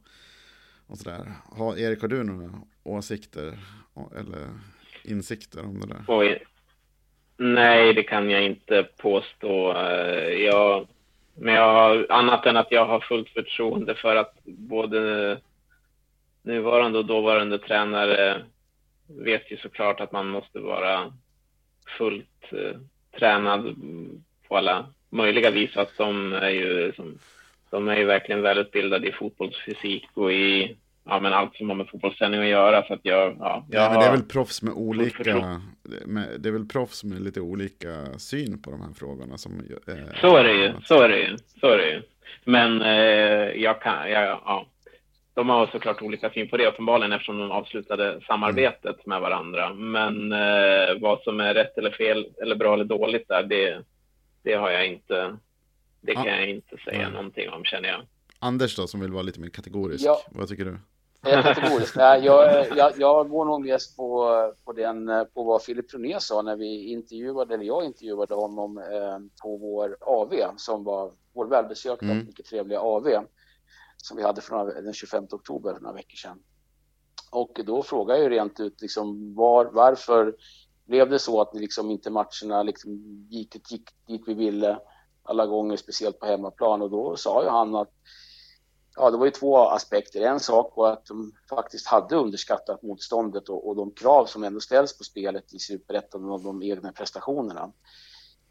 och 0.86 0.98
sådär. 0.98 1.32
Har, 1.44 1.78
Erik, 1.78 2.00
har 2.00 2.08
du 2.08 2.22
några 2.22 2.50
åsikter 2.82 3.58
eller 4.18 4.48
insikter 5.04 5.64
om 5.64 5.80
det 5.80 5.86
där? 5.86 6.04
Oj. 6.08 6.44
Nej, 7.36 7.94
det 7.94 8.02
kan 8.02 8.30
jag 8.30 8.44
inte 8.44 8.88
påstå. 8.96 9.76
Eh, 9.76 10.28
jag, 10.28 10.88
men 11.34 11.54
jag 11.54 11.72
har, 11.72 12.06
annat 12.10 12.46
än 12.46 12.56
att 12.56 12.72
jag 12.72 12.86
har 12.86 13.00
fullt 13.00 13.28
förtroende 13.28 13.94
för 13.94 14.16
att 14.16 14.38
både 14.44 15.40
nuvarande 16.42 16.98
och 16.98 17.06
dåvarande 17.06 17.58
tränare 17.58 18.42
vet 19.06 19.52
ju 19.52 19.56
såklart 19.56 20.00
att 20.00 20.12
man 20.12 20.28
måste 20.28 20.58
vara 20.58 21.12
fullt 21.98 22.52
eh, 22.52 22.80
tränad 23.18 23.74
på 24.48 24.56
alla 24.56 24.86
möjliga 25.10 25.50
vis. 25.50 25.76
Att 25.76 25.92
de 25.96 26.32
är 26.32 26.50
ju, 26.50 26.92
som, 26.96 27.18
de 27.70 27.88
är 27.88 27.96
ju 27.96 28.04
verkligen 28.04 28.42
välutbildade 28.42 29.08
i 29.08 29.12
fotbollsfysik 29.12 30.08
och 30.14 30.32
i 30.32 30.76
ja, 31.04 31.20
men 31.20 31.32
allt 31.32 31.56
som 31.56 31.68
har 31.68 31.76
med 31.76 31.88
fotbollsträning 31.88 32.40
att 32.40 32.46
göra. 32.46 32.86
Så 32.86 32.94
att 32.94 33.00
jag, 33.02 33.36
ja, 33.38 33.66
jag 33.70 33.82
ja, 33.82 33.90
men 33.90 34.00
det 34.00 34.06
är 34.06 34.10
väl 34.10 34.22
proffs 34.22 34.62
med 34.62 34.74
olika, 34.74 35.60
med, 36.06 36.40
det 36.40 36.48
är 36.48 36.52
väl 36.52 36.68
proffs 36.68 37.04
med 37.04 37.22
lite 37.22 37.40
olika 37.40 38.18
syn 38.18 38.62
på 38.62 38.70
de 38.70 38.80
här 38.80 38.92
frågorna. 38.92 39.38
Som, 39.38 39.60
eh, 39.86 39.94
så 40.20 40.36
är 40.36 40.44
det 40.44 40.52
ju, 40.52 40.72
så 40.84 41.00
är 41.00 41.08
det 41.08 41.18
ju, 41.18 41.36
så 41.60 41.66
är 41.66 41.78
det 41.78 41.90
ju. 41.90 42.02
Men 42.44 42.82
eh, 42.82 43.62
jag 43.62 43.82
kan, 43.82 44.10
jag, 44.10 44.40
ja, 44.44 44.66
de 45.34 45.48
har 45.48 45.66
såklart 45.66 46.02
olika 46.02 46.30
syn 46.30 46.50
på 46.50 46.56
det 46.56 46.66
uppenbarligen 46.66 47.12
eftersom 47.12 47.38
de 47.38 47.50
avslutade 47.50 48.20
samarbetet 48.26 48.84
mm. 48.84 49.04
med 49.06 49.20
varandra. 49.20 49.74
Men 49.74 50.32
eh, 50.32 51.00
vad 51.00 51.22
som 51.22 51.40
är 51.40 51.54
rätt 51.54 51.78
eller 51.78 51.90
fel 51.90 52.26
eller 52.42 52.56
bra 52.56 52.74
eller 52.74 52.84
dåligt 52.84 53.28
där, 53.28 53.42
det, 53.42 53.84
det 54.42 54.54
har 54.54 54.70
jag 54.70 54.86
inte. 54.86 55.36
Det 56.00 56.14
kan 56.14 56.22
ah. 56.22 56.28
jag 56.28 56.48
inte 56.48 56.76
säga 56.84 57.00
mm. 57.00 57.12
någonting 57.12 57.48
om 57.50 57.64
känner 57.64 57.88
jag. 57.88 58.00
Anders 58.38 58.76
då, 58.76 58.86
som 58.86 59.00
vill 59.00 59.12
vara 59.12 59.22
lite 59.22 59.40
mer 59.40 59.48
kategorisk. 59.48 60.04
Ja. 60.04 60.20
Vad 60.30 60.48
tycker 60.48 60.64
du? 60.64 60.78
Nej, 61.96 62.24
jag, 62.24 62.66
jag, 62.76 62.92
jag 62.96 63.28
går 63.28 63.44
nog 63.44 63.66
mest 63.66 63.96
på, 63.96 64.30
på, 64.64 64.72
den, 64.72 65.10
på 65.34 65.42
vad 65.42 65.62
Filip 65.62 65.88
Troné 65.88 66.20
sa 66.20 66.42
när 66.42 66.56
vi 66.56 66.92
intervjuade, 66.92 67.54
eller 67.54 67.64
jag 67.64 67.84
intervjuade 67.84 68.34
honom 68.34 68.78
eh, 68.78 69.18
på 69.42 69.56
vår 69.56 69.96
AV 70.00 70.34
som 70.56 70.84
var 70.84 71.12
vår 71.32 71.46
välbesökta, 71.46 72.06
mm. 72.06 72.26
mycket 72.26 72.46
trevliga 72.46 72.80
AV 72.80 73.08
som 74.04 74.16
vi 74.16 74.22
hade 74.22 74.40
för 74.40 74.82
den 74.82 74.92
25 74.92 75.24
oktober 75.30 75.74
för 75.74 75.80
några 75.80 75.94
veckor 75.94 76.16
sedan. 76.16 76.42
Och 77.30 77.60
då 77.66 77.82
frågade 77.82 78.18
jag 78.20 78.30
ju 78.32 78.36
rent 78.36 78.60
ut 78.60 78.80
liksom 78.80 79.34
var, 79.34 79.64
varför 79.64 80.36
blev 80.86 81.10
det 81.10 81.18
så 81.18 81.40
att 81.40 81.54
liksom 81.54 81.90
inte 81.90 82.10
matcherna 82.10 82.62
liksom 82.62 82.92
gick, 83.30 83.70
gick 83.70 83.90
dit 84.06 84.22
vi 84.26 84.34
ville 84.34 84.78
alla 85.22 85.46
gånger, 85.46 85.76
speciellt 85.76 86.18
på 86.18 86.26
hemmaplan. 86.26 86.82
Och 86.82 86.90
då 86.90 87.16
sa 87.16 87.42
ju 87.42 87.48
han 87.48 87.74
att 87.74 87.90
ja, 88.96 89.10
det 89.10 89.16
var 89.16 89.24
ju 89.24 89.30
två 89.30 89.58
aspekter. 89.58 90.20
En 90.20 90.40
sak 90.40 90.76
var 90.76 90.92
att 90.92 91.06
de 91.06 91.32
faktiskt 91.50 91.86
hade 91.86 92.16
underskattat 92.16 92.82
motståndet 92.82 93.48
och, 93.48 93.68
och 93.68 93.76
de 93.76 93.90
krav 93.90 94.26
som 94.26 94.44
ändå 94.44 94.60
ställs 94.60 94.98
på 94.98 95.04
spelet 95.04 95.54
i 95.54 95.58
Superettan 95.58 96.30
och 96.30 96.40
de 96.40 96.62
egna 96.62 96.92
prestationerna. 96.92 97.72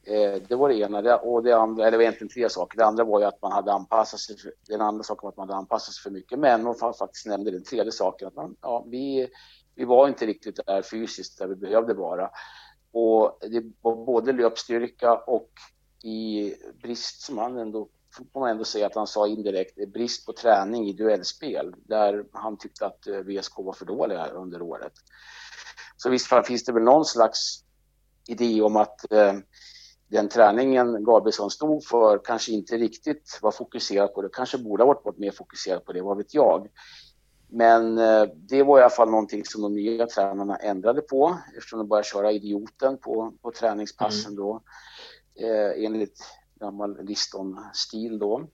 Eh, 0.05 0.41
det 0.47 0.55
var 0.55 0.69
det 0.69 0.75
ena. 0.75 1.17
Och 1.17 1.43
det 1.43 1.51
andra, 1.51 1.83
eller 1.83 1.91
det 1.91 1.97
var 1.97 2.03
egentligen 2.03 2.33
tre 2.33 2.49
saker. 2.49 2.77
Det 2.77 2.85
andra 2.85 3.03
var 3.03 3.19
ju 3.19 3.25
att 3.25 3.41
man 3.41 3.51
hade 3.51 3.71
anpassat 3.71 4.19
sig. 4.19 4.37
För, 4.37 4.51
den 4.67 4.81
andra 4.81 5.03
saken 5.03 5.19
var 5.23 5.29
att 5.29 5.37
man 5.37 5.49
hade 5.49 5.57
anpassat 5.57 5.93
sig 5.93 6.03
för 6.03 6.09
mycket. 6.09 6.39
Men 6.39 6.65
hon 6.65 6.75
faktiskt 6.75 7.25
nämnde 7.25 7.51
den 7.51 7.63
tredje 7.63 7.91
saken 7.91 8.27
att 8.27 8.35
man, 8.35 8.55
ja, 8.61 8.85
vi, 8.89 9.27
vi 9.75 9.85
var 9.85 10.07
inte 10.07 10.25
riktigt 10.25 10.59
där 10.65 10.81
fysiskt 10.81 11.39
där 11.39 11.47
vi 11.47 11.55
behövde 11.55 11.93
vara. 11.93 12.29
Och 12.91 13.39
det 13.41 13.63
var 13.81 14.05
både 14.05 14.31
löpstyrka 14.31 15.13
och 15.13 15.49
i 16.03 16.53
brist 16.81 17.21
som 17.21 17.37
han 17.37 17.57
ändå 17.57 17.89
får 18.33 18.39
man 18.39 18.49
ändå 18.49 18.63
säga 18.63 18.85
att 18.85 18.95
han 18.95 19.07
sa 19.07 19.27
indirekt 19.27 19.89
brist 19.93 20.25
på 20.25 20.33
träning 20.33 20.87
i 20.87 20.93
duellspel 20.93 21.73
där 21.77 22.25
han 22.31 22.57
tyckte 22.57 22.85
att 22.85 23.07
eh, 23.07 23.19
VSK 23.19 23.57
var 23.57 23.73
för 23.73 23.85
dåliga 23.85 24.27
under 24.27 24.61
året. 24.61 24.93
Så 25.97 26.09
visst 26.09 26.27
finns 26.45 26.63
det 26.63 26.73
väl 26.73 26.83
någon 26.83 27.05
slags 27.05 27.63
idé 28.27 28.61
om 28.61 28.75
att 28.75 29.11
eh, 29.11 29.33
den 30.13 30.29
träningen 30.29 31.03
Gabrielsson 31.03 31.51
stod 31.51 31.85
för 31.85 32.21
kanske 32.25 32.51
inte 32.51 32.77
riktigt 32.77 33.39
var 33.41 33.51
fokuserad 33.51 34.13
på 34.13 34.21
det. 34.21 34.29
Kanske 34.33 34.57
borde 34.57 34.83
ha 34.83 34.99
varit 35.03 35.17
mer 35.17 35.31
fokuserad 35.31 35.85
på 35.85 35.93
det, 35.93 36.01
vad 36.01 36.17
vet 36.17 36.33
jag. 36.33 36.67
Men 37.49 37.97
eh, 37.97 38.23
det 38.35 38.63
var 38.63 38.79
i 38.79 38.81
alla 38.81 38.89
fall 38.89 39.09
någonting 39.09 39.45
som 39.45 39.61
de 39.61 39.73
nya 39.73 40.07
tränarna 40.07 40.55
ändrade 40.55 41.01
på 41.01 41.37
eftersom 41.57 41.79
de 41.79 41.87
började 41.87 42.07
köra 42.07 42.31
idioten 42.31 42.97
på, 42.97 43.33
på 43.41 43.51
träningspassen 43.51 44.31
mm. 44.31 44.35
då. 44.35 44.61
Eh, 45.39 45.85
enligt 45.85 46.19
gammal 46.59 47.05
Liston-stil 47.05 48.19
då. 48.19 48.47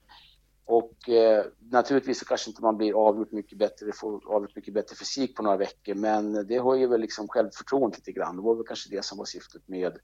Och 0.64 1.08
eh, 1.08 1.44
naturligtvis 1.70 2.18
så 2.18 2.24
kanske 2.24 2.50
inte 2.50 2.62
man 2.62 2.76
blir 2.76 3.08
avgjort 3.08 3.32
mycket 3.32 3.58
bättre, 3.58 3.92
får 3.92 4.34
avgjort 4.34 4.56
mycket 4.56 4.74
bättre 4.74 4.96
fysik 4.96 5.36
på 5.36 5.42
några 5.42 5.56
veckor, 5.56 5.94
men 5.94 6.46
det 6.46 6.62
höjer 6.62 6.88
väl 6.88 7.00
liksom 7.00 7.28
självförtroendet 7.28 7.98
lite 7.98 8.12
grann. 8.12 8.36
Det 8.36 8.42
var 8.42 8.54
väl 8.54 8.66
kanske 8.66 8.96
det 8.96 9.04
som 9.04 9.18
var 9.18 9.24
syftet 9.24 9.68
med 9.68 9.98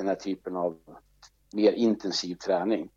den 0.00 0.08
här 0.08 0.14
typen 0.14 0.56
av 0.56 0.76
mer 1.52 1.72
intensiv 1.72 2.34
träning. 2.34 2.88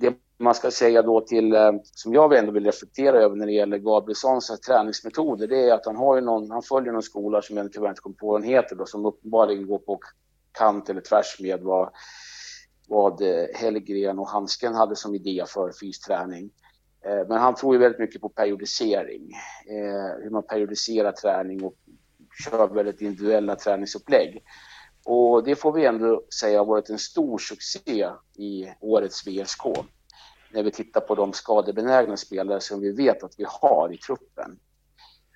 Det 0.00 0.14
man 0.38 0.54
ska 0.54 0.70
säga 0.70 1.02
då 1.02 1.20
till, 1.20 1.54
eh, 1.54 1.72
som 1.82 2.14
jag 2.14 2.38
ändå 2.38 2.52
vill 2.52 2.64
reflektera 2.64 3.18
över 3.18 3.36
när 3.36 3.46
det 3.46 3.52
gäller 3.52 3.78
Gabrielssons 3.78 4.60
träningsmetoder, 4.60 5.46
det 5.46 5.68
är 5.68 5.74
att 5.74 5.86
han 5.86 5.96
har 5.96 6.14
ju 6.14 6.20
någon, 6.20 6.50
han 6.50 6.62
följer 6.62 6.92
någon 6.92 7.02
skola 7.02 7.42
som 7.42 7.56
jag 7.56 7.72
tyvärr 7.72 7.88
inte 7.88 8.00
kommer 8.00 8.16
på 8.16 8.26
vad 8.26 8.40
den 8.40 8.50
heter 8.50 8.76
då, 8.76 8.86
som 8.86 9.06
uppenbarligen 9.06 9.66
går 9.66 9.78
på 9.78 10.00
kant 10.52 10.88
eller 10.88 11.00
tvärs 11.00 11.40
med 11.40 11.60
vad, 11.60 11.90
vad 12.88 13.22
eh, 13.22 13.46
Hellgren 13.54 14.18
och 14.18 14.28
Hansken 14.28 14.74
hade 14.74 14.96
som 14.96 15.14
idé 15.14 15.44
för 15.48 15.72
fysträning. 15.80 16.50
Eh, 17.06 17.28
men 17.28 17.38
han 17.38 17.54
tror 17.54 17.74
ju 17.74 17.80
väldigt 17.80 18.00
mycket 18.00 18.20
på 18.20 18.28
periodisering, 18.28 19.30
hur 20.22 20.30
man 20.30 20.42
periodiserar 20.42 21.12
träning 21.12 21.64
och 21.64 21.74
kör 22.44 22.68
väldigt 22.68 23.00
individuella 23.00 23.56
träningsupplägg. 23.56 24.42
Och 25.04 25.44
det 25.44 25.56
får 25.56 25.72
vi 25.72 25.86
ändå 25.86 26.22
säga 26.40 26.58
har 26.58 26.64
varit 26.64 26.88
en 26.88 26.98
stor 26.98 27.38
succé 27.38 28.08
i 28.36 28.68
årets 28.80 29.26
VSK. 29.26 29.64
När 30.52 30.62
vi 30.62 30.70
tittar 30.70 31.00
på 31.00 31.14
de 31.14 31.32
skadebenägna 31.32 32.16
spelare 32.16 32.60
som 32.60 32.80
vi 32.80 32.92
vet 32.92 33.22
att 33.22 33.34
vi 33.38 33.44
har 33.48 33.92
i 33.92 33.96
truppen. 33.96 34.58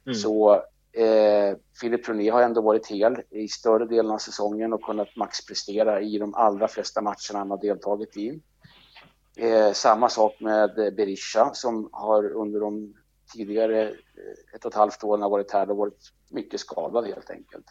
Mm. 0.07 0.14
Så 0.14 0.55
eh, 0.93 1.57
Filip 1.81 2.05
Troné 2.05 2.31
har 2.31 2.43
ändå 2.43 2.61
varit 2.61 2.87
hel 2.87 3.23
i 3.31 3.49
större 3.49 3.87
delen 3.87 4.11
av 4.11 4.19
säsongen 4.19 4.73
och 4.73 4.83
kunnat 4.83 5.16
maxprestera 5.16 6.01
i 6.01 6.19
de 6.19 6.35
allra 6.35 6.69
flesta 6.69 7.01
matcherna 7.03 7.39
han 7.39 7.51
har 7.51 7.61
deltagit 7.61 8.16
i. 8.16 8.41
Eh, 9.37 9.73
samma 9.73 10.09
sak 10.09 10.41
med 10.41 10.75
Berisha 10.75 11.55
som 11.55 11.89
har 11.93 12.33
under 12.33 12.61
de 12.61 12.95
tidigare 13.35 13.83
eh, 13.89 13.95
ett 14.55 14.64
och 14.64 14.71
ett 14.71 14.77
halvt 14.77 15.05
åren 15.05 15.23
har 15.23 15.31
varit 15.31 15.53
här 15.53 15.71
och 15.71 15.77
varit 15.77 16.12
mycket 16.31 16.61
skadad 16.61 17.07
helt 17.07 17.31
enkelt. 17.31 17.66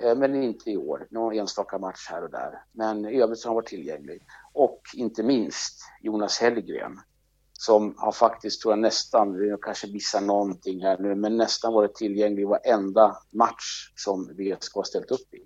Eh, 0.00 0.14
men 0.14 0.42
inte 0.42 0.70
i 0.70 0.76
år. 0.76 1.06
Någon 1.10 1.38
enstaka 1.38 1.78
match 1.78 2.06
här 2.10 2.24
och 2.24 2.30
där. 2.30 2.62
Men 2.72 3.04
i 3.04 3.22
övrigt 3.22 3.38
så 3.38 3.48
har 3.48 3.50
han 3.50 3.56
varit 3.56 3.68
tillgänglig. 3.68 4.22
Och 4.52 4.80
inte 4.94 5.22
minst 5.22 5.80
Jonas 6.02 6.40
Hellgren 6.40 7.00
som 7.52 7.94
har 7.98 8.12
faktiskt, 8.12 8.62
tror 8.62 8.72
jag 8.72 8.78
nästan, 8.78 9.48
jag 9.48 9.62
kanske 9.62 9.86
missar 9.86 10.20
någonting 10.20 10.82
här 10.82 10.98
nu, 10.98 11.14
men 11.14 11.36
nästan 11.36 11.72
varit 11.72 11.94
tillgänglig 11.94 12.42
i 12.42 12.46
varenda 12.46 13.16
match 13.32 13.92
som 13.94 14.24
VSK 14.24 14.74
har 14.74 14.82
ställt 14.82 15.10
upp 15.10 15.34
i. 15.34 15.42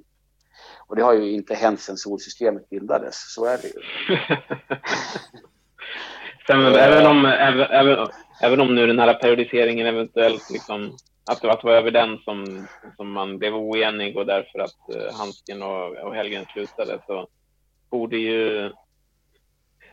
Och 0.87 0.97
det 0.97 1.03
har 1.03 1.15
ju 1.15 1.33
inte 1.33 1.55
hänt 1.55 1.81
sedan 1.81 1.97
solsystemet 1.97 2.71
bildades, 2.71 3.35
så 3.35 3.45
är 3.45 3.59
det 3.59 3.69
ju. 3.69 3.75
Sen, 6.47 6.61
även, 6.61 7.07
om, 7.07 7.25
även, 7.25 7.71
även, 7.71 8.09
även 8.43 8.61
om 8.61 8.75
nu 8.75 8.87
den 8.87 8.99
här 8.99 9.15
periodiseringen 9.15 9.87
eventuellt 9.87 10.51
liksom 10.51 10.97
att 11.27 11.41
det 11.41 11.47
var 11.47 11.73
över 11.73 11.91
den 11.91 12.19
som, 12.19 12.67
som 12.97 13.13
man 13.13 13.39
blev 13.39 13.55
oenig 13.55 14.17
och 14.17 14.27
därför 14.27 14.59
att 14.59 14.97
uh, 14.97 15.19
Hansken 15.19 15.63
och, 15.63 15.97
och 15.97 16.15
Helgen 16.15 16.45
slutade 16.53 16.99
så 17.07 17.29
borde 17.91 18.17
ju 18.17 18.71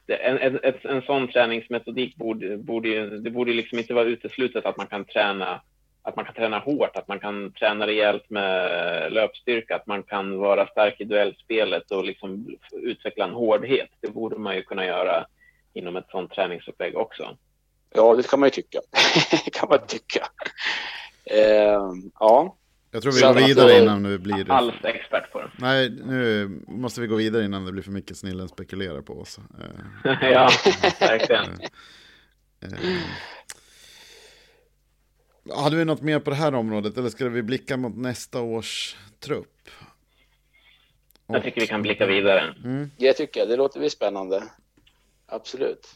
en, 0.08 0.38
en, 0.38 0.60
en, 0.64 0.74
en 0.84 1.02
sån 1.02 1.28
träningsmetodik 1.28 2.16
borde, 2.16 2.58
borde 2.58 2.90
ju, 2.90 3.10
det 3.10 3.32
borde 3.32 3.54
liksom 3.54 3.80
inte 3.80 3.94
vara 3.94 4.06
uteslutet 4.06 4.66
att 4.66 4.78
man 4.78 4.88
kan 4.88 5.06
träna 5.06 5.62
att 6.02 6.16
man 6.16 6.26
kan 6.26 6.34
träna 6.34 6.60
hårt, 6.60 6.96
att 6.96 7.08
man 7.08 7.20
kan 7.20 7.52
träna 7.52 7.88
rejält 7.88 8.30
med 8.30 9.14
löpstyrka, 9.14 9.76
att 9.76 9.88
man 9.88 10.04
kan 10.04 10.38
vara 10.38 10.68
stark 10.68 11.02
i 11.02 11.04
duellspelet 11.04 11.92
och 11.92 12.06
liksom 12.06 12.58
utveckla 12.72 13.26
en 13.26 13.34
hårdhet. 13.34 13.90
Det 14.02 14.10
borde 14.10 14.40
man 14.40 14.56
ju 14.56 14.64
kunna 14.64 14.86
göra 14.86 15.26
inom 15.74 15.96
ett 15.96 16.10
sånt 16.12 16.32
träningsupplägg 16.32 16.98
också. 16.98 17.38
Ja, 17.94 18.16
det 18.16 18.28
kan 18.28 18.40
man 18.40 18.48
ju 18.48 18.52
tycka. 18.52 18.80
det 19.46 19.54
kan 19.54 19.70
man 19.70 19.80
tycka. 19.88 20.28
Eh, 21.30 21.82
ja. 22.20 22.56
Jag 22.92 23.02
tror 23.02 23.12
vi 23.12 23.22
går 23.22 23.48
vidare 23.48 23.82
innan 23.82 24.04
det 24.04 24.20
blir... 24.20 24.52
Alls 24.52 24.76
expert 24.84 25.32
på 25.32 25.40
det. 25.42 25.52
Nej, 25.58 25.90
nu 25.90 26.48
måste 26.68 27.02
vi 27.02 27.08
gå 27.08 27.16
vidare 27.16 27.46
innan 27.46 27.66
det 27.66 27.72
blir 27.72 27.84
för 27.84 27.92
mycket 27.92 28.18
snillen 28.18 28.50
spekulerar 28.50 29.02
på 29.02 29.20
oss. 29.20 29.40
Eh, 30.06 30.30
ja, 30.30 30.50
verkligen. 31.00 31.60
Eh, 32.62 32.70
hade 35.56 35.76
vi 35.76 35.86
något 35.86 36.02
mer 36.02 36.20
på 36.20 36.30
det 36.30 36.36
här 36.36 36.54
området 36.54 36.98
eller 36.98 37.10
ska 37.10 37.30
vi 37.30 37.44
blicka 37.44 37.78
mot 37.78 37.98
nästa 37.98 38.42
års 38.42 38.96
trupp? 39.20 39.70
Jag 41.28 41.44
tycker 41.44 41.62
vi 41.62 41.68
kan 41.68 41.82
blicka 41.82 42.06
vidare. 42.06 42.56
Mm. 42.64 42.92
Jag 42.98 43.18
tycker 43.18 43.46
det 43.46 43.56
låter 43.56 43.80
väl 43.80 43.90
spännande. 43.90 44.44
Absolut. 45.26 45.96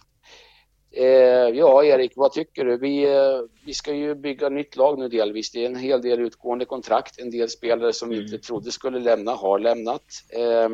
Eh, 0.96 1.50
ja, 1.58 1.84
Erik, 1.84 2.12
vad 2.16 2.32
tycker 2.32 2.66
du? 2.66 2.78
Vi, 2.78 3.04
eh, 3.04 3.42
vi 3.66 3.74
ska 3.74 3.94
ju 3.94 4.16
bygga 4.16 4.50
nytt 4.50 4.76
lag 4.76 5.00
nu 5.00 5.10
delvis. 5.10 5.52
Det 5.52 5.64
är 5.64 5.66
en 5.66 5.76
hel 5.76 6.02
del 6.02 6.20
utgående 6.20 6.66
kontrakt. 6.66 7.20
En 7.20 7.32
del 7.32 7.50
spelare 7.50 7.94
som 7.94 8.10
vi 8.10 8.16
mm. 8.16 8.26
inte 8.26 8.38
trodde 8.38 8.72
skulle 8.72 9.00
lämna 9.00 9.32
har 9.32 9.60
lämnat. 9.60 10.04
Eh, 10.30 10.70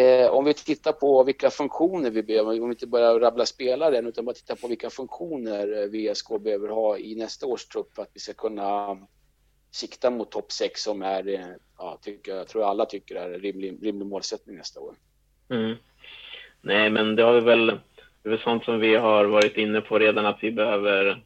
eh, 0.00 0.30
om 0.30 0.44
vi 0.44 0.54
tittar 0.54 0.92
på 0.92 1.24
vilka 1.24 1.50
funktioner 1.50 2.10
vi 2.10 2.22
behöver, 2.22 2.62
om 2.62 2.68
vi 2.68 2.74
inte 2.74 2.86
börjar 2.86 3.20
rabbla 3.20 3.46
spelare 3.46 3.98
än, 3.98 4.06
utan 4.06 4.24
bara 4.24 4.34
tittar 4.34 4.56
på 4.56 4.68
vilka 4.68 4.90
funktioner 4.90 5.88
VSK 5.88 6.28
behöver 6.40 6.68
ha 6.68 6.98
i 6.98 7.14
nästa 7.14 7.46
års 7.46 7.66
trupp 7.66 7.94
för 7.94 8.02
att 8.02 8.10
vi 8.14 8.20
ska 8.20 8.32
kunna 8.32 8.98
sikta 9.70 10.10
mot 10.10 10.30
topp 10.30 10.52
6 10.52 10.82
som 10.82 11.02
är, 11.02 11.28
eh, 11.28 11.46
ja, 11.78 11.98
tycker, 12.02 12.36
jag 12.36 12.48
tror 12.48 12.64
alla 12.64 12.86
tycker 12.86 13.14
är 13.14 13.38
rimlig, 13.38 13.78
rimlig 13.82 14.06
målsättning 14.06 14.56
nästa 14.56 14.80
år. 14.80 14.94
Mm. 15.50 15.76
Nej, 16.62 16.90
men 16.90 17.16
det 17.16 17.22
har 17.22 17.34
vi 17.34 17.40
väl 17.40 17.80
det 18.22 18.28
är 18.28 18.30
väl 18.30 18.40
sånt 18.40 18.64
som 18.64 18.80
vi 18.80 18.94
har 18.94 19.24
varit 19.24 19.56
inne 19.56 19.80
på 19.80 19.98
redan 19.98 20.26
att 20.26 20.38
vi 20.42 20.50
behöver 20.50 21.22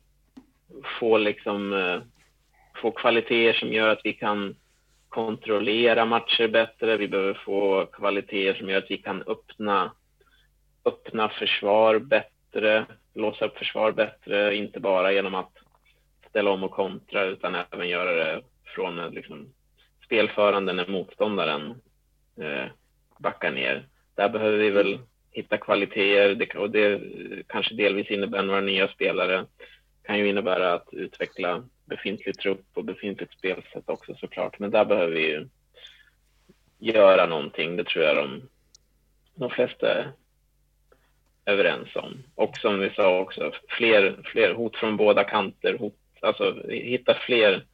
få 1.01 1.18
liksom 1.18 1.72
eh, 1.72 2.01
få 2.74 2.90
kvaliteter 2.90 3.59
som 3.59 3.72
gör 3.72 3.88
att 3.88 4.01
vi 4.05 4.12
kan 4.12 4.57
kontrollera 5.09 6.05
matcher 6.05 6.49
bättre. 6.49 6.97
Vi 6.97 7.09
behöver 7.09 7.34
få 7.34 7.86
kvaliteter 7.86 8.59
som 8.59 8.68
gör 8.68 8.78
att 8.78 8.90
vi 8.90 8.99
kan 8.99 9.22
öppna, 9.22 9.92
öppna 10.84 11.28
försvar 11.28 11.99
bättre, 11.99 12.86
låsa 13.14 13.45
upp 13.45 13.59
försvar 13.59 13.92
bättre, 13.92 14.57
inte 14.57 14.80
bara 14.80 15.12
genom 15.12 15.34
att 15.34 15.53
ställa 16.28 16.51
om 16.51 16.64
och 16.64 16.70
kontra 16.70 17.24
utan 17.24 17.55
även 17.55 17.88
göra 17.88 18.12
det 18.12 18.42
från 18.64 18.99
eh, 18.99 19.11
liksom, 19.11 19.49
spelförande 20.05 20.72
när 20.72 20.86
motståndaren 20.86 21.70
eh, 22.40 22.66
backar 23.18 23.51
ner. 23.51 23.88
Där 24.14 24.28
behöver 24.28 24.59
vi 24.59 24.70
väl 24.70 24.99
hitta 25.35 25.59
kvaliteter 25.59 26.57
och 26.57 26.70
det 26.70 27.01
kanske 27.47 27.74
delvis 27.74 28.11
innebär 28.11 28.43
några 28.43 28.61
nya 28.61 28.89
spelare. 28.89 29.47
kan 30.03 30.18
ju 30.18 30.28
innebära 30.28 30.72
att 30.72 30.89
utveckla 30.93 31.64
befintlig 31.85 32.39
trupp 32.39 32.66
och 32.74 32.85
befintligt 32.85 33.32
spelsätt 33.32 33.89
också 33.89 34.14
såklart. 34.14 34.59
Men 34.59 34.70
där 34.70 34.85
behöver 34.85 35.12
vi 35.12 35.28
ju 35.28 35.49
göra 36.78 37.26
någonting. 37.26 37.76
Det 37.76 37.85
tror 37.85 38.05
jag 38.05 38.16
de, 38.16 38.49
de 39.35 39.51
flesta 39.51 39.93
är 39.93 40.12
överens 41.47 41.97
om. 41.97 42.22
Och 42.35 42.57
som 42.57 42.80
vi 42.80 42.91
sa 42.91 43.20
också, 43.20 43.53
fler, 43.68 44.22
fler 44.24 44.55
hot 44.55 44.76
från 44.76 44.97
båda 44.97 45.24
kanter. 45.24 45.78
Hot, 45.78 45.99
alltså 46.20 46.68
hitta 46.68 47.14
fler, 47.14 47.66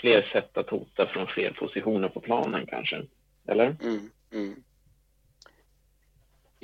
fler 0.00 0.22
sätt 0.32 0.58
att 0.58 0.70
hota 0.70 1.06
från 1.06 1.26
fler 1.26 1.50
positioner 1.50 2.08
på 2.08 2.20
planen 2.20 2.66
kanske. 2.66 3.02
Eller? 3.48 3.76
Mm, 3.82 4.10
mm. 4.32 4.62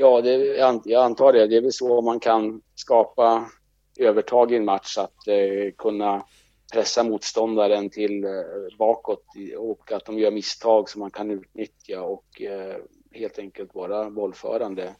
Ja, 0.00 0.20
det, 0.20 0.36
jag 0.84 1.04
antar 1.04 1.32
det. 1.32 1.46
Det 1.46 1.56
är 1.56 1.60
väl 1.60 1.72
så 1.72 2.00
man 2.00 2.20
kan 2.20 2.62
skapa 2.74 3.50
övertag 3.98 4.52
i 4.52 4.56
en 4.56 4.64
match, 4.64 4.98
att 4.98 5.28
eh, 5.28 5.72
kunna 5.78 6.26
pressa 6.72 7.04
motståndaren 7.04 7.90
till 7.90 8.24
eh, 8.24 8.30
bakåt 8.78 9.24
och 9.58 9.92
att 9.92 10.04
de 10.04 10.18
gör 10.18 10.30
misstag 10.30 10.90
som 10.90 11.00
man 11.00 11.10
kan 11.10 11.30
utnyttja 11.30 12.02
och 12.02 12.42
eh, 12.42 12.76
helt 13.12 13.38
enkelt 13.38 13.74
vara 13.74 14.10
bollförande 14.10 14.94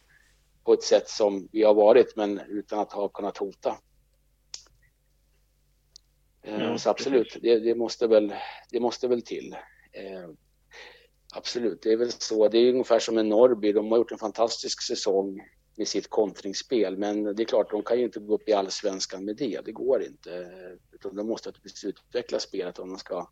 på 0.64 0.72
ett 0.72 0.82
sätt 0.82 1.09
som 1.09 1.49
vi 1.53 1.62
har 1.62 1.74
varit, 1.74 2.16
men 2.16 2.40
utan 2.49 2.78
att 2.78 2.92
ha 2.92 3.09
kunnat 3.09 3.38
hota. 3.38 3.76
Eh, 6.42 6.62
ja, 6.62 6.78
så 6.78 6.90
absolut, 6.90 7.38
det, 7.42 7.59
det, 7.59 7.74
måste 7.74 8.07
väl, 8.07 8.34
det 8.70 8.80
måste 8.80 9.09
väl 9.09 9.22
till. 9.22 9.57
Eh, 11.33 11.39
Absolut, 11.39 11.83
det 11.83 11.93
är 11.93 11.97
väl 11.97 12.12
så. 12.12 12.49
Det 12.49 12.59
är 12.59 12.72
ungefär 12.72 12.99
som 12.99 13.14
med 13.14 13.26
Norrby. 13.26 13.72
De 13.72 13.91
har 13.91 13.99
gjort 13.99 14.12
en 14.12 14.18
fantastisk 14.18 14.83
säsong 14.83 15.41
med 15.76 15.89
sitt 15.89 16.11
kontringsspel. 16.11 16.97
Men 16.97 17.37
det 17.37 17.43
är 17.43 17.45
klart, 17.45 17.70
de 17.70 17.83
kan 17.83 17.99
ju 17.99 18.05
inte 18.05 18.20
gå 18.20 18.35
upp 18.35 18.49
i 18.49 18.53
allsvenskan 18.53 19.24
med 19.24 19.37
det. 19.37 19.61
Det 19.64 19.72
går 19.72 20.03
inte. 20.03 20.51
Utan 20.93 21.16
de 21.16 21.26
måste 21.26 21.53
utveckla 21.85 22.39
spelet 22.39 22.79
om 22.79 22.89
de 22.89 22.99
ska 22.99 23.29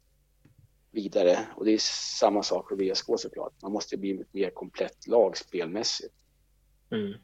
vidare. 0.91 1.39
Och 1.57 1.65
det 1.65 1.73
är 1.73 1.79
samma 2.21 2.43
sak 2.43 2.69
för 2.69 2.77
VSK 2.77 3.07
såklart. 3.17 3.53
Man 3.63 3.73
måste 3.73 3.97
bli 3.97 4.21
ett 4.21 4.35
mer 4.35 4.51
komplett 4.51 5.07
lag 5.07 5.37
spelmässigt. 5.37 6.15
Mm. 6.91 7.15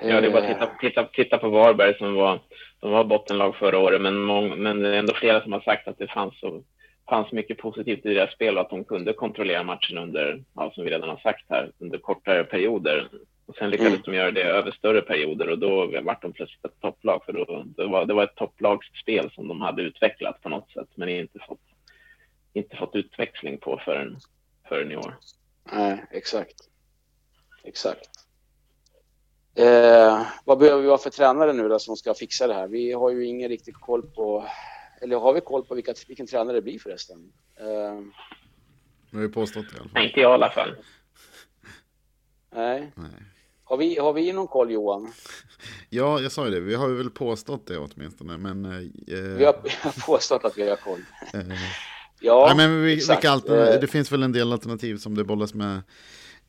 Ja, 0.00 0.20
det 0.20 0.26
är 0.26 0.30
bara 0.30 0.42
att 0.42 0.48
titta, 0.48 0.76
titta, 0.80 1.04
titta 1.04 1.38
på 1.38 1.48
Varberg 1.48 1.98
som 1.98 2.14
var, 2.14 2.42
som 2.80 2.90
var 2.90 3.04
bottenlag 3.04 3.56
förra 3.56 3.78
året, 3.78 4.00
men, 4.00 4.18
mång, 4.18 4.62
men 4.62 4.82
det 4.82 4.88
är 4.88 4.98
ändå 4.98 5.14
flera 5.14 5.42
som 5.42 5.52
har 5.52 5.60
sagt 5.60 5.88
att 5.88 5.98
det 5.98 6.08
fanns 6.08 6.40
så 6.40 6.64
fanns 7.08 7.32
mycket 7.32 7.58
positivt 7.58 8.06
i 8.06 8.14
deras 8.14 8.32
spel 8.32 8.56
och 8.56 8.60
att 8.60 8.70
de 8.70 8.84
kunde 8.84 9.12
kontrollera 9.12 9.62
matchen 9.62 9.98
under, 9.98 10.44
ja, 10.54 10.72
som 10.74 10.84
vi 10.84 10.90
redan 10.90 11.08
har 11.08 11.16
sagt 11.16 11.44
här, 11.48 11.72
under 11.78 11.98
kortare 11.98 12.44
perioder. 12.44 13.08
Och 13.46 13.56
sen 13.56 13.70
lyckades 13.70 13.92
mm. 13.92 14.02
de 14.04 14.14
göra 14.14 14.30
det 14.30 14.42
över 14.42 14.70
större 14.70 15.00
perioder 15.00 15.48
och 15.48 15.58
då 15.58 16.00
vart 16.02 16.22
de 16.22 16.32
plötsligt 16.32 16.64
ett 16.64 16.80
topplag 16.80 17.24
för 17.24 17.32
då, 17.32 17.64
det, 17.76 17.86
var, 17.86 18.06
det 18.06 18.14
var 18.14 18.24
ett 18.24 18.34
topplagsspel 18.34 19.30
som 19.30 19.48
de 19.48 19.60
hade 19.60 19.82
utvecklat 19.82 20.42
på 20.42 20.48
något 20.48 20.70
sätt 20.70 20.88
men 20.94 21.08
inte 21.08 21.38
fått, 21.48 21.60
inte 22.52 22.76
fått 22.76 22.94
utväxling 22.94 23.58
på 23.58 23.80
förrän, 23.84 24.16
förrän 24.68 24.92
i 24.92 24.96
år. 24.96 25.14
Nej, 25.72 26.04
exakt. 26.10 26.56
Exakt. 27.64 28.10
Eh, 29.54 30.26
vad 30.44 30.58
behöver 30.58 30.82
vi 30.82 30.88
ha 30.88 30.98
för 30.98 31.10
tränare 31.10 31.52
nu 31.52 31.68
då 31.68 31.78
som 31.78 31.96
ska 31.96 32.14
fixa 32.14 32.46
det 32.46 32.54
här? 32.54 32.68
Vi 32.68 32.92
har 32.92 33.10
ju 33.10 33.26
ingen 33.26 33.48
riktig 33.48 33.74
koll 33.74 34.02
på 34.02 34.44
eller 35.02 35.16
har 35.16 35.32
vi 35.32 35.40
koll 35.40 35.64
på 35.64 35.74
vilka, 35.74 35.94
vilken 36.08 36.26
tränare 36.26 36.56
det 36.56 36.62
blir 36.62 36.78
förresten? 36.78 37.32
Uh, 37.60 38.02
har 39.12 39.20
vi 39.20 39.28
påstått 39.28 39.66
det 39.70 39.76
i 39.76 39.80
alla 39.80 39.88
fall. 39.88 40.04
Inte 40.04 40.20
jag 40.20 40.30
i 40.30 40.34
alla 40.34 40.50
fall. 40.50 40.76
Nej. 42.54 42.92
Nej. 42.94 43.10
Har 43.64 43.76
vi, 43.76 43.98
har 43.98 44.12
vi 44.12 44.32
någon 44.32 44.46
koll 44.46 44.70
Johan? 44.70 45.12
Ja, 45.90 46.20
jag 46.20 46.32
sa 46.32 46.44
ju 46.44 46.50
det. 46.50 46.60
Vi 46.60 46.74
har 46.74 46.88
ju 46.88 46.94
väl 46.94 47.10
påstått 47.10 47.66
det 47.66 47.78
åtminstone. 47.78 48.38
Men, 48.38 48.64
eh, 48.64 48.78
vi, 49.08 49.44
har, 49.44 49.54
har 49.80 50.06
påstått 50.06 50.44
att 50.44 50.58
vi 50.58 50.68
har 50.68 50.76
koll. 50.76 51.00
Eh, 51.34 51.40
ja, 52.20 52.44
Nej, 52.46 52.56
men 52.56 52.82
vi, 52.82 52.94
vilka 52.94 53.30
alternativ, 53.30 53.74
eh. 53.74 53.80
det 53.80 53.86
finns 53.86 54.12
väl 54.12 54.22
en 54.22 54.32
del 54.32 54.52
alternativ 54.52 54.96
som 54.96 55.14
det 55.14 55.24
bollas 55.24 55.54
med. 55.54 55.82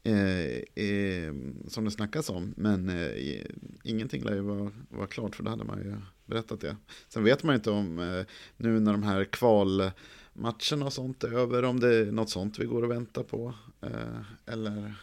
Eh, 0.03 0.83
eh, 0.85 1.33
som 1.67 1.85
det 1.85 1.91
snackas 1.91 2.29
om. 2.29 2.53
Men 2.57 2.89
eh, 2.89 3.41
ingenting 3.83 4.23
lär 4.23 4.35
ju 4.35 4.41
vara, 4.41 4.71
vara 4.89 5.07
klart 5.07 5.35
för 5.35 5.43
då 5.43 5.49
hade 5.49 5.63
man 5.63 5.77
ju 5.77 5.95
berättat 6.25 6.61
det. 6.61 6.75
Sen 7.07 7.23
vet 7.23 7.43
man 7.43 7.53
ju 7.53 7.55
inte 7.55 7.71
om 7.71 7.99
eh, 7.99 8.25
nu 8.57 8.79
när 8.79 8.91
de 8.91 9.03
här 9.03 9.23
kvalmatcherna 9.23 10.85
och 10.85 10.93
sånt 10.93 11.23
är 11.23 11.33
över, 11.33 11.63
om 11.63 11.79
det 11.79 11.95
är 11.95 12.11
något 12.11 12.29
sånt 12.29 12.59
vi 12.59 12.65
går 12.65 12.83
och 12.83 12.91
väntar 12.91 13.23
på. 13.23 13.53
Eh, 13.81 14.21
eller 14.45 14.95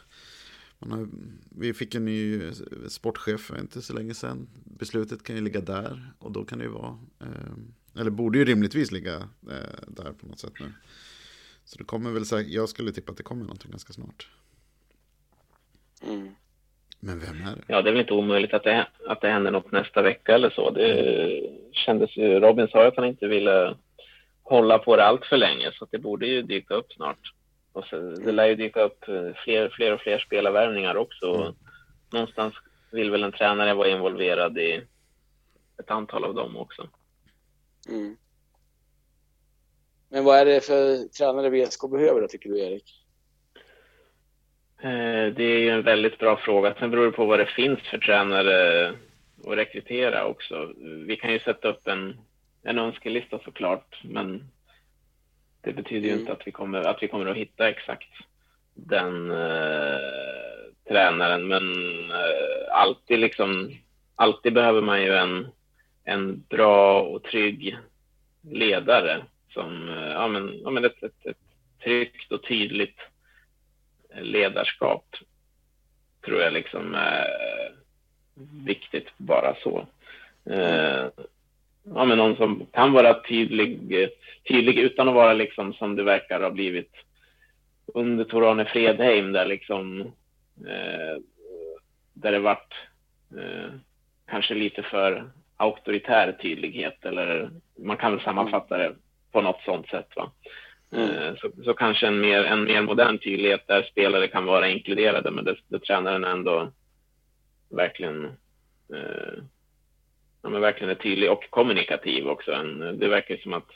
har, 0.79 1.09
vi 1.49 1.75
fick 1.75 1.95
en 1.95 2.05
ny 2.05 2.51
sportchef 2.89 3.41
för 3.41 3.61
inte 3.61 3.83
så 3.83 3.93
länge 3.93 4.15
sedan. 4.15 4.49
Beslutet 4.65 5.23
kan 5.23 5.37
ju 5.37 5.43
ligga 5.43 5.61
där 5.61 6.13
och 6.19 6.33
då 6.33 6.45
kan 6.45 6.59
det 6.59 6.65
ju 6.65 6.71
vara, 6.71 6.99
eh, 7.21 8.01
eller 8.01 8.11
borde 8.11 8.39
ju 8.39 8.45
rimligtvis 8.45 8.93
ligga 8.93 9.17
eh, 9.51 9.85
där 9.89 10.13
på 10.13 10.27
något 10.27 10.41
sätt 10.41 10.53
nu. 10.61 10.73
Så 11.65 11.79
det 11.79 11.85
kommer 11.85 12.11
väl 12.11 12.27
säkert, 12.27 12.53
jag 12.53 12.69
skulle 12.69 12.93
tippa 12.93 13.13
att 13.13 13.19
det 13.19 13.23
kommer 13.23 13.43
någonting 13.43 13.71
ganska 13.71 13.93
snart. 13.93 14.29
Mm. 16.03 16.35
Men 17.01 17.21
vem 17.21 17.41
är 17.41 17.57
det? 17.57 17.63
Ja, 17.67 17.83
det 17.83 17.91
är 17.91 17.93
väl 17.93 18.01
inte 18.01 18.15
omöjligt 18.15 18.55
att 18.55 18.65
det, 18.65 18.87
att 19.09 19.21
det 19.21 19.29
händer 19.29 19.51
något 19.51 19.73
nästa 19.73 20.03
vecka 20.03 20.35
eller 20.35 20.51
så. 20.51 20.71
Det 20.71 21.51
kändes 21.73 22.17
ju, 22.17 22.41
Robin 22.41 22.69
sa 22.69 22.87
att 22.87 22.97
han 22.97 23.05
inte 23.05 23.27
ville 23.27 23.77
hålla 24.43 24.79
på 24.79 24.97
det 24.97 25.05
allt 25.05 25.27
för 25.27 25.37
länge, 25.37 25.73
så 25.73 25.87
det 25.91 25.99
borde 25.99 26.27
ju 26.27 26.43
dyka 26.43 26.75
upp 26.75 26.93
snart. 26.93 27.33
Och 27.73 27.85
så, 27.85 27.97
det 28.01 28.33
lär 28.33 28.47
ju 28.47 28.55
dyka 28.55 28.83
upp 28.83 29.05
fler, 29.45 29.69
fler 29.69 29.93
och 29.93 30.01
fler 30.01 30.19
spelarvärvningar 30.19 30.97
också. 30.97 31.35
Mm. 31.35 31.55
Någonstans 32.13 32.55
vill 32.93 33.11
väl 33.11 33.25
en 33.25 33.33
tränare 33.33 33.75
vara 33.75 33.89
involverad 33.89 34.59
i 34.59 34.83
ett 35.79 35.91
antal 35.91 36.25
av 36.25 36.35
dem 36.35 36.57
också. 36.57 36.89
Mm. 37.89 38.17
Men 40.09 40.25
vad 40.25 40.39
är 40.39 40.45
det 40.45 40.65
för 40.65 41.09
tränare 41.09 41.51
VSK 41.51 41.91
behöver 41.91 42.21
då, 42.21 42.29
tycker 42.29 42.51
du, 42.51 42.61
Erik? 42.61 43.04
Eh, 44.85 45.32
det 45.35 45.45
är 45.45 45.59
ju 45.59 45.70
en 45.70 45.82
väldigt 45.82 46.18
bra 46.18 46.37
fråga. 46.37 46.74
Sen 46.78 46.91
beror 46.91 47.07
det 47.07 47.12
på 47.12 47.24
vad 47.24 47.39
det 47.39 47.47
finns 47.47 47.80
för 47.80 47.99
tränare 47.99 48.89
att 49.47 49.57
rekrytera 49.57 50.24
också. 50.26 50.72
Vi 51.07 51.16
kan 51.16 51.32
ju 51.32 51.39
sätta 51.39 51.68
upp 51.68 51.89
en, 51.89 52.18
en 52.62 52.78
önskelista 52.78 53.39
såklart, 53.39 54.01
men 54.03 54.51
det 55.61 55.72
betyder 55.72 56.07
ju 56.07 56.11
mm. 56.11 56.20
inte 56.20 56.32
att 56.32 56.47
vi, 56.47 56.51
kommer, 56.51 56.80
att 56.80 57.03
vi 57.03 57.09
kommer 57.09 57.26
att 57.26 57.37
hitta 57.37 57.68
exakt 57.68 58.09
den 58.74 59.30
eh, 59.30 59.99
tränaren. 60.89 61.47
Men 61.49 61.74
eh, 62.11 62.70
alltid, 62.70 63.18
liksom, 63.18 63.70
alltid 64.14 64.53
behöver 64.53 64.80
man 64.80 65.03
ju 65.03 65.14
en, 65.14 65.49
en 66.05 66.45
bra 66.49 67.01
och 67.01 67.22
trygg 67.22 67.76
ledare 68.43 69.24
som 69.51 69.89
eh, 69.89 70.11
ja, 70.12 70.28
men, 70.28 70.61
ja, 70.64 70.70
men 70.70 70.85
ett, 70.85 71.03
ett, 71.03 71.26
ett 71.26 71.37
tryggt 71.85 72.32
och 72.32 72.43
tydligt 72.43 72.99
ledarskap 74.21 75.05
tror 76.25 76.41
jag 76.41 76.53
liksom 76.53 76.95
är 76.95 77.27
viktigt 78.65 79.09
bara 79.17 79.55
så. 79.55 79.87
Eh, 80.51 81.07
ja, 81.85 82.05
men 82.05 82.19
någon 82.19 82.37
som 82.37 82.67
kan 82.73 82.93
vara 82.93 83.23
tydlig, 83.23 84.09
tydlig 84.49 84.79
utan 84.79 85.09
att 85.09 85.15
vara 85.15 85.33
liksom 85.33 85.73
som 85.73 85.97
det 85.97 86.03
verkar 86.03 86.41
ha 86.41 86.51
blivit 86.51 86.93
under 87.87 88.25
Tor-Arne 88.25 88.65
Fredheim 88.65 89.33
där 89.33 89.47
liksom 89.47 90.01
eh, 90.67 91.21
där 92.12 92.33
det 92.33 92.39
varit 92.39 92.75
eh, 93.37 93.73
kanske 94.27 94.55
lite 94.55 94.83
för 94.83 95.31
auktoritär 95.57 96.33
tydlighet 96.33 97.05
eller 97.05 97.51
man 97.79 97.97
kan 97.97 98.12
väl 98.12 98.25
sammanfatta 98.25 98.79
det 98.79 98.95
på 99.33 99.41
något 99.41 99.62
sånt 99.65 99.89
sätt. 99.89 100.09
Va? 100.17 100.33
Mm. 100.95 101.37
Så, 101.37 101.51
så, 101.65 101.75
kanske 101.75 102.07
en 102.07 102.21
mer, 102.21 102.45
en 102.45 102.65
mer 102.65 102.83
modern 102.83 103.19
tydlighet 103.19 103.67
där 103.67 103.83
spelare 103.83 104.29
kan 104.29 104.45
vara 104.45 104.69
inkluderade 104.69 105.31
men 105.31 105.45
där, 105.45 105.61
där 105.69 105.79
tränaren 105.79 106.25
ändå 106.25 106.73
verkligen 107.71 108.25
eh, 108.95 109.35
ja, 110.43 110.49
men 110.49 110.61
verkligen 110.61 110.91
är 110.91 110.95
tydlig 110.95 111.31
och 111.31 111.51
kommunikativ 111.51 112.29
också. 112.29 112.53
En, 112.53 112.99
det 112.99 113.09
verkar 113.09 113.37
som 113.37 113.53
att 113.53 113.71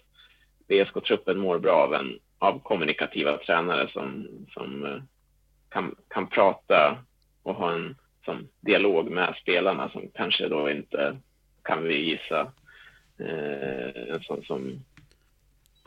VSK-truppen 0.69 1.39
mår 1.39 1.59
bra 1.59 1.73
av, 1.73 1.95
en, 1.95 2.19
av 2.39 2.62
kommunikativa 2.62 3.39
tränare 3.39 3.89
som, 3.93 4.29
som 4.53 4.85
eh, 4.85 5.03
kan, 5.69 5.95
kan 6.09 6.27
prata 6.27 6.99
och 7.43 7.55
ha 7.55 7.73
en 7.73 7.97
som 8.25 8.49
dialog 8.61 9.11
med 9.11 9.35
spelarna 9.43 9.89
som 9.89 10.11
kanske 10.14 10.49
då 10.49 10.71
inte, 10.71 11.16
kan 11.62 11.85
vi 11.85 11.97
gissa, 11.97 12.53
eh, 13.19 14.14
en 14.14 14.21
sån 14.23 14.45
som 14.45 14.85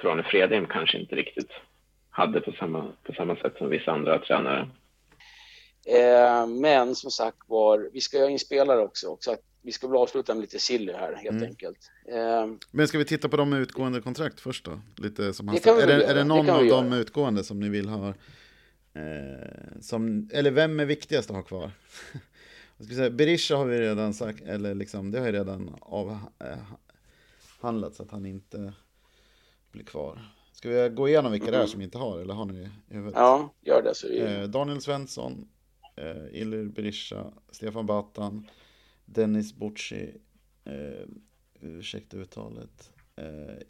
Krane 0.02 0.24
Fredheim 0.24 0.68
kanske 0.68 0.98
inte 0.98 1.16
riktigt 1.16 1.50
hade 2.10 2.42
på 2.42 2.52
samma, 2.52 2.92
på 3.04 3.14
samma 3.14 3.36
sätt 3.36 3.54
som 3.58 3.70
vissa 3.70 3.92
andra 3.92 4.20
tränare. 4.20 4.70
Eh, 5.86 6.48
men 6.48 6.96
som 6.96 7.12
sagt 7.12 7.38
var, 7.48 7.90
vi 7.94 8.02
ska 8.02 8.18
göra 8.18 8.30
inspelare 8.30 8.80
också. 8.80 9.18
Så 9.20 9.32
att 9.32 9.42
vi 9.62 9.72
ska 9.72 9.88
väl 9.88 9.98
avsluta 9.98 10.34
med 10.34 10.42
lite 10.42 10.60
silly 10.60 10.94
här 10.94 11.14
helt 11.14 11.30
mm. 11.30 11.44
enkelt. 11.44 11.78
Eh, 12.08 12.48
men 12.72 12.88
ska 12.88 12.98
vi 12.98 13.06
titta 13.06 13.30
på 13.30 13.38
de 13.38 13.50
med 13.50 13.62
utgående 13.62 14.02
kontrakt 14.02 14.40
först 14.40 14.66
då? 14.66 14.80
Lite 14.98 15.34
som 15.34 15.50
är, 15.50 15.88
det, 15.88 16.06
är 16.06 16.16
det 16.16 16.24
någon 16.24 16.46
det 16.46 16.54
av 16.54 16.66
de 16.66 16.94
utgående 16.94 17.44
som 17.44 17.60
ni 17.60 17.70
vill 17.70 17.90
ha? 17.90 18.08
Eh, 18.94 19.82
som, 19.82 20.30
eller 20.34 20.52
vem 20.52 20.80
är 20.80 20.86
viktigast 20.86 21.30
att 21.30 21.36
ha 21.36 21.44
kvar? 21.44 21.72
Jag 22.78 22.86
ska 22.86 22.96
säga, 22.96 23.10
Berisha 23.10 23.56
har 23.56 23.66
vi 23.66 23.80
redan 23.80 24.14
sagt, 24.14 24.42
eller 24.42 24.76
liksom, 24.76 25.12
det 25.12 25.20
har 25.20 25.26
ju 25.26 25.32
redan 25.32 25.76
avhandlats 25.82 28.00
att 28.00 28.12
han 28.12 28.26
inte 28.26 28.74
blir 29.72 29.84
kvar. 29.84 30.36
Ska 30.52 30.70
vi 30.70 30.90
gå 30.90 31.08
igenom 31.08 31.32
vilka 31.32 31.48
mm. 31.48 31.52
det 31.52 31.58
är 31.58 31.62
mm. 31.62 31.72
som 31.72 31.82
inte 31.82 31.98
har, 31.98 32.20
eller 32.20 32.34
har 32.34 32.46
ni 32.46 32.60
i 32.90 32.94
huvudet? 32.94 33.14
Ja, 33.16 33.54
gör 33.62 33.82
det. 33.82 33.96
Så 33.96 34.08
vi... 34.08 34.20
eh, 34.20 34.44
Daniel 34.44 34.82
Svensson, 34.82 35.48
eh, 35.96 36.42
Ilir 36.42 36.66
Berisha, 36.66 37.34
Stefan 37.52 37.86
Batan, 37.86 38.48
Dennis 39.06 39.54
Bocci, 39.54 40.16
eh, 40.66 41.08
ursäkta 41.60 42.18
uttalet, 42.18 42.94
eh, 43.16 43.68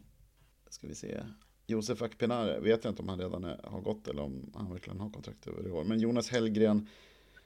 ska 0.69 0.87
vi 0.87 0.95
se, 0.95 1.23
Josef 1.67 2.01
Akpenare, 2.01 2.59
vet 2.59 2.83
jag 2.83 2.91
inte 2.91 3.01
om 3.01 3.09
han 3.09 3.19
redan 3.19 3.43
är, 3.43 3.59
har 3.63 3.81
gått 3.81 4.07
eller 4.07 4.21
om 4.21 4.51
han 4.55 4.71
verkligen 4.71 4.99
har 4.99 5.09
kontrakt 5.09 5.47
över 5.47 5.67
i 5.67 5.71
år. 5.71 5.83
Men 5.83 5.99
Jonas 5.99 6.29
Hellgren 6.29 6.87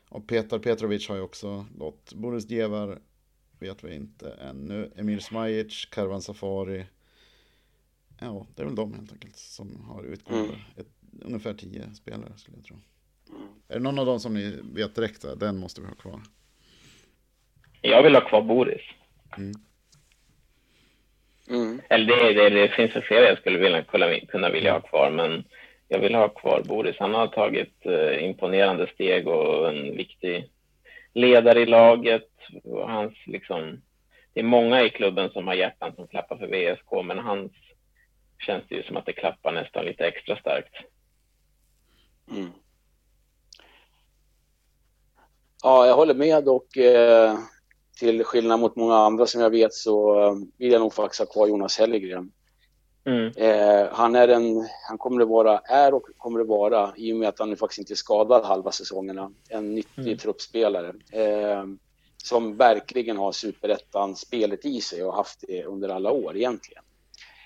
och 0.10 0.28
Petar 0.28 0.60
Petrovic 0.60 1.10
har 1.10 1.16
ju 1.16 1.22
också 1.22 1.66
gått. 1.76 2.14
Boris 2.14 2.50
Djevar 2.50 3.00
vet 3.60 3.84
vi 3.84 3.96
inte 3.96 4.30
ännu. 4.32 4.92
Emir 4.96 5.20
Smajic, 5.20 5.86
Karvan 5.86 6.22
Safari, 6.22 6.86
Ja, 8.20 8.48
det 8.56 8.62
är 8.62 8.66
väl 8.66 8.76
de 8.76 8.94
helt 8.94 9.12
enkelt 9.12 9.36
som 9.36 9.86
har 9.90 10.04
utgående. 10.04 10.44
Mm. 10.44 10.60
Ett, 10.78 10.88
ungefär 11.22 11.54
tio 11.54 11.94
spelare 11.96 12.38
skulle 12.38 12.58
jag 12.58 12.66
tro. 12.66 12.76
Mm. 13.30 13.48
Är 13.68 13.74
det 13.74 13.84
någon 13.84 14.00
av 14.00 14.06
dem 14.06 14.20
som 14.20 14.34
ni 14.34 14.60
vet 14.64 14.96
direkt, 14.96 15.26
den 15.40 15.58
måste 15.58 15.82
vi 15.82 15.88
ha 15.88 15.96
kvar? 15.96 16.22
Jag 17.82 18.04
vill 18.04 18.16
ha 18.16 18.22
kvar 18.22 18.42
Boris. 18.42 18.82
Mm. 19.38 19.52
Mm. 21.50 21.82
Eller 21.90 22.06
det, 22.06 22.34
det, 22.34 22.50
det 22.50 22.68
finns 22.68 22.96
väl 22.96 23.04
flera 23.04 23.30
jag 23.30 23.38
skulle 23.38 23.60
vilja, 23.60 23.84
kunna, 23.84 24.20
kunna 24.20 24.50
vilja 24.50 24.74
ha 24.74 24.82
kvar, 24.82 25.12
men 25.12 25.44
jag 25.88 26.00
vill 26.00 26.16
ha 26.16 26.30
kvar 26.30 26.62
Boris. 26.66 26.96
Han 27.00 27.14
har 27.14 27.28
tagit 27.28 27.86
eh, 27.86 28.24
imponerande 28.24 28.88
steg 28.94 29.28
och 29.28 29.70
en 29.70 29.98
viktig 29.98 30.50
ledare 31.14 31.62
i 31.62 31.66
laget. 31.66 32.30
Och 32.64 32.90
hans, 32.90 33.14
liksom, 33.26 33.82
det 34.34 34.40
är 34.40 34.44
många 34.44 34.84
i 34.84 34.90
klubben 34.90 35.30
som 35.30 35.48
har 35.48 35.54
hjärtan 35.54 35.96
som 35.96 36.08
klappar 36.08 36.38
för 36.38 36.48
VSK, 36.48 37.06
men 37.06 37.20
hans 37.20 37.52
känns 38.46 38.64
det 38.70 38.76
ju 38.76 38.84
som 38.84 38.98
att 38.98 39.06
det 39.06 39.14
klappar 39.14 39.52
nästan 39.52 39.86
lite 39.86 40.08
extra 40.08 40.38
starkt. 40.38 40.74
Mm. 42.32 42.52
Ja, 45.64 45.88
jag 45.88 45.96
håller 45.96 46.14
med 46.14 46.48
och 46.48 46.78
eh, 46.78 47.38
till 48.00 48.24
skillnad 48.24 48.60
mot 48.60 48.76
många 48.76 48.96
andra 48.96 49.26
som 49.26 49.42
jag 49.42 49.50
vet 49.50 49.74
så 49.74 50.24
eh, 50.24 50.36
vill 50.58 50.72
jag 50.72 50.82
nog 50.82 50.94
faktiskt 50.94 51.20
ha 51.20 51.26
kvar 51.26 51.48
Jonas 51.48 51.80
Hellgren. 51.80 52.32
Mm. 53.06 53.32
Eh, 53.38 53.88
han 53.92 54.16
är 54.16 54.28
en, 54.28 54.68
han 54.88 54.98
kommer 54.98 55.22
att 55.22 55.28
vara, 55.28 55.60
är 55.60 55.94
och 55.94 56.04
kommer 56.18 56.40
att 56.40 56.48
vara, 56.48 56.94
i 56.98 57.14
och 57.14 57.18
med 57.18 57.30
att 57.30 57.40
han 57.40 57.50
nu 57.50 57.56
faktiskt 57.56 57.80
inte 57.80 57.94
är 57.94 57.96
skadad 57.96 58.46
halva 58.46 58.72
säsongerna, 58.72 59.32
en 59.50 59.76
nyttig 59.76 60.02
mm. 60.02 60.18
truppspelare. 60.18 60.94
Eh, 61.12 61.66
som 62.24 62.58
verkligen 62.58 63.18
har 63.18 63.32
superettan 63.32 64.16
spelet 64.16 64.66
i 64.66 64.82
sig 64.82 65.04
och 65.04 65.14
haft 65.14 65.44
det 65.48 65.64
under 65.64 65.90
alla 65.90 66.12
år 66.12 66.38
egentligen. 66.38 66.84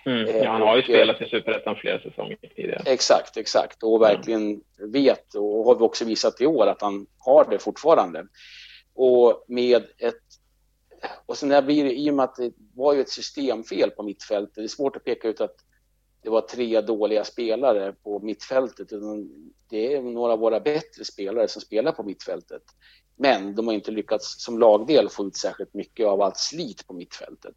Mm. 0.05 0.27
Eh, 0.27 0.37
ja, 0.37 0.51
han 0.51 0.61
har 0.61 0.75
ju 0.75 0.83
spelat 0.83 1.21
i 1.21 1.25
Superettan 1.25 1.75
flera 1.75 1.99
säsonger 1.99 2.37
tidigare. 2.55 2.83
Exakt, 2.85 3.37
exakt. 3.37 3.83
Och 3.83 4.01
verkligen 4.01 4.61
vet 4.77 5.35
och 5.35 5.65
har 5.65 5.75
vi 5.75 5.81
också 5.81 6.05
visat 6.05 6.41
i 6.41 6.45
år 6.45 6.67
att 6.67 6.81
han 6.81 7.07
har 7.17 7.49
det 7.49 7.59
fortfarande. 7.59 8.27
Och 8.93 9.45
med 9.47 9.83
ett... 9.97 10.15
Och 11.25 11.37
sen 11.37 11.49
där 11.49 11.61
blir 11.61 11.83
det, 11.83 11.99
i 11.99 12.09
och 12.09 12.13
med 12.13 12.23
att 12.23 12.35
det 12.35 12.51
var 12.75 12.93
ju 12.93 13.01
ett 13.01 13.09
systemfel 13.09 13.91
på 13.91 14.03
mittfältet, 14.03 14.55
det 14.55 14.63
är 14.63 14.67
svårt 14.67 14.95
att 14.95 15.03
peka 15.03 15.27
ut 15.27 15.41
att 15.41 15.55
det 16.23 16.29
var 16.29 16.41
tre 16.41 16.81
dåliga 16.81 17.23
spelare 17.23 17.93
på 18.03 18.19
mittfältet. 18.19 18.87
Det 19.69 19.93
är 19.93 20.01
några 20.01 20.33
av 20.33 20.39
våra 20.39 20.59
bättre 20.59 21.05
spelare 21.05 21.47
som 21.47 21.61
spelar 21.61 21.91
på 21.91 22.03
mittfältet. 22.03 22.61
Men 23.17 23.55
de 23.55 23.67
har 23.67 23.73
inte 23.73 23.91
lyckats 23.91 24.43
som 24.43 24.59
lagdel 24.59 25.09
få 25.09 25.27
ut 25.27 25.37
särskilt 25.37 25.73
mycket 25.73 26.07
av 26.07 26.21
allt 26.21 26.37
slit 26.37 26.87
på 26.87 26.93
mittfältet. 26.93 27.55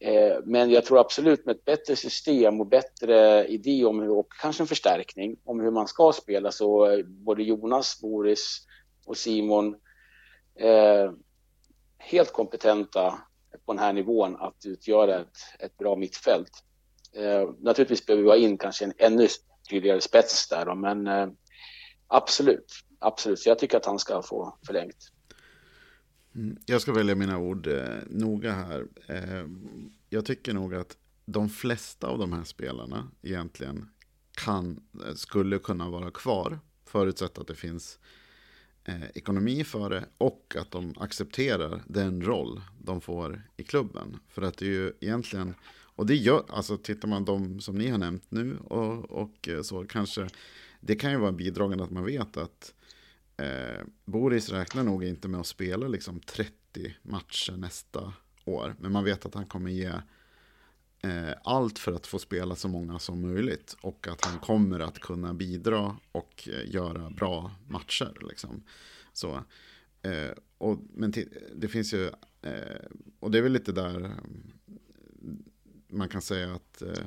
Eh, 0.00 0.36
men 0.44 0.70
jag 0.70 0.84
tror 0.84 0.98
absolut 1.00 1.46
med 1.46 1.56
ett 1.56 1.64
bättre 1.64 1.96
system 1.96 2.60
och 2.60 2.66
bättre 2.66 3.46
idé 3.46 3.84
om 3.84 4.00
hur, 4.00 4.10
och 4.10 4.32
kanske 4.40 4.62
en 4.62 4.66
förstärkning 4.66 5.36
om 5.44 5.60
hur 5.60 5.70
man 5.70 5.88
ska 5.88 6.12
spela 6.12 6.52
så 6.52 6.86
eh, 6.86 7.04
både 7.04 7.42
Jonas, 7.42 8.00
Boris 8.00 8.66
och 9.06 9.16
Simon 9.16 9.76
eh, 10.54 11.12
helt 11.98 12.32
kompetenta 12.32 13.18
på 13.66 13.72
den 13.72 13.78
här 13.78 13.92
nivån 13.92 14.36
att 14.36 14.66
utgöra 14.66 15.20
ett, 15.20 15.38
ett 15.58 15.76
bra 15.76 15.96
mittfält. 15.96 16.50
Eh, 17.16 17.50
naturligtvis 17.58 18.06
behöver 18.06 18.22
vi 18.22 18.28
ha 18.28 18.36
in 18.36 18.58
kanske 18.58 18.84
en 18.84 18.92
ännu 18.98 19.28
tydligare 19.70 20.00
spets 20.00 20.48
där 20.48 20.64
då, 20.64 20.74
men 20.74 21.06
eh, 21.06 21.28
absolut, 22.06 22.72
absolut. 22.98 23.38
Så 23.38 23.48
jag 23.48 23.58
tycker 23.58 23.76
att 23.76 23.86
han 23.86 23.98
ska 23.98 24.22
få 24.22 24.58
förlängt. 24.66 25.12
Mm, 26.36 26.56
jag 26.66 26.80
ska 26.80 26.92
välja 26.92 27.14
mina 27.14 27.38
ord 27.38 27.66
eh, 27.66 27.98
noga 28.06 28.52
här. 28.52 28.86
Eh, 29.06 29.46
jag 30.08 30.24
tycker 30.24 30.54
nog 30.54 30.74
att 30.74 30.96
de 31.24 31.48
flesta 31.48 32.06
av 32.06 32.18
de 32.18 32.32
här 32.32 32.44
spelarna 32.44 33.08
egentligen 33.22 33.88
kan, 34.32 34.80
eh, 35.06 35.14
skulle 35.14 35.58
kunna 35.58 35.90
vara 35.90 36.10
kvar. 36.10 36.58
Förutsatt 36.84 37.38
att 37.38 37.46
det 37.46 37.54
finns 37.54 37.98
eh, 38.84 39.04
ekonomi 39.14 39.64
för 39.64 39.90
det 39.90 40.04
och 40.18 40.56
att 40.58 40.70
de 40.70 40.94
accepterar 40.98 41.82
den 41.86 42.22
roll 42.22 42.60
de 42.78 43.00
får 43.00 43.42
i 43.56 43.62
klubben. 43.62 44.18
För 44.28 44.42
att 44.42 44.56
det 44.56 44.66
är 44.66 44.70
ju 44.70 44.92
egentligen, 45.00 45.54
och 45.70 46.06
det 46.06 46.16
gör, 46.16 46.44
alltså 46.48 46.76
tittar 46.76 47.08
man 47.08 47.24
de 47.24 47.60
som 47.60 47.78
ni 47.78 47.88
har 47.88 47.98
nämnt 47.98 48.30
nu 48.30 48.56
och, 48.56 49.10
och 49.10 49.48
eh, 49.48 49.62
så 49.62 49.84
kanske, 49.84 50.28
det 50.80 50.96
kan 50.96 51.10
ju 51.10 51.18
vara 51.18 51.32
bidragande 51.32 51.84
att 51.84 51.90
man 51.90 52.04
vet 52.04 52.36
att 52.36 52.72
Eh, 53.36 53.84
Boris 54.04 54.48
räknar 54.48 54.82
nog 54.82 55.04
inte 55.04 55.28
med 55.28 55.40
att 55.40 55.46
spela 55.46 55.88
liksom 55.88 56.20
30 56.20 56.52
matcher 57.02 57.52
nästa 57.52 58.12
år. 58.44 58.74
Men 58.80 58.92
man 58.92 59.04
vet 59.04 59.26
att 59.26 59.34
han 59.34 59.46
kommer 59.46 59.70
ge 59.70 59.92
eh, 61.02 61.34
allt 61.44 61.78
för 61.78 61.92
att 61.92 62.06
få 62.06 62.18
spela 62.18 62.56
så 62.56 62.68
många 62.68 62.98
som 62.98 63.20
möjligt. 63.20 63.76
Och 63.80 64.08
att 64.08 64.24
han 64.24 64.38
kommer 64.38 64.80
att 64.80 64.98
kunna 64.98 65.34
bidra 65.34 65.96
och 66.12 66.48
eh, 66.48 66.74
göra 66.74 67.10
bra 67.10 67.50
matcher. 67.68 68.16
Liksom. 68.28 68.62
Så, 69.12 69.44
eh, 70.02 70.30
och, 70.58 70.78
men 70.94 71.12
det 71.54 71.68
finns 71.68 71.94
ju, 71.94 72.06
eh, 72.42 72.86
och 73.20 73.30
det 73.30 73.38
är 73.38 73.42
väl 73.42 73.52
lite 73.52 73.72
där 73.72 73.96
mm, 73.96 74.52
man 75.88 76.08
kan 76.08 76.22
säga 76.22 76.54
att 76.54 76.82
eh, 76.82 77.04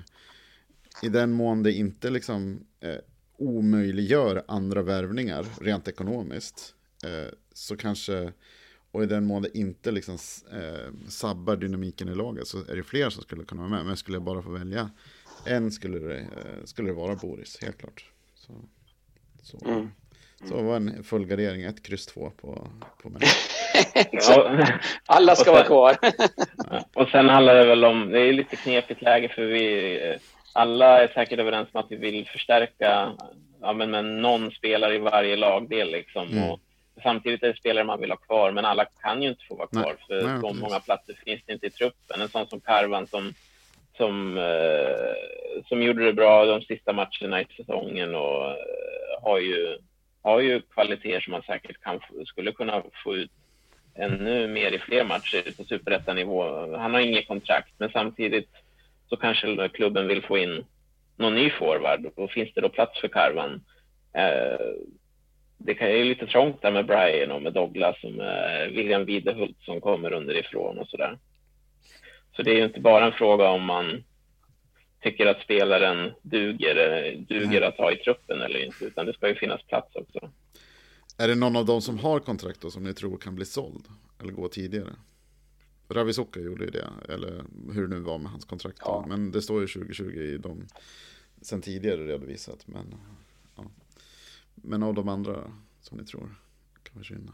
i 1.03 1.09
den 1.09 1.31
mån 1.31 1.63
det 1.63 1.73
inte 1.73 2.09
liksom 2.09 2.65
eh, 2.79 2.97
omöjliggör 3.39 4.43
andra 4.47 4.81
värvningar 4.81 5.45
rent 5.61 5.87
ekonomiskt. 5.87 6.75
Eh, 7.03 7.33
så 7.53 7.77
kanske, 7.77 8.33
och 8.91 9.03
i 9.03 9.05
den 9.05 9.25
mån 9.25 9.41
det 9.41 9.57
inte 9.57 9.91
liksom 9.91 10.17
eh, 10.51 11.09
sabbar 11.09 11.55
dynamiken 11.55 12.09
i 12.09 12.15
laget 12.15 12.47
så 12.47 12.57
är 12.57 12.75
det 12.75 12.83
fler 12.83 13.09
som 13.09 13.23
skulle 13.23 13.43
kunna 13.43 13.61
vara 13.61 13.71
med. 13.71 13.85
Men 13.85 13.97
skulle 13.97 14.15
jag 14.15 14.23
bara 14.23 14.41
få 14.41 14.49
välja 14.49 14.89
en 15.45 15.71
skulle 15.71 15.99
det, 15.99 16.19
eh, 16.19 16.63
skulle 16.63 16.89
det 16.89 16.93
vara 16.93 17.15
Boris, 17.15 17.57
helt 17.61 17.77
klart. 17.77 18.05
Så, 18.35 18.53
så, 19.41 19.65
mm. 19.65 19.89
så 20.45 20.61
var 20.61 20.75
en 20.75 21.03
full 21.03 21.25
gardering, 21.25 21.61
ett 21.61 21.83
kryss 21.83 22.05
två 22.05 22.31
på, 22.41 22.67
på 23.01 23.09
mig. 23.09 23.21
Alla 25.05 25.35
ska 25.35 25.51
vara 25.51 25.63
kvar. 25.63 25.97
och 26.93 27.07
sen 27.07 27.29
handlar 27.29 27.55
det 27.55 27.65
väl 27.65 27.85
om, 27.85 28.09
det 28.09 28.19
är 28.19 28.33
lite 28.33 28.55
knepigt 28.55 29.01
läge 29.01 29.29
för 29.29 29.45
vi 29.45 29.95
eh, 30.09 30.19
alla 30.53 31.03
är 31.03 31.07
säkert 31.07 31.39
överens 31.39 31.69
om 31.71 31.79
att 31.79 31.91
vi 31.91 31.95
vill 31.95 32.27
förstärka 32.27 33.11
ja, 33.61 33.73
men 33.73 33.91
med 33.91 34.05
någon 34.05 34.51
spelare 34.51 34.95
i 34.95 34.99
varje 34.99 35.35
lagdel. 35.35 35.91
Liksom. 35.91 36.27
Mm. 36.27 36.49
Och 36.49 36.59
Samtidigt 37.03 37.43
är 37.43 37.47
det 37.47 37.57
spelare 37.57 37.83
man 37.83 37.99
vill 37.99 38.11
ha 38.11 38.17
kvar, 38.17 38.51
men 38.51 38.65
alla 38.65 38.85
kan 38.85 39.21
ju 39.23 39.29
inte 39.29 39.45
få 39.45 39.55
vara 39.55 39.67
kvar. 39.67 39.95
Nej. 40.09 40.21
För 40.21 40.27
Nej, 40.27 40.39
så 40.41 40.53
många 40.53 40.79
platser 40.79 41.13
finns 41.25 41.41
det 41.45 41.53
inte 41.53 41.67
i 41.67 41.69
truppen. 41.69 42.21
En 42.21 42.29
sån 42.29 42.47
som 42.47 42.59
Karvan 42.59 43.07
som, 43.07 43.33
som, 43.97 44.37
eh, 44.37 45.63
som 45.67 45.83
gjorde 45.83 46.05
det 46.05 46.13
bra 46.13 46.45
de 46.45 46.61
sista 46.61 46.93
matcherna 46.93 47.41
i 47.41 47.45
säsongen 47.57 48.15
och 48.15 48.45
eh, 48.45 48.55
har, 49.21 49.39
ju, 49.39 49.77
har 50.21 50.39
ju 50.39 50.61
kvaliteter 50.61 51.21
som 51.21 51.31
man 51.31 51.41
säkert 51.41 51.81
kan, 51.81 51.99
skulle 52.25 52.51
kunna 52.51 52.83
få 53.03 53.15
ut 53.15 53.31
ännu 53.95 54.47
mer 54.47 54.71
i 54.71 54.79
fler 54.79 55.03
matcher 55.03 55.57
på 55.57 55.63
superettanivå. 55.63 56.75
Han 56.77 56.93
har 56.93 57.01
inget 57.01 57.27
kontrakt, 57.27 57.73
men 57.77 57.91
samtidigt 57.91 58.49
så 59.09 59.17
kanske 59.17 59.69
klubben 59.69 60.07
vill 60.07 60.23
få 60.23 60.37
in 60.37 60.65
någon 61.17 61.35
ny 61.35 61.49
forward 61.49 62.05
och 62.15 62.31
finns 62.31 62.53
det 62.53 62.61
då 62.61 62.69
plats 62.69 63.01
för 63.01 63.07
Karvan? 63.07 63.63
Eh, 64.13 64.59
det 65.57 65.73
kan 65.73 65.91
ju 65.91 66.03
lite 66.03 66.27
trångt 66.27 66.61
där 66.61 66.71
med 66.71 66.85
Brian 66.85 67.31
och 67.31 67.41
med 67.41 67.53
Douglas 67.53 68.03
och 68.03 68.11
med 68.11 68.69
William 68.71 69.05
Widehult 69.05 69.57
som 69.61 69.81
kommer 69.81 70.13
underifrån 70.13 70.79
och 70.79 70.87
sådär. 70.87 71.17
Så 72.35 72.43
det 72.43 72.51
är 72.51 72.55
ju 72.55 72.65
inte 72.65 72.79
bara 72.79 73.05
en 73.05 73.11
fråga 73.11 73.49
om 73.49 73.65
man 73.65 74.03
tycker 75.01 75.25
att 75.25 75.41
spelaren 75.41 76.11
duger, 76.21 77.15
duger 77.27 77.61
att 77.61 77.77
ha 77.77 77.91
i 77.91 77.95
truppen 77.95 78.41
eller 78.41 78.65
inte, 78.65 78.85
utan 78.85 79.05
det 79.05 79.13
ska 79.13 79.27
ju 79.27 79.35
finnas 79.35 79.61
plats 79.67 79.95
också. 79.95 80.31
Är 81.17 81.27
det 81.27 81.35
någon 81.35 81.55
av 81.55 81.65
dem 81.65 81.81
som 81.81 81.99
har 81.99 82.19
kontrakt 82.19 82.61
då 82.61 82.71
som 82.71 82.83
ni 82.83 82.93
tror 82.93 83.17
kan 83.17 83.35
bli 83.35 83.45
såld? 83.45 83.85
Eller 84.21 84.31
gå 84.31 84.47
tidigare? 84.47 84.89
Ravisoka 85.89 86.39
gjorde 86.39 86.65
ju 86.65 86.71
det, 86.71 86.89
eller 87.09 87.43
hur 87.73 87.87
det 87.87 87.95
nu 87.95 88.01
var 88.01 88.17
med 88.17 88.31
hans 88.31 88.45
kontrakt. 88.45 88.79
Ja. 88.81 89.05
Men 89.07 89.31
det 89.31 89.41
står 89.41 89.61
ju 89.61 89.67
2020 89.67 90.03
i 90.03 90.37
de 90.37 90.67
sen 91.41 91.61
tidigare 91.61 92.07
redovisat. 92.07 92.67
Men, 92.67 92.95
ja. 93.55 93.65
men 94.55 94.83
av 94.83 94.93
de 94.93 95.09
andra 95.09 95.51
som 95.81 95.97
ni 95.97 96.05
tror 96.05 96.35
kan 96.83 96.97
försvinna. 96.99 97.31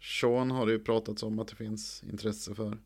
Sean 0.00 0.50
har 0.50 0.66
det 0.66 0.72
ju 0.72 0.78
pratats 0.78 1.22
om 1.22 1.38
att 1.38 1.48
det 1.48 1.56
finns 1.56 2.04
intresse 2.10 2.54
för. 2.54 2.78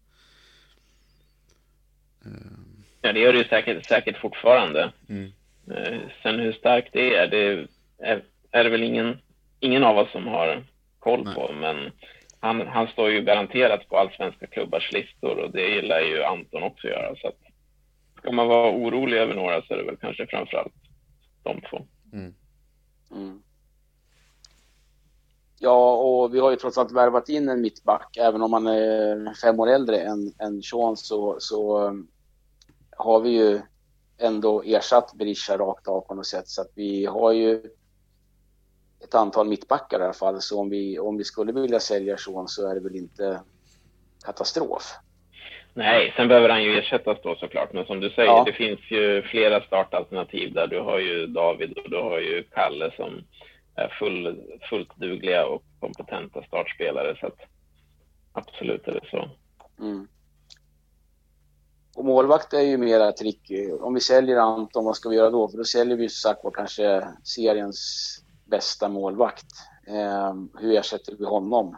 Ja, 3.01 3.13
det 3.13 3.21
gör 3.21 3.33
det 3.33 3.39
ju 3.39 3.45
säkert, 3.45 3.87
säkert 3.87 4.21
fortfarande. 4.21 4.93
Mm. 5.09 5.33
Eh, 5.71 6.01
sen 6.23 6.39
hur 6.39 6.53
starkt 6.53 6.93
det 6.93 7.15
är, 7.15 7.27
det 7.27 7.69
är, 7.99 8.25
är 8.51 8.65
det 8.65 8.71
väl 8.71 8.83
ingen, 8.83 9.19
ingen 9.61 9.85
av 9.85 9.99
oss 9.99 10.13
som 10.13 10.27
har 10.27 10.65
koll 10.99 11.25
Nej. 11.25 11.35
på. 11.35 11.53
Men 11.53 11.91
han, 12.41 12.67
han 12.67 12.89
står 12.89 13.11
ju 13.11 13.23
garanterat 13.23 13.89
på 13.89 13.99
allsvenska 13.99 14.47
klubbars 14.47 14.93
listor 14.93 15.39
och 15.39 15.51
det 15.51 15.69
gillar 15.69 16.01
ju 16.01 16.23
Anton 16.23 16.63
också 16.63 16.89
göra. 16.89 17.17
Så 17.17 17.29
att, 17.29 17.39
ska 18.19 18.33
man 18.33 18.49
vara 18.49 18.71
orolig 18.71 19.19
över 19.19 19.35
några 19.35 19.63
så 19.63 19.75
är 19.75 19.79
det 19.79 19.85
väl 19.85 19.97
kanske 19.97 20.27
framförallt 20.27 20.75
de 21.43 21.61
två. 21.61 21.87
Mm. 22.13 22.35
Mm. 23.11 23.43
Ja, 25.59 25.97
och 25.97 26.35
vi 26.35 26.41
har 26.41 26.51
ju 26.51 26.57
trots 26.57 26.79
allt 26.79 26.93
värvat 26.93 27.29
in 27.29 27.49
en 27.49 27.61
mittback. 27.61 28.17
Även 28.17 28.43
om 28.43 28.53
han 28.53 28.67
är 28.67 29.35
fem 29.35 29.61
år 29.61 29.69
äldre 29.69 30.01
än, 30.01 30.33
än 30.39 30.63
Sean 30.63 30.97
så, 30.97 31.37
så 31.39 31.87
um, 31.87 32.09
har 32.97 33.21
vi 33.21 33.31
ju 33.31 33.61
ändå 34.19 34.63
ersatt 34.63 35.15
Berisha 35.15 35.59
rakt 35.59 35.89
av 35.89 36.01
på 36.01 36.15
något 36.15 36.27
sätt. 36.27 36.49
Så 36.49 36.61
att 36.61 36.71
vi 36.75 37.07
har 37.07 37.33
ju 37.33 37.63
ett 39.09 39.15
antal 39.15 39.49
mittbackar 39.49 40.01
i 40.01 40.03
alla 40.03 40.13
fall. 40.13 40.41
Så 40.41 40.61
om 40.61 40.71
vi, 40.71 40.99
om 40.99 41.17
vi 41.17 41.25
skulle 41.25 41.53
vilja 41.53 41.81
sälja 41.81 42.17
Sean 42.17 42.49
så 42.49 42.71
är 42.71 42.75
det 42.75 42.81
väl 42.81 42.97
inte 42.97 43.41
katastrof. 44.25 44.83
Nej, 45.75 46.13
sen 46.17 46.29
behöver 46.29 46.49
han 46.49 46.63
ju 46.63 46.79
ersättas 46.79 47.19
då 47.23 47.37
såklart. 47.37 47.73
Men 47.73 47.87
som 47.87 48.01
du 48.01 48.11
säger, 48.11 48.29
ja. 48.29 48.43
det 48.47 48.53
finns 48.53 48.81
ju 48.91 49.23
flera 49.23 49.61
startalternativ 49.61 50.53
där. 50.53 50.67
Du 50.67 50.81
har 50.81 50.99
ju 50.99 51.27
David 51.27 51.79
och 51.79 51.91
du 51.91 51.97
har 51.97 52.19
ju 52.19 52.43
Kalle 52.43 52.93
som 52.97 53.23
är 53.75 53.89
full, 53.89 54.43
fullt 54.71 54.97
dugliga 54.97 55.47
och 55.47 55.63
kompetenta 55.81 56.43
startspelare. 56.43 57.17
Så 57.21 57.27
att 57.27 57.39
absolut 58.33 58.89
är 58.89 58.93
det 58.93 59.07
så. 59.11 59.31
Mm. 59.81 60.09
Och 61.97 62.05
målvakt 62.05 62.53
är 62.53 62.61
ju 62.61 62.77
mera 62.77 63.13
tricky. 63.13 63.71
Om 63.73 63.95
vi 63.95 64.01
säljer 64.01 64.37
Anton, 64.37 64.85
vad 64.85 64.97
ska 64.97 65.09
vi 65.09 65.17
göra 65.17 65.31
då? 65.31 65.49
För 65.49 65.59
då 65.59 65.65
säljer 65.65 65.97
vi 65.97 66.09
som 66.09 66.31
sagt 66.31 66.55
kanske 66.55 67.09
seriens 67.25 67.79
bästa 68.51 68.89
målvakt. 68.89 69.47
Eh, 69.87 70.35
hur 70.61 70.79
ersätter 70.79 71.15
vi 71.19 71.25
honom? 71.25 71.77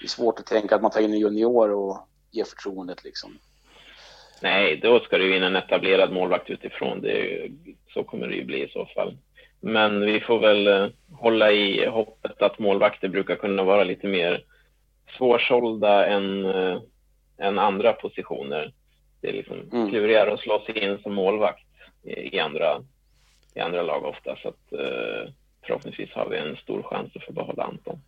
Det 0.00 0.04
är 0.04 0.08
svårt 0.08 0.38
att 0.38 0.46
tänka 0.46 0.74
att 0.74 0.82
man 0.82 0.90
tar 0.90 1.00
in 1.00 1.12
en 1.12 1.18
junior 1.18 1.70
och 1.70 2.08
ger 2.30 2.44
förtroendet 2.44 3.04
liksom. 3.04 3.38
Nej, 4.42 4.76
då 4.76 5.00
ska 5.00 5.18
du 5.18 5.36
in 5.36 5.42
en 5.42 5.56
etablerad 5.56 6.12
målvakt 6.12 6.50
utifrån. 6.50 7.00
Det, 7.00 7.48
så 7.94 8.04
kommer 8.04 8.26
det 8.26 8.34
ju 8.34 8.44
bli 8.44 8.64
i 8.64 8.68
så 8.68 8.86
fall. 8.86 9.16
Men 9.60 10.00
vi 10.00 10.20
får 10.20 10.38
väl 10.38 10.66
eh, 10.66 10.88
hålla 11.12 11.52
i 11.52 11.86
hoppet 11.86 12.42
att 12.42 12.58
målvakter 12.58 13.08
brukar 13.08 13.36
kunna 13.36 13.62
vara 13.62 13.84
lite 13.84 14.06
mer 14.06 14.44
svårsålda 15.18 16.06
än, 16.06 16.44
äh, 16.44 16.78
än 17.38 17.58
andra 17.58 17.92
positioner. 17.92 18.72
Det 19.20 19.28
är 19.28 19.32
liksom 19.32 19.70
mm. 19.72 19.90
klurigare 19.90 20.32
att 20.32 20.40
slå 20.40 20.60
sig 20.60 20.78
in 20.78 20.98
som 20.98 21.14
målvakt 21.14 21.66
i, 22.02 22.36
i, 22.36 22.38
andra, 22.38 22.84
i 23.54 23.60
andra 23.60 23.82
lag 23.82 24.04
ofta. 24.04 24.36
Så 24.36 24.48
att, 24.48 24.72
äh, 24.72 25.32
förhoppningsvis 25.66 26.10
har 26.12 26.28
vi 26.28 26.38
en 26.38 26.56
stor 26.56 26.82
chans 26.82 27.16
att 27.16 27.24
få 27.24 27.32
behålla 27.32 27.62
Anton. 27.62 28.00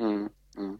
Mm, 0.00 0.28
mm. 0.58 0.78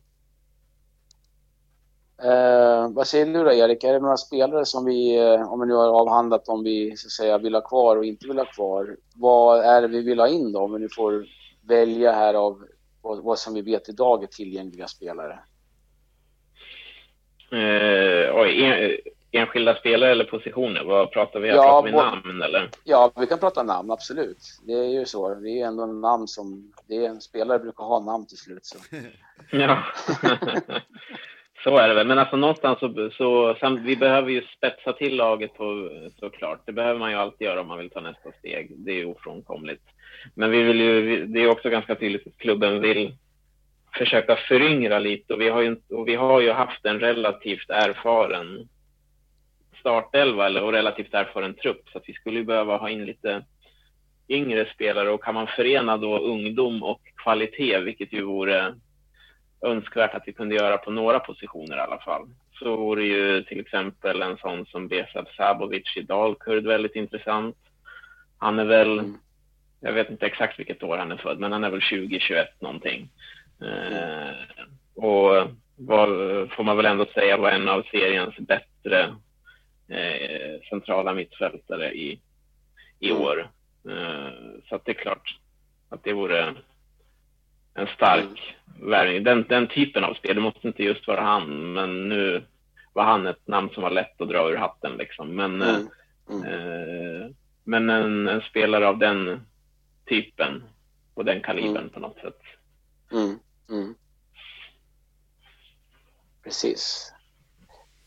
Eh, 2.22 2.88
vad 2.90 3.06
säger 3.06 3.26
du 3.26 3.44
då 3.44 3.52
Erik? 3.52 3.84
Är 3.84 3.92
det 3.92 4.00
några 4.00 4.16
spelare 4.16 4.64
som 4.64 4.84
vi, 4.84 5.16
eh, 5.16 5.52
om 5.52 5.60
vi 5.60 5.66
nu 5.66 5.74
har 5.74 6.00
avhandlat 6.00 6.48
om 6.48 6.64
vi 6.64 6.96
så 6.96 7.06
att 7.06 7.10
säga 7.10 7.38
vill 7.38 7.54
ha 7.54 7.60
kvar 7.60 7.96
och 7.96 8.04
inte 8.04 8.28
vill 8.28 8.38
ha 8.38 8.44
kvar. 8.44 8.96
Vad 9.14 9.64
är 9.64 9.82
det 9.82 9.88
vi 9.88 10.02
vill 10.02 10.20
ha 10.20 10.28
in 10.28 10.52
då? 10.52 10.60
Om 10.60 10.72
vi 10.72 10.78
nu 10.78 10.88
får 10.88 11.26
välja 11.68 12.12
här 12.12 12.34
av 12.34 12.64
vad, 13.02 13.24
vad 13.24 13.38
som 13.38 13.54
vi 13.54 13.62
vet 13.62 13.88
idag 13.88 14.22
är 14.22 14.26
tillgängliga 14.26 14.86
spelare. 14.86 15.38
Eh, 17.52 18.36
oj, 18.36 18.64
en, 18.64 18.96
enskilda 19.36 19.74
spelare 19.74 20.10
eller 20.10 20.24
positioner? 20.24 20.84
Vad 20.84 21.10
pratar 21.10 21.40
vi? 21.40 21.48
Ja, 21.48 21.62
pratar 21.62 21.86
vi 21.86 21.92
namn 21.92 22.42
eller? 22.42 22.70
Ja, 22.84 23.12
vi 23.16 23.26
kan 23.26 23.38
prata 23.38 23.62
namn, 23.62 23.90
absolut. 23.90 24.38
Det 24.66 24.72
är 24.72 24.98
ju 24.98 25.04
så. 25.04 25.34
Det 25.34 25.60
är 25.60 25.66
ändå 25.66 25.82
en 25.82 26.00
namn 26.00 26.28
som... 26.28 26.72
Det 26.88 26.96
är 26.96 27.08
en 27.08 27.20
spelare 27.20 27.58
brukar 27.58 27.84
ha 27.84 28.00
namn 28.00 28.26
till 28.26 28.36
slut. 28.36 28.64
Så. 28.64 28.78
ja. 29.56 29.82
Så 31.64 31.76
är 31.76 31.88
det 31.88 31.94
väl, 31.94 32.06
men 32.06 32.18
alltså 32.18 32.36
någonstans 32.36 32.78
så, 32.78 33.10
så 33.10 33.56
samt, 33.60 33.80
vi 33.80 33.96
behöver 33.96 34.30
ju 34.30 34.42
spetsa 34.56 34.92
till 34.92 35.16
laget 35.16 35.54
på, 35.54 35.90
såklart. 36.20 36.62
Det 36.66 36.72
behöver 36.72 36.98
man 36.98 37.10
ju 37.10 37.16
alltid 37.16 37.46
göra 37.46 37.60
om 37.60 37.66
man 37.66 37.78
vill 37.78 37.90
ta 37.90 38.00
nästa 38.00 38.32
steg. 38.32 38.72
Det 38.76 39.00
är 39.00 39.04
ofrånkomligt. 39.04 39.82
Men 40.34 40.50
vi 40.50 40.62
vill 40.62 40.80
ju, 40.80 41.26
det 41.26 41.40
är 41.40 41.50
också 41.50 41.70
ganska 41.70 41.94
tydligt 41.94 42.26
att 42.26 42.38
klubben 42.38 42.80
vill 42.80 43.16
försöka 43.98 44.36
föryngra 44.36 44.98
lite 44.98 45.34
och 45.34 45.40
vi 45.40 45.48
har 45.48 45.62
ju, 45.62 45.76
och 45.90 46.08
vi 46.08 46.14
har 46.14 46.40
ju 46.40 46.52
haft 46.52 46.86
en 46.86 47.00
relativt 47.00 47.70
erfaren 47.70 48.68
startelva 49.86 50.46
eller, 50.46 50.62
och 50.62 50.72
relativt 50.72 51.14
erfaren 51.14 51.54
trupp 51.54 51.88
så 51.92 52.00
vi 52.06 52.12
skulle 52.12 52.44
behöva 52.44 52.76
ha 52.76 52.90
in 52.90 53.04
lite 53.04 53.44
yngre 54.28 54.66
spelare 54.74 55.10
och 55.10 55.24
kan 55.24 55.34
man 55.34 55.46
förena 55.46 55.96
då 55.96 56.18
ungdom 56.18 56.82
och 56.82 57.00
kvalitet, 57.22 57.80
vilket 57.80 58.12
ju 58.12 58.22
vore 58.22 58.74
önskvärt 59.66 60.14
att 60.14 60.22
vi 60.26 60.32
kunde 60.32 60.54
göra 60.54 60.78
på 60.78 60.90
några 60.90 61.18
positioner 61.18 61.76
i 61.76 61.80
alla 61.80 61.98
fall. 61.98 62.28
Så 62.58 62.76
vore 62.76 63.04
ju 63.04 63.42
till 63.42 63.60
exempel 63.60 64.22
en 64.22 64.36
sån 64.36 64.66
som 64.66 64.88
Besad 64.88 65.28
Sabovic 65.36 65.96
i 65.96 66.02
Dalkurd 66.02 66.66
väldigt 66.66 66.96
intressant. 66.96 67.56
Han 68.38 68.58
är 68.58 68.64
väl, 68.64 68.98
mm. 68.98 69.18
jag 69.80 69.92
vet 69.92 70.10
inte 70.10 70.26
exakt 70.26 70.58
vilket 70.58 70.82
år 70.82 70.98
han 70.98 71.12
är 71.12 71.16
född, 71.16 71.38
men 71.38 71.52
han 71.52 71.64
är 71.64 71.70
väl 71.70 71.80
20-21 71.80 72.44
någonting. 72.60 73.08
Mm. 73.60 73.92
Eh, 73.92 74.34
och 74.94 75.50
var, 75.76 76.46
får 76.56 76.64
man 76.64 76.76
väl 76.76 76.86
ändå 76.86 77.06
säga 77.14 77.36
var 77.36 77.50
en 77.50 77.68
av 77.68 77.82
seriens 77.82 78.36
bättre 78.36 79.14
centrala 80.70 81.14
mittfältare 81.14 81.94
i, 81.94 82.20
i 82.98 83.10
mm. 83.10 83.22
år. 83.22 83.50
Eh, 83.88 84.30
så 84.68 84.80
det 84.84 84.90
är 84.90 84.94
klart 84.94 85.38
att 85.88 86.04
det 86.04 86.12
vore 86.12 86.54
en 87.74 87.86
stark 87.86 88.56
värvning. 88.80 89.24
Den, 89.24 89.44
den 89.48 89.68
typen 89.68 90.04
av 90.04 90.14
spel, 90.14 90.34
det 90.34 90.40
måste 90.40 90.68
inte 90.68 90.82
just 90.82 91.06
vara 91.06 91.20
han, 91.20 91.72
men 91.72 92.08
nu 92.08 92.44
var 92.92 93.04
han 93.04 93.26
ett 93.26 93.46
namn 93.46 93.70
som 93.74 93.82
var 93.82 93.90
lätt 93.90 94.20
att 94.20 94.28
dra 94.28 94.50
ur 94.50 94.56
hatten 94.56 94.96
liksom. 94.96 95.34
Men, 95.36 95.62
mm. 95.62 95.88
Mm. 96.30 96.44
Eh, 96.44 97.30
men 97.64 97.90
en, 97.90 98.28
en, 98.28 98.40
spelare 98.40 98.88
av 98.88 98.98
den 98.98 99.40
typen 100.08 100.62
och 101.14 101.24
den 101.24 101.42
kalibern 101.42 101.76
mm. 101.76 101.90
på 101.90 102.00
något 102.00 102.18
sätt. 102.18 102.40
Mm. 103.12 103.38
Mm. 103.70 103.94
Precis. 106.44 107.12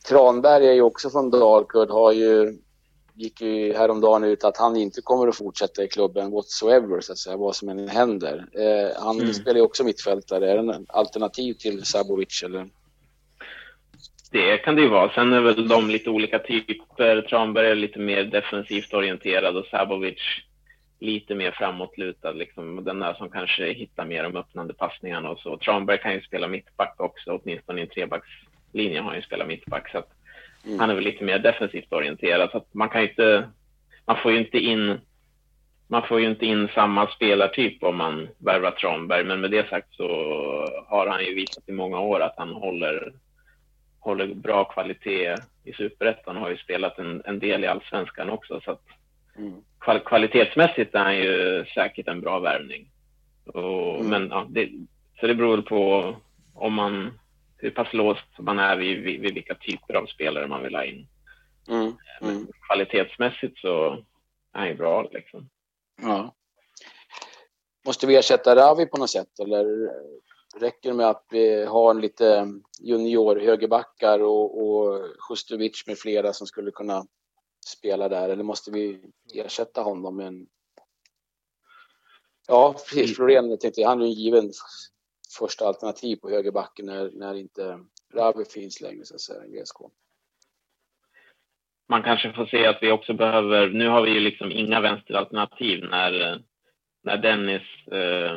Tranberg 0.08 0.68
är 0.68 0.74
ju 0.74 0.82
också 0.82 1.10
från 1.10 1.30
Dalkurd, 1.30 1.90
har 1.90 2.12
ju 2.12 2.58
gick 3.20 3.42
ju 3.42 3.74
häromdagen 3.74 4.24
ut 4.24 4.44
att 4.44 4.58
han 4.58 4.76
inte 4.76 5.02
kommer 5.02 5.28
att 5.28 5.38
fortsätta 5.38 5.84
i 5.84 5.88
klubben 5.88 6.32
whatsoever, 6.32 7.02
så 7.02 7.12
att 7.12 7.18
säga, 7.18 7.38
vad 7.38 7.56
som 7.56 7.70
än 7.70 7.88
händer. 7.88 8.46
Eh, 8.54 9.04
han 9.04 9.20
mm. 9.20 9.34
spelar 9.34 9.56
ju 9.56 9.62
också 9.62 9.84
mittfältare. 9.84 10.52
Är 10.52 10.58
det 10.58 10.74
en 10.74 10.86
alternativ 10.90 11.54
till 11.54 11.86
Sabovic 11.86 12.44
eller? 12.44 12.68
Det 14.32 14.58
kan 14.58 14.76
det 14.76 14.82
ju 14.82 14.90
vara. 14.90 15.12
Sen 15.14 15.34
är 15.34 15.42
väl 15.42 15.68
de 15.68 15.90
lite 15.90 16.10
olika 16.10 16.40
typer. 16.40 17.22
Tranberg 17.22 17.68
är 17.68 17.76
lite 17.76 18.00
mer 18.00 18.24
defensivt 18.24 18.94
orienterad 18.94 19.58
och 19.58 19.66
Sabovic 19.66 20.20
lite 21.00 21.36
mer 21.36 21.52
framåtlutad, 21.52 22.32
liksom, 22.32 22.84
den 22.84 23.00
där 23.00 23.14
som 23.14 23.30
kanske 23.30 23.74
hittar 23.74 24.06
mer 24.06 24.24
de 24.24 24.36
öppnande 24.36 24.74
passningarna 24.74 25.30
och 25.30 25.40
så. 25.40 25.58
Tranberg 25.58 25.98
kan 25.98 26.14
ju 26.14 26.22
spela 26.22 26.48
mittback 26.48 26.96
också, 26.98 27.32
åtminstone 27.32 27.82
i 27.82 27.84
en 27.84 27.90
trebackslinje 28.72 29.02
har 29.02 29.16
ju 29.16 29.22
spelat 29.22 29.48
mittback. 29.48 29.92
Så 29.92 29.98
att 29.98 30.10
mm. 30.66 30.80
Han 30.80 30.90
är 30.90 30.96
väl 30.96 31.04
lite 31.04 31.24
mer 31.24 31.40
defensivt 31.40 31.94
orienterad, 31.94 32.52
så 32.52 32.58
att 32.58 32.74
man 32.74 32.90
kan 32.90 33.02
ju 33.02 33.10
inte, 33.10 33.50
man 34.06 34.18
får 34.18 34.32
ju 34.32 34.40
inte 34.40 34.58
in 34.58 35.00
man 35.92 36.08
får 36.08 36.20
ju 36.20 36.30
inte 36.30 36.46
in 36.46 36.70
samma 36.76 37.08
spelartyp 37.08 37.84
om 37.84 37.98
man 37.98 38.28
värvar 38.38 38.72
Tranberg, 38.72 39.24
men 39.24 39.42
med 39.42 39.52
det 39.52 39.70
sagt 39.70 39.96
så 39.96 40.08
har 40.88 41.08
han 41.08 41.26
ju 41.26 41.36
visat 41.36 41.70
i 41.70 41.72
många 41.72 42.00
år 42.00 42.20
att 42.20 42.36
han 42.38 42.54
håller, 42.54 43.14
håller 44.00 44.34
bra 44.34 44.64
kvalitet 44.64 45.36
i 45.64 45.74
superettan 45.74 46.36
och 46.36 46.42
har 46.42 46.50
ju 46.50 46.58
spelat 46.58 47.00
en, 47.00 47.22
en 47.26 47.40
del 47.40 47.64
i 47.64 47.68
allsvenskan 47.68 48.30
också. 48.30 48.62
Så 48.66 48.72
att 48.72 48.86
mm. 49.38 49.54
kval 49.80 50.00
kvalitetsmässigt 50.00 50.96
är 50.96 51.04
han 51.04 51.18
ju 51.18 51.66
säkert 51.74 52.08
en 52.08 52.22
bra 52.22 52.40
värvning. 52.40 52.92
Och, 53.46 53.96
mm. 54.00 54.10
Men 54.10 54.30
ja, 54.30 54.48
det, 54.50 54.70
så 55.20 55.28
det 55.28 55.36
beror 55.36 55.62
på 55.62 56.16
om 56.54 56.74
man, 56.74 57.20
hur 57.62 57.72
pass 57.72 57.94
låst 57.94 58.40
man 58.40 58.60
är 58.60 58.78
vid, 58.78 59.04
vid, 59.04 59.22
vid 59.22 59.34
vilka 59.34 59.56
typer 59.56 59.94
av 59.94 60.06
spelare 60.06 60.48
man 60.48 60.64
vill 60.64 60.76
ha 60.76 60.86
in. 60.86 61.08
Mm. 61.70 61.94
Men 62.22 62.48
kvalitetsmässigt 62.68 63.60
så 63.60 63.92
är 64.54 64.60
han 64.60 64.68
ju 64.68 64.76
bra 64.76 65.10
liksom. 65.12 65.50
Ja. 66.02 66.36
Måste 67.86 68.08
vi 68.08 68.16
ersätta 68.16 68.56
Ravi 68.56 68.86
på 68.86 68.98
något 68.98 69.10
sätt 69.10 69.40
eller 69.40 69.66
räcker 70.60 70.90
det 70.90 70.96
med 70.96 71.10
att 71.10 71.26
vi 71.30 71.66
har 71.66 71.92
en 71.92 72.02
lite 72.02 72.48
junior 72.80 73.40
högerbackar 73.40 74.20
och, 74.20 74.62
och 74.62 75.06
Hustovic 75.30 75.88
med 75.88 75.98
flera 75.98 76.34
som 76.34 76.48
skulle 76.48 76.72
kunna 76.72 77.06
spela 77.68 78.10
där 78.10 78.30
eller 78.30 78.44
måste 78.44 78.72
vi 78.72 79.02
ersätta 79.34 79.82
honom 79.82 80.16
med 80.16 80.28
en 80.28 80.48
Ja, 82.48 82.74
precis. 82.74 83.16
Florén, 83.16 83.50
jag 83.50 83.60
tänkte, 83.60 83.86
han 83.86 84.02
är 84.02 84.06
ju 84.06 84.12
en 84.12 84.14
given 84.14 84.52
första 85.40 85.66
alternativ 85.66 86.16
på 86.16 86.30
högerbacken 86.30 86.86
när, 86.86 87.12
när 87.14 87.34
inte 87.34 87.80
Ravi 88.14 88.46
finns 88.46 88.82
längre 88.82 89.06
så 89.06 89.16
att 89.16 89.22
säga 89.22 89.46
i 89.46 89.62
VSK 89.62 89.92
man 91.90 92.04
kanske 92.04 92.34
får 92.34 92.46
se 92.46 92.66
att 92.66 92.78
vi 92.82 92.92
också 92.92 93.14
behöver, 93.14 93.70
nu 93.70 93.88
har 93.88 94.02
vi 94.02 94.12
ju 94.12 94.20
liksom 94.20 94.52
inga 94.52 94.82
vänsteralternativ 94.82 95.84
när, 95.84 96.42
när 97.04 97.18
Dennis 97.18 97.62
eh, 97.92 98.34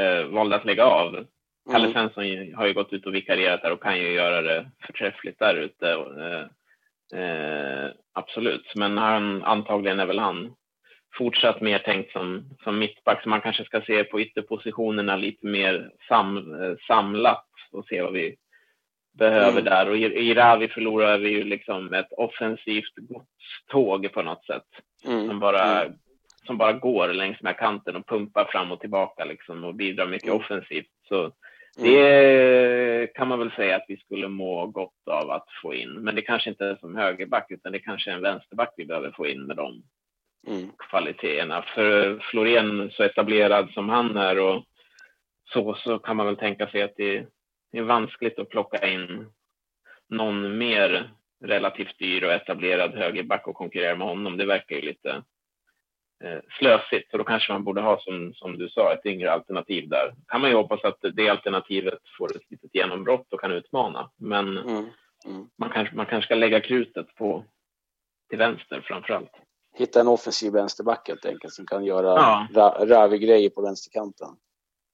eh, 0.00 0.24
valde 0.24 0.56
att 0.56 0.64
lägga 0.64 0.84
av. 0.84 1.26
Kalle 1.70 1.84
mm. 1.84 1.92
Svensson 1.92 2.54
har 2.54 2.66
ju 2.66 2.72
gått 2.72 2.92
ut 2.92 3.06
och 3.06 3.14
vikarierat 3.14 3.62
där 3.62 3.72
och 3.72 3.82
kan 3.82 3.98
ju 3.98 4.12
göra 4.12 4.42
det 4.42 4.70
förträffligt 4.86 5.38
där 5.38 5.54
ute. 5.54 5.90
Eh, 5.92 7.20
eh, 7.20 7.90
absolut, 8.12 8.72
men 8.74 8.98
han, 8.98 9.42
antagligen 9.42 10.00
är 10.00 10.06
väl 10.06 10.18
han 10.18 10.54
fortsatt 11.18 11.60
mer 11.60 11.78
tänkt 11.78 12.12
som, 12.12 12.44
som 12.64 12.78
mittback, 12.78 13.22
så 13.22 13.28
man 13.28 13.40
kanske 13.40 13.64
ska 13.64 13.80
se 13.80 14.04
på 14.04 14.20
ytterpositionerna 14.20 15.16
lite 15.16 15.46
mer 15.46 15.90
sam, 16.08 16.62
eh, 16.62 16.76
samlat 16.86 17.46
och 17.72 17.86
se 17.86 18.02
vad 18.02 18.12
vi 18.12 18.36
behöver 19.18 19.60
mm. 19.60 19.64
där. 19.64 19.90
Och 19.90 19.96
i, 19.96 20.04
i 20.04 20.34
Ravi 20.34 20.68
förlorar 20.68 21.18
vi 21.18 21.28
ju 21.28 21.44
liksom 21.44 21.94
ett 21.94 22.12
offensivt 22.12 22.94
godståg 22.96 24.12
på 24.12 24.22
något 24.22 24.44
sätt. 24.44 24.66
Mm. 25.06 25.28
Som, 25.28 25.40
bara, 25.40 25.84
mm. 25.84 25.98
som 26.46 26.58
bara 26.58 26.72
går 26.72 27.08
längs 27.08 27.42
med 27.42 27.56
kanten 27.56 27.96
och 27.96 28.08
pumpar 28.08 28.44
fram 28.44 28.72
och 28.72 28.80
tillbaka 28.80 29.24
liksom 29.24 29.64
och 29.64 29.74
bidrar 29.74 30.06
mycket 30.06 30.28
mm. 30.28 30.40
offensivt. 30.40 30.90
Så 31.08 31.20
mm. 31.20 31.32
det 31.78 33.14
kan 33.14 33.28
man 33.28 33.38
väl 33.38 33.50
säga 33.50 33.76
att 33.76 33.84
vi 33.88 33.96
skulle 33.96 34.28
må 34.28 34.66
gott 34.66 35.08
av 35.10 35.30
att 35.30 35.46
få 35.62 35.74
in. 35.74 35.92
Men 35.92 36.14
det 36.14 36.22
kanske 36.22 36.50
inte 36.50 36.66
är 36.66 36.76
som 36.76 36.96
högerback 36.96 37.46
utan 37.50 37.72
det 37.72 37.78
kanske 37.78 38.10
är 38.10 38.14
en 38.14 38.22
vänsterback 38.22 38.74
vi 38.76 38.86
behöver 38.86 39.10
få 39.10 39.26
in 39.26 39.42
med 39.42 39.56
de 39.56 39.82
mm. 40.46 40.70
kvaliteterna. 40.78 41.62
För 41.62 42.18
Florén, 42.18 42.90
så 42.90 43.02
etablerad 43.02 43.70
som 43.70 43.88
han 43.88 44.16
är 44.16 44.38
och 44.38 44.64
så, 45.52 45.74
så 45.74 45.98
kan 45.98 46.16
man 46.16 46.26
väl 46.26 46.36
tänka 46.36 46.66
sig 46.66 46.82
att 46.82 46.96
det 46.96 47.26
det 47.76 47.78
är 47.78 47.82
vanskligt 47.82 48.38
att 48.38 48.48
plocka 48.48 48.88
in 48.88 49.26
någon 50.08 50.58
mer 50.58 51.10
relativt 51.44 51.98
dyr 51.98 52.24
och 52.24 52.32
etablerad 52.32 52.94
högerback 52.94 53.46
och 53.46 53.54
konkurrera 53.54 53.96
med 53.96 54.08
honom. 54.08 54.36
Det 54.36 54.46
verkar 54.46 54.76
ju 54.76 54.82
lite 54.82 55.22
eh, 56.24 56.38
slösigt, 56.58 57.10
så 57.10 57.16
då 57.18 57.24
kanske 57.24 57.52
man 57.52 57.64
borde 57.64 57.80
ha 57.80 58.00
som, 58.00 58.34
som 58.34 58.58
du 58.58 58.68
sa 58.68 58.92
ett 58.92 59.06
yngre 59.06 59.32
alternativ 59.32 59.88
där. 59.88 60.14
kan 60.26 60.40
man 60.40 60.50
ju 60.50 60.56
hoppas 60.56 60.84
att 60.84 60.98
det 61.12 61.28
alternativet 61.28 61.98
får 62.18 62.36
ett 62.36 62.50
litet 62.50 62.74
genombrott 62.74 63.32
och 63.32 63.40
kan 63.40 63.52
utmana. 63.52 64.10
Men 64.16 64.58
mm. 64.58 64.86
Mm. 65.26 65.48
Man, 65.58 65.70
kanske, 65.70 65.96
man 65.96 66.06
kanske 66.06 66.28
ska 66.28 66.34
lägga 66.34 66.60
krutet 66.60 67.14
på 67.14 67.44
till 68.28 68.38
vänster 68.38 68.80
framför 68.80 69.14
allt. 69.14 69.32
Hitta 69.78 70.00
en 70.00 70.08
offensiv 70.08 70.52
vänsterback 70.52 71.08
helt 71.08 71.24
enkelt 71.24 71.54
som 71.54 71.66
kan 71.66 71.84
göra 71.84 72.46
ja. 72.54 72.76
Ravi-grejer 72.80 73.50
på 73.50 73.62
vänsterkanten. 73.62 74.28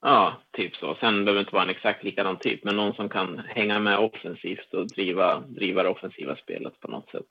Ja, 0.01 0.41
typ 0.57 0.75
så. 0.75 0.95
Sen 0.99 1.25
behöver 1.25 1.33
det 1.33 1.39
inte 1.39 1.55
vara 1.55 1.63
en 1.63 1.69
exakt 1.69 2.03
likadan 2.03 2.39
typ, 2.39 2.63
men 2.63 2.75
någon 2.75 2.93
som 2.93 3.09
kan 3.09 3.39
hänga 3.39 3.79
med 3.79 3.99
offensivt 3.99 4.73
och 4.73 4.87
driva, 4.87 5.39
driva 5.39 5.83
det 5.83 5.89
offensiva 5.89 6.35
spelet 6.35 6.79
på 6.79 6.87
något 6.87 7.09
sätt. 7.09 7.27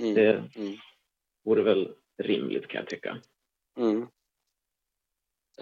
Mm. 0.00 0.14
Det 0.14 0.30
mm. 0.56 0.76
vore 1.44 1.62
väl 1.62 1.88
rimligt 2.22 2.68
kan 2.68 2.78
jag 2.78 2.88
tycka. 2.88 3.16
Mm. 3.78 4.06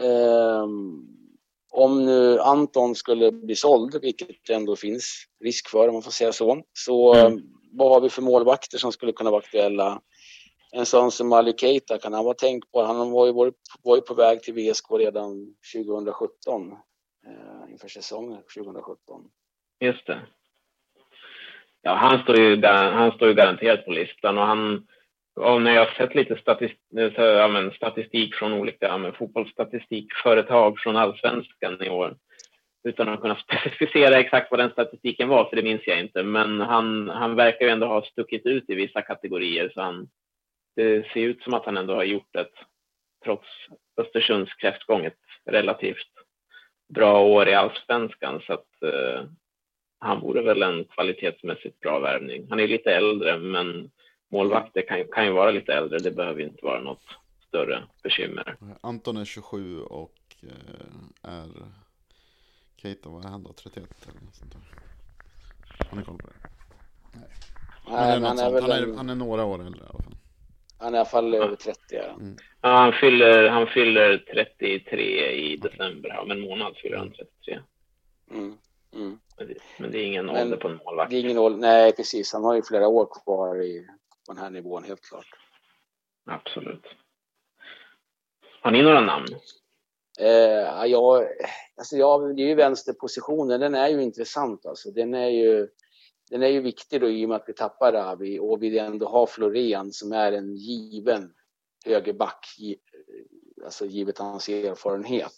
Um, 0.00 1.08
om 1.70 2.04
nu 2.04 2.38
Anton 2.38 2.94
skulle 2.94 3.32
bli 3.32 3.56
såld, 3.56 4.02
vilket 4.02 4.28
det 4.46 4.52
ändå 4.52 4.76
finns 4.76 5.26
risk 5.44 5.68
för 5.68 5.88
om 5.88 5.94
man 5.94 6.02
får 6.02 6.10
säga 6.10 6.32
så, 6.32 6.62
så 6.72 7.14
mm. 7.14 7.40
vad 7.72 7.90
har 7.90 8.00
vi 8.00 8.10
för 8.10 8.22
målvakter 8.22 8.78
som 8.78 8.92
skulle 8.92 9.12
kunna 9.12 9.30
vara 9.30 9.40
aktuella 9.40 10.00
en 10.72 10.86
sån 10.86 11.10
som 11.10 11.32
Ali 11.32 11.54
Keita 11.56 11.98
kan 11.98 12.12
han 12.12 12.24
vara 12.24 12.34
tänkt 12.34 12.72
på. 12.72 12.82
Han 12.82 13.10
var 13.10 13.26
ju, 13.26 13.32
var 13.82 13.96
ju 13.96 14.02
på 14.02 14.14
väg 14.14 14.42
till 14.42 14.54
VSK 14.54 14.90
redan 14.90 15.54
2017 15.74 16.72
eh, 17.26 17.72
inför 17.72 17.88
säsongen 17.88 18.42
2017. 18.54 19.24
Just 19.80 20.06
det. 20.06 20.20
Ja, 21.82 21.94
han 21.94 22.22
står 22.22 22.36
ju, 22.38 22.62
han 22.66 23.12
står 23.12 23.28
ju 23.28 23.34
garanterat 23.34 23.84
på 23.84 23.90
listan 23.90 24.38
och 24.38 24.46
han 24.46 24.86
och 25.34 25.62
när 25.62 25.74
jag 25.74 25.84
har 25.84 25.92
sett 25.92 26.14
lite 26.14 26.36
statistik, 26.36 26.78
ja, 27.16 27.48
men, 27.48 27.70
statistik 27.70 28.34
från 28.34 28.52
olika 28.52 28.86
ja, 28.86 28.98
men, 28.98 29.12
fotbollsstatistikföretag 29.12 30.78
från 30.78 30.96
allsvenskan 30.96 31.82
i 31.82 31.90
år 31.90 32.16
utan 32.84 33.08
att 33.08 33.20
kunna 33.20 33.36
specificera 33.48 34.20
exakt 34.20 34.50
vad 34.50 34.60
den 34.60 34.70
statistiken 34.70 35.28
var, 35.28 35.44
för 35.44 35.56
det 35.56 35.62
minns 35.62 35.86
jag 35.86 36.00
inte. 36.00 36.22
Men 36.22 36.60
han, 36.60 37.08
han 37.08 37.36
verkar 37.36 37.66
ju 37.66 37.72
ändå 37.72 37.86
ha 37.86 38.02
stuckit 38.02 38.46
ut 38.46 38.70
i 38.70 38.74
vissa 38.74 39.02
kategorier, 39.02 39.70
så 39.74 39.80
han, 39.80 40.08
det 40.76 41.06
ser 41.12 41.20
ut 41.20 41.42
som 41.42 41.54
att 41.54 41.64
han 41.64 41.76
ändå 41.76 41.94
har 41.94 42.04
gjort 42.04 42.36
ett, 42.36 42.54
trots 43.24 43.46
Östersunds 43.96 44.54
kräftgång, 44.54 45.04
ett 45.04 45.18
relativt 45.44 46.12
bra 46.94 47.20
år 47.20 47.48
i 47.48 47.54
allsvenskan. 47.54 48.42
Så 48.46 48.52
att 48.52 48.82
eh, 48.82 49.24
han 49.98 50.20
vore 50.20 50.42
väl 50.42 50.62
en 50.62 50.84
kvalitetsmässigt 50.84 51.80
bra 51.80 51.98
värvning. 51.98 52.46
Han 52.50 52.60
är 52.60 52.68
lite 52.68 52.94
äldre, 52.94 53.38
men 53.38 53.90
målvakter 54.30 54.82
kan, 54.88 55.04
kan 55.12 55.24
ju 55.24 55.32
vara 55.32 55.50
lite 55.50 55.74
äldre. 55.74 55.98
Det 55.98 56.10
behöver 56.10 56.42
inte 56.42 56.64
vara 56.64 56.80
något 56.80 57.04
större 57.48 57.84
bekymmer. 58.02 58.56
Anton 58.80 59.16
är 59.16 59.24
27 59.24 59.80
och 59.80 60.14
eh, 60.42 61.30
är 61.32 61.48
Keita, 62.76 63.08
vad 63.08 63.24
är 63.24 63.28
han 63.28 63.42
då? 63.42 63.52
31 63.52 64.08
eller 64.08 64.20
något 64.20 64.34
sånt 64.34 64.52
där. 64.52 64.62
Har 65.90 65.96
ni 65.96 66.04
koll 66.04 66.18
på 66.18 66.26
det? 66.26 66.48
Nej. 67.12 67.28
Nej 67.88 68.20
han, 68.20 68.22
är, 68.22 68.28
han, 68.28 68.38
är 68.38 68.60
han, 68.60 68.70
är, 68.70 68.96
han 68.96 69.10
är 69.10 69.14
några 69.14 69.44
år 69.44 69.66
äldre 69.66 69.80
i 69.80 69.88
alla 69.88 70.02
fall. 70.02 70.16
Han 70.83 70.95
är 70.95 70.99
i 70.99 71.01
alla 71.01 71.09
fall 71.09 71.35
över 71.35 71.57
30. 71.57 71.78
Ja. 71.91 72.03
Mm. 72.03 72.37
ja, 72.61 72.68
han, 72.68 72.93
fyller, 72.93 73.49
han 73.49 73.66
fyller 73.66 74.18
33 74.18 75.33
i 75.33 75.57
december. 75.57 76.18
Om 76.18 76.30
en 76.30 76.41
månad 76.41 76.76
fyller 76.76 76.97
han 76.97 77.12
33. 77.12 77.61
Mm. 78.30 78.57
Mm. 78.95 79.18
Men, 79.39 79.49
det, 79.49 79.55
men, 79.78 79.91
det, 79.91 79.99
är 79.99 80.05
ingen 80.05 80.26
men 80.26 80.43
ålder 80.43 80.57
på 80.57 80.68
en 80.68 80.80
målvakt. 80.85 81.11
Det 81.11 81.16
är 81.16 81.20
ingen 81.20 81.39
ålder, 81.39 81.61
nej, 81.61 81.93
precis. 81.93 82.33
Han 82.33 82.45
har 82.45 82.55
ju 82.55 82.62
flera 82.62 82.89
år 82.89 83.09
kvar 83.24 83.62
i, 83.62 83.87
på 84.26 84.33
den 84.33 84.43
här 84.43 84.51
nivån, 84.51 84.85
helt 84.85 85.09
klart. 85.09 85.26
Absolut. 86.26 86.85
Har 88.61 88.70
ni 88.70 88.83
några 88.83 89.01
namn? 89.01 89.26
Eh, 90.20 90.87
ja, 90.87 91.24
alltså 91.76 91.97
ja, 91.97 92.18
det 92.18 92.43
är 92.43 92.47
ju 92.47 92.55
vänsterpositionen. 92.55 93.61
Den 93.61 93.74
är 93.74 93.89
ju 93.89 94.03
intressant. 94.03 94.66
Alltså. 94.66 94.91
Den 94.91 95.14
är 95.14 95.28
ju 95.28 95.68
den 96.33 96.43
är 96.43 96.49
ju 96.49 96.61
viktig 96.61 97.01
då 97.01 97.11
i 97.11 97.24
och 97.24 97.28
med 97.28 97.37
att 97.37 97.49
vi 97.49 97.53
tappar 97.53 97.93
Ravi 97.93 98.39
och 98.39 98.62
vi 98.62 98.78
ändå 98.78 99.09
har 99.09 99.26
Florén 99.26 99.93
som 99.93 100.12
är 100.12 100.33
en 100.33 100.57
given 100.57 101.35
högerback, 101.85 102.47
alltså 103.64 103.87
givet 103.87 104.18
hans 104.18 104.49
erfarenhet. 104.49 105.35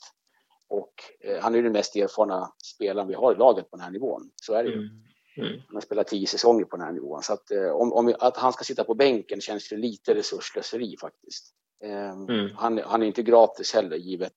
Och 0.69 0.95
eh, 1.21 1.43
han 1.43 1.55
är 1.55 1.63
den 1.63 1.73
mest 1.73 1.97
erfarna 1.97 2.53
spelaren 2.75 3.09
vi 3.09 3.15
har 3.15 3.33
i 3.33 3.37
laget 3.37 3.71
på 3.71 3.77
den 3.77 3.85
här 3.85 3.91
nivån. 3.91 4.31
Så 4.43 4.55
är 4.55 4.65
det 4.65 4.71
ju. 4.71 4.77
Mm. 4.77 4.91
Mm. 5.37 5.63
Han 5.67 5.77
har 5.77 5.81
spelat 5.81 6.07
tio 6.07 6.27
säsonger 6.27 6.65
på 6.65 6.77
den 6.77 6.87
här 6.87 6.93
nivån. 6.93 7.23
Så 7.23 7.33
att, 7.33 7.51
eh, 7.51 7.71
om, 7.71 7.93
om, 7.93 8.15
att 8.19 8.37
han 8.37 8.53
ska 8.53 8.65
sitta 8.65 8.85
på 8.85 8.95
bänken 8.95 9.41
känns 9.41 9.69
det 9.69 9.77
lite 9.77 10.15
resurslöseri 10.15 10.97
faktiskt. 11.01 11.55
Eh, 11.85 12.11
mm. 12.11 12.51
han, 12.57 12.79
han, 12.79 13.03
är 13.03 13.07
inte 13.07 13.23
gratis 13.23 13.75
heller 13.75 13.97
givet 13.97 14.35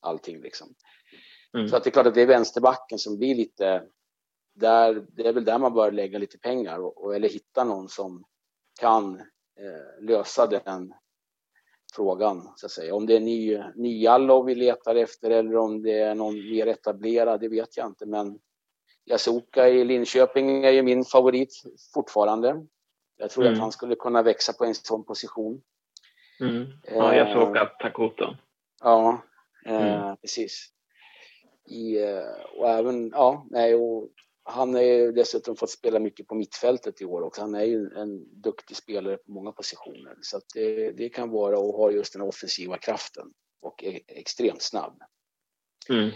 allting 0.00 0.40
liksom. 0.40 0.74
Mm. 1.56 1.68
Så 1.68 1.76
att 1.76 1.84
det 1.84 1.90
är 1.90 1.92
klart 1.92 2.06
att 2.06 2.14
det 2.14 2.22
är 2.22 2.26
vänsterbacken 2.26 2.98
som 2.98 3.18
blir 3.18 3.34
lite 3.34 3.82
där, 4.54 5.06
det 5.08 5.28
är 5.28 5.32
väl 5.32 5.44
där 5.44 5.58
man 5.58 5.74
bör 5.74 5.92
lägga 5.92 6.18
lite 6.18 6.38
pengar 6.38 6.78
och, 6.78 7.14
eller 7.14 7.28
hitta 7.28 7.64
någon 7.64 7.88
som 7.88 8.24
kan 8.80 9.20
eh, 9.60 10.04
lösa 10.04 10.46
den, 10.46 10.94
frågan 11.94 12.52
så 12.56 12.66
att 12.66 12.72
säga. 12.72 12.94
Om 12.94 13.06
det 13.06 13.16
är 13.16 13.20
ny, 13.20 13.62
Nyallo 13.74 14.42
vi 14.42 14.54
letar 14.54 14.94
efter 14.94 15.30
eller 15.30 15.56
om 15.56 15.82
det 15.82 15.98
är 15.98 16.14
någon 16.14 16.34
mer 16.34 16.66
etablerad, 16.66 17.40
det 17.40 17.48
vet 17.48 17.76
jag 17.76 17.86
inte. 17.86 18.06
Men 18.06 18.38
Yasuka 19.10 19.68
i 19.68 19.84
Linköping 19.84 20.64
är 20.64 20.70
ju 20.70 20.82
min 20.82 21.04
favorit 21.04 21.62
fortfarande. 21.94 22.66
Jag 23.16 23.30
tror 23.30 23.44
mm. 23.44 23.54
att 23.54 23.60
han 23.60 23.72
skulle 23.72 23.94
kunna 23.94 24.22
växa 24.22 24.52
på 24.52 24.64
en 24.64 24.74
sån 24.74 25.04
position. 25.04 25.62
Mm. 26.40 26.66
Ja, 26.82 27.14
Yasuka 27.14 27.60
eh, 27.60 27.68
Takoto. 27.78 28.36
Ja, 28.82 29.22
eh, 29.66 30.02
mm. 30.02 30.16
precis. 30.16 30.68
I, 31.70 32.02
eh, 32.02 32.58
och 32.58 32.68
även, 32.68 33.08
ja, 33.08 33.46
nej, 33.50 33.74
och 33.74 34.08
han 34.44 34.74
har 34.74 34.82
ju 34.82 35.12
dessutom 35.12 35.56
fått 35.56 35.70
spela 35.70 35.98
mycket 35.98 36.26
på 36.26 36.34
mittfältet 36.34 37.00
i 37.00 37.04
år 37.04 37.22
också. 37.22 37.40
Han 37.40 37.54
är 37.54 37.64
ju 37.64 37.90
en 37.96 38.42
duktig 38.42 38.76
spelare 38.76 39.16
på 39.16 39.30
många 39.32 39.52
positioner. 39.52 40.16
Så 40.20 40.40
det, 40.54 40.92
det 40.92 41.08
kan 41.08 41.30
vara 41.30 41.58
och 41.58 41.74
ha 41.74 41.90
just 41.90 42.12
den 42.12 42.22
offensiva 42.22 42.78
kraften 42.78 43.26
och 43.62 43.84
är 43.84 44.00
extremt 44.06 44.62
snabb. 44.62 45.02
Mm. 45.88 46.10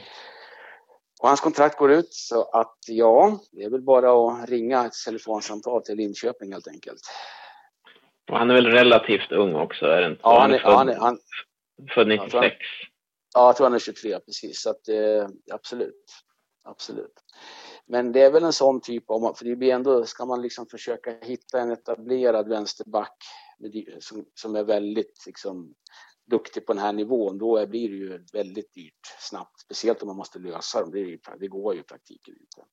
Och 1.20 1.29
hans 1.29 1.41
kontrakt 1.41 1.79
går 1.79 1.93
ut 1.93 2.14
så 2.14 2.43
att 2.43 2.76
ja, 2.87 3.41
det 3.53 3.62
är 3.62 3.70
väl 3.70 3.83
bara 3.83 4.12
att 4.12 4.49
ringa 4.49 4.87
ett 4.87 4.93
telefonsamtal 5.07 5.83
till 5.83 5.97
Linköping 5.97 6.53
helt 6.53 6.68
enkelt. 6.68 7.01
Och 8.31 8.39
han 8.39 8.51
är 8.51 8.55
väl 8.55 8.66
relativt 8.66 9.33
ung 9.33 9.55
också? 9.55 9.87
Är 9.87 10.01
det 10.01 10.07
inte? 10.07 10.20
Ja, 10.22 10.41
han 10.41 10.55
är, 10.55 10.59
född, 10.59 10.74
han 10.74 10.89
är, 10.89 10.97
han, 10.97 11.18
född 11.95 12.09
96. 12.09 12.33
Jag 12.33 12.41
han, 12.41 12.51
ja, 13.35 13.47
jag 13.47 13.57
tror 13.57 13.66
han 13.66 13.74
är 13.74 13.79
23 13.79 14.20
precis. 14.20 14.61
Så 14.62 14.70
att, 14.70 14.89
eh, 14.89 15.29
absolut. 15.53 16.05
Absolut. 16.64 17.14
Men 17.91 18.12
det 18.12 18.22
är 18.22 18.30
väl 18.30 18.45
en 18.45 18.53
sån 18.53 18.80
typ 18.80 19.11
av, 19.11 19.34
för 19.34 19.45
det 19.45 19.57
blir 19.57 19.72
ändå, 19.72 20.05
ska 20.05 20.24
man 20.24 20.43
liksom 20.43 20.66
försöka 20.66 21.18
hitta 21.22 21.61
en 21.61 21.70
etablerad 21.70 22.49
vänsterback 22.49 23.16
som, 24.01 24.24
som 24.34 24.57
är 24.57 24.64
väldigt 24.64 25.26
liksom, 25.26 25.74
duktig 26.30 26.66
på 26.66 26.72
den 26.72 26.82
här 26.82 26.93
nivån, 26.93 27.39
då 27.39 27.66
blir 27.66 27.89
det 27.89 27.97
ju 27.97 28.24
väldigt 28.32 28.74
dyrt 28.74 29.07
snabbt. 29.18 29.61
Speciellt 29.61 30.03
om 30.03 30.09
man 30.09 30.16
måste 30.16 30.39
lösa 30.39 30.80
dem. 30.80 30.91
Det, 30.91 31.18
det 31.39 31.49
går 31.49 31.74
ju 31.74 31.80
i 31.80 31.84
praktiken 31.84 32.34
inte. 32.41 32.64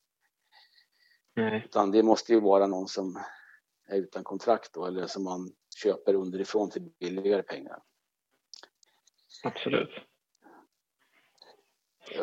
Nej. 1.36 1.62
Utan 1.66 1.92
det 1.92 2.04
måste 2.04 2.34
ju 2.34 2.40
vara 2.40 2.68
någon 2.68 2.88
som 2.88 3.20
är 3.88 3.98
utan 3.98 4.24
kontrakt 4.24 4.74
då, 4.74 4.86
eller 4.86 5.08
som 5.08 5.24
man 5.24 5.52
köper 5.82 6.14
underifrån 6.14 6.70
till 6.70 6.82
billigare 7.00 7.44
pengar. 7.44 7.80
Absolut. 9.44 9.90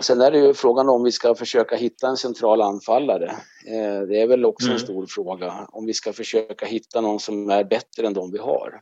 Sen 0.00 0.20
är 0.20 0.30
det 0.30 0.38
ju 0.38 0.54
frågan 0.54 0.88
om 0.88 1.04
vi 1.04 1.12
ska 1.12 1.34
försöka 1.34 1.76
hitta 1.76 2.06
en 2.06 2.16
central 2.16 2.62
anfallare. 2.62 3.26
Eh, 3.66 4.02
det 4.08 4.20
är 4.20 4.26
väl 4.26 4.44
också 4.44 4.66
mm. 4.66 4.74
en 4.74 4.80
stor 4.80 5.06
fråga. 5.06 5.66
Om 5.68 5.86
vi 5.86 5.94
ska 5.94 6.12
försöka 6.12 6.66
hitta 6.66 7.00
någon 7.00 7.20
som 7.20 7.50
är 7.50 7.64
bättre 7.64 8.06
än 8.06 8.14
de 8.14 8.32
vi 8.32 8.38
har. 8.38 8.80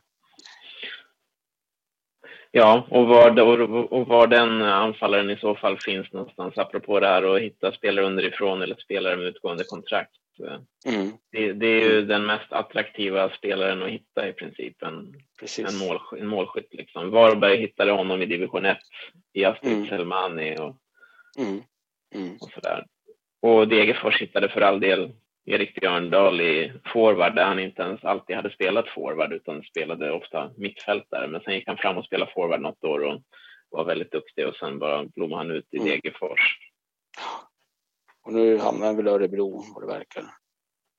Ja, 2.51 2.87
och 2.89 3.07
var, 3.07 3.39
och 3.93 4.07
var 4.07 4.27
den 4.27 4.61
anfallaren 4.61 5.29
i 5.29 5.37
så 5.37 5.55
fall 5.55 5.77
finns 5.79 6.13
någonstans, 6.13 6.57
apropå 6.57 6.99
det 6.99 7.07
här 7.07 7.35
att 7.35 7.41
hitta 7.41 7.71
spelare 7.71 8.05
underifrån 8.05 8.61
eller 8.61 8.75
spelare 8.75 9.17
med 9.17 9.25
utgående 9.25 9.63
kontrakt. 9.63 10.11
Mm. 10.85 11.11
Det, 11.31 11.53
det, 11.53 11.67
är 11.67 11.81
ju 11.81 12.05
den 12.05 12.25
mest 12.25 12.53
attraktiva 12.53 13.29
spelaren 13.29 13.83
att 13.83 13.89
hitta 13.89 14.27
i 14.27 14.33
princip, 14.33 14.83
en, 14.83 15.13
en, 15.67 15.77
mål, 15.77 15.99
en 16.17 16.27
målskytt. 16.27 16.73
Liksom. 16.73 17.11
Varberg 17.11 17.57
hittade 17.57 17.91
honom 17.91 18.21
i 18.21 18.25
division 18.25 18.65
1 18.65 18.77
i 19.33 19.45
Astrid 19.45 19.73
mm. 19.73 19.87
Selmani 19.87 20.57
och, 20.57 20.75
mm. 21.37 21.63
Mm. 22.15 22.37
och 22.41 22.51
sådär. 22.51 22.85
Och 23.41 23.67
Degerfors 23.67 24.21
hittade 24.21 24.49
för 24.49 24.61
all 24.61 24.79
del 24.79 25.13
Erik 25.45 25.75
Björndal 25.75 26.41
i 26.41 26.73
forward 26.93 27.35
där 27.35 27.45
han 27.45 27.59
inte 27.59 27.81
ens 27.81 28.03
alltid 28.03 28.35
hade 28.35 28.53
spelat 28.53 28.89
forward 28.89 29.33
utan 29.33 29.63
spelade 29.63 30.11
ofta 30.11 30.51
mittfältare. 30.57 31.27
Men 31.27 31.41
sen 31.41 31.53
gick 31.53 31.67
han 31.67 31.77
fram 31.77 31.97
och 31.97 32.05
spelade 32.05 32.31
forward 32.33 32.61
något 32.61 32.83
år 32.83 32.99
och 32.99 33.21
var 33.69 33.85
väldigt 33.85 34.11
duktig 34.11 34.47
och 34.47 34.55
sen 34.55 34.79
bara 34.79 35.05
blommade 35.05 35.39
han 35.39 35.51
ut 35.51 35.67
i 35.71 35.77
mm. 35.77 35.89
Degerfors. 35.89 36.57
Och 38.23 38.33
nu 38.33 38.57
hamnar 38.57 38.85
han 38.85 38.95
väl 38.95 39.07
i 39.07 39.09
Örebro 39.09 39.63
vad 39.73 39.83
det 39.83 39.93
verkar. 39.93 40.23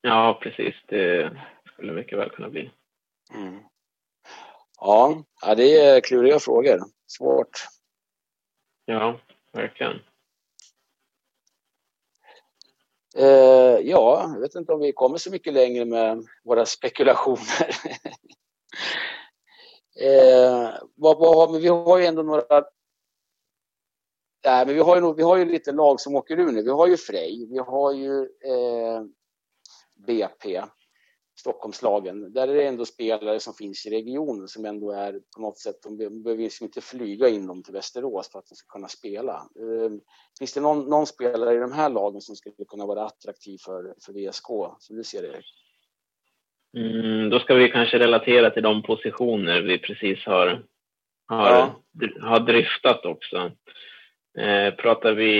Ja, 0.01 0.39
precis. 0.43 0.75
Det 0.87 1.37
skulle 1.67 1.93
mycket 1.93 2.19
väl 2.19 2.31
kunna 2.31 2.49
bli. 2.49 2.71
Mm. 3.35 3.61
Ja, 4.81 5.25
det 5.57 5.77
är 5.77 6.01
kluriga 6.01 6.39
frågor. 6.39 6.79
Svårt. 7.07 7.51
Ja, 8.85 9.21
verkligen. 9.53 10.01
Eh, 13.17 13.79
ja, 13.83 14.31
jag 14.35 14.41
vet 14.41 14.55
inte 14.55 14.73
om 14.73 14.81
vi 14.81 14.93
kommer 14.93 15.19
så 15.19 15.31
mycket 15.31 15.53
längre 15.53 15.85
med 15.85 16.27
våra 16.45 16.67
spekulationer. 16.67 17.69
eh, 20.01 20.71
vad, 20.95 21.19
vad, 21.19 21.53
men 21.53 21.61
vi 21.61 21.69
har 21.69 21.99
ju 21.99 22.05
ändå 22.05 22.23
några... 22.23 22.65
Nej, 24.45 24.67
men 24.67 24.75
vi 24.75 24.81
har, 24.81 24.97
ju, 24.97 25.15
vi 25.15 25.23
har 25.23 25.37
ju 25.37 25.45
lite 25.45 25.73
lag 25.73 26.01
som 26.01 26.17
åker 26.17 26.41
ur 26.41 26.53
nu. 26.53 26.63
Vi 26.63 26.71
har 26.71 26.87
ju 26.87 26.97
Frej, 26.97 27.47
vi 27.51 27.59
har 27.59 27.93
ju 27.93 28.21
eh, 28.23 29.03
BP. 30.07 30.63
Stockholmslagen. 31.43 32.33
Där 32.33 32.49
är 32.49 32.55
det 32.55 32.67
ändå 32.67 32.85
spelare 32.85 33.41
som 33.41 33.55
finns 33.55 33.87
i 33.87 33.91
regionen 33.91 34.49
som 34.49 34.65
ändå 34.65 34.91
är 34.91 35.13
på 35.13 35.43
något 35.43 35.59
sätt, 35.59 35.77
de 35.83 35.97
behöver 35.97 36.43
liksom 36.43 36.65
inte 36.65 36.81
flyga 36.81 37.29
in 37.29 37.47
dem 37.47 37.63
till 37.63 37.73
Västerås 37.73 38.33
för 38.33 38.39
att 38.39 38.47
de 38.49 38.55
ska 38.55 38.73
kunna 38.73 38.89
spela. 38.89 39.33
Ehm, 39.33 40.01
finns 40.39 40.55
det 40.55 40.61
någon, 40.61 40.91
någon 40.91 41.07
spelare 41.07 41.55
i 41.55 41.59
de 41.59 41.73
här 41.73 41.91
lagen 41.91 42.21
som 42.21 42.37
skulle 42.37 42.55
kunna 42.69 42.87
vara 42.87 43.05
attraktiv 43.05 43.59
för, 43.67 43.95
för 44.07 44.13
VSK, 44.13 44.47
som 44.79 44.97
du 44.97 45.05
ser 45.05 45.23
det? 45.23 45.43
Mm, 46.81 47.31
då 47.31 47.39
ska 47.39 47.55
vi 47.55 47.69
kanske 47.69 47.99
relatera 47.99 48.51
till 48.51 48.63
de 48.63 48.83
positioner 48.83 49.63
vi 49.63 49.79
precis 49.79 50.27
har, 50.27 50.65
har, 51.27 51.51
ja. 51.51 51.83
har 52.21 52.41
dryftat 52.41 53.05
också. 53.05 53.53
Eh, 54.39 54.75
pratar 54.75 55.13
vi 55.13 55.33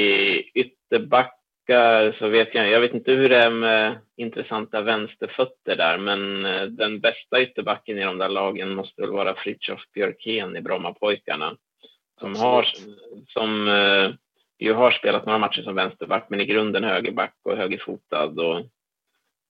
ytterback 0.55 1.42
backar 1.67 2.13
så 2.19 2.29
vet 2.29 2.55
jag, 2.55 2.69
jag 2.69 2.81
vet 2.81 2.95
inte 2.95 3.13
hur 3.13 3.29
det 3.29 3.37
är 3.37 3.51
med 3.51 4.01
intressanta 4.17 4.81
vänsterfötter 4.81 5.77
där, 5.77 5.99
men 5.99 6.45
eh, 6.45 6.63
den 6.63 7.01
bästa 7.01 7.43
ytterbacken 7.43 7.99
i 7.99 8.05
de 8.05 8.19
där 8.19 8.29
lagen 8.29 8.75
måste 8.75 9.03
väl 9.03 9.11
vara 9.11 9.35
Fritiof 9.35 9.81
Björkén 9.95 10.57
i 10.57 10.61
Brommapojkarna. 10.61 11.57
Som 12.21 12.37
har, 12.37 12.69
som 13.27 13.69
uh, 13.69 14.15
ju 14.59 14.73
har 14.73 14.91
spelat 14.91 15.27
några 15.27 15.39
matcher 15.39 15.63
som 15.63 15.75
vänsterback, 15.75 16.27
men 16.31 16.41
i 16.41 16.47
grunden 16.47 16.85
högerback 16.85 17.35
och 17.43 17.57
högerfotad. 17.57 18.41
Och 18.41 18.57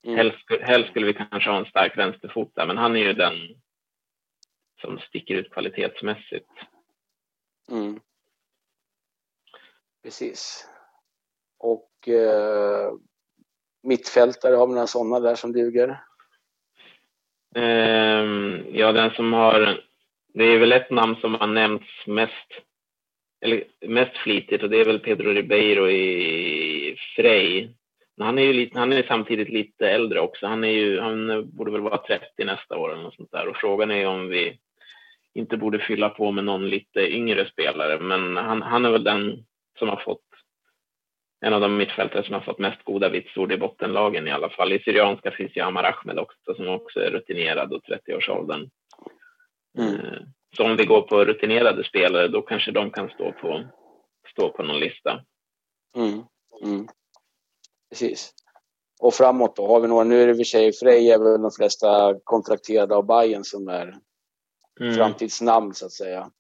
mm. 0.07 0.17
helst, 0.17 0.39
helst 0.61 0.91
skulle 0.91 1.07
vi 1.07 1.15
kanske 1.15 1.51
ha 1.51 1.59
en 1.59 1.65
stark 1.65 1.99
vänsterfot 1.99 2.55
där, 2.55 2.67
men 2.67 2.79
han 2.79 2.97
är 2.97 3.01
ju 3.01 3.13
den 3.13 3.35
som 4.81 4.99
sticker 4.99 5.35
ut 5.35 5.53
kvalitetsmässigt. 5.53 6.51
Mm. 7.71 8.01
Precis. 10.03 10.69
Och 11.59 11.92
eh, 12.09 12.93
mittfältare, 13.83 14.57
har 14.57 14.67
vi 14.67 14.75
några 14.75 14.87
sådana 14.87 15.21
där 15.21 15.35
som 15.35 15.53
duger? 15.53 16.01
Um, 17.55 18.65
ja, 18.73 18.93
den 18.93 19.11
som 19.11 19.33
har... 19.33 19.81
Det 20.35 20.45
är 20.45 20.59
väl 20.59 20.73
ett 20.73 20.91
namn 20.91 21.17
som 21.21 21.35
har 21.35 21.47
nämnts 21.47 22.07
mest, 22.07 22.49
eller 23.41 23.65
mest 23.87 24.17
flitigt 24.17 24.63
och 24.63 24.71
det 24.71 24.81
är 24.81 24.85
väl 24.85 24.99
Pedro 24.99 25.31
Ribeiro 25.31 25.91
i 25.91 26.97
Frej. 27.17 27.75
Han 28.21 28.39
är 28.39 28.43
ju 28.43 28.53
lite, 28.53 28.79
han 28.79 28.93
är 28.93 29.03
samtidigt 29.03 29.49
lite 29.49 29.91
äldre 29.91 30.21
också. 30.21 30.47
Han, 30.47 30.65
är 30.65 30.73
ju, 30.73 31.01
han 31.01 31.51
borde 31.51 31.71
väl 31.71 31.81
vara 31.81 31.99
30 31.99 32.45
nästa 32.45 32.77
år 32.77 32.93
eller 32.93 33.03
något 33.03 33.15
sånt 33.15 33.33
där. 33.33 33.49
Och 33.49 33.57
frågan 33.57 33.91
är 33.91 34.07
om 34.07 34.29
vi 34.29 34.59
inte 35.35 35.57
borde 35.57 35.79
fylla 35.79 36.09
på 36.09 36.31
med 36.31 36.45
någon 36.45 36.69
lite 36.69 37.01
yngre 37.01 37.49
spelare. 37.49 37.99
Men 37.99 38.37
han, 38.37 38.63
han 38.63 38.85
är 38.85 38.91
väl 38.91 39.05
den 39.05 39.45
som 39.79 39.89
har 39.89 39.97
fått 39.97 40.32
en 41.45 41.55
av 41.55 41.61
de 41.61 41.77
mittfältare 41.77 42.25
som 42.25 42.35
har 42.35 42.41
fått 42.41 42.59
mest 42.59 42.85
goda 42.85 43.09
vitsord 43.09 43.53
i 43.53 43.59
bottenlagen 43.59 44.29
i 44.29 44.31
alla 44.31 44.51
fall. 44.51 44.73
I 44.73 44.79
Syrianska 44.79 45.31
finns 45.31 45.57
ju 45.57 45.61
Amar 45.61 45.85
Ahmed 45.85 46.19
också 46.19 46.55
som 46.55 46.69
också 46.69 47.01
är 47.01 47.11
rutinerad 47.11 47.73
och 47.73 47.83
30-årsåldern. 47.83 48.71
Mm. 49.79 49.95
Eh, 49.95 50.21
så 50.57 50.65
om 50.65 50.77
vi 50.77 50.85
går 50.85 51.03
på 51.03 51.25
rutinerade 51.25 51.85
spelare 51.85 52.29
då 52.29 52.43
kanske 52.43 52.71
de 52.71 52.91
kan 52.91 53.09
stå 53.09 53.33
på, 53.33 53.65
stå 54.33 54.49
på 54.49 54.63
någon 54.63 54.81
lista. 54.81 55.21
Mm. 55.97 56.23
Mm. 56.65 56.89
Precis. 57.91 58.35
Och 59.01 59.15
framåt 59.15 59.57
då? 59.57 59.67
Har 59.67 59.81
vi 59.81 59.89
några? 59.89 60.05
Nu 60.05 60.23
är 60.23 60.27
det 60.27 60.31
i 60.31 60.35
och 60.35 60.37
för 60.37 60.45
sig 60.45 60.73
Frej 60.73 61.11
är 61.11 61.19
väl 61.19 61.43
de 61.43 61.51
flesta 61.51 62.15
kontrakterade 62.25 62.95
av 62.95 63.07
Bayern 63.07 63.45
som 63.45 63.69
är 63.69 63.95
mm. 64.81 64.95
framtidsnamn 64.95 65.75
så 65.75 65.87
att 65.87 65.93
säga. 65.93 66.31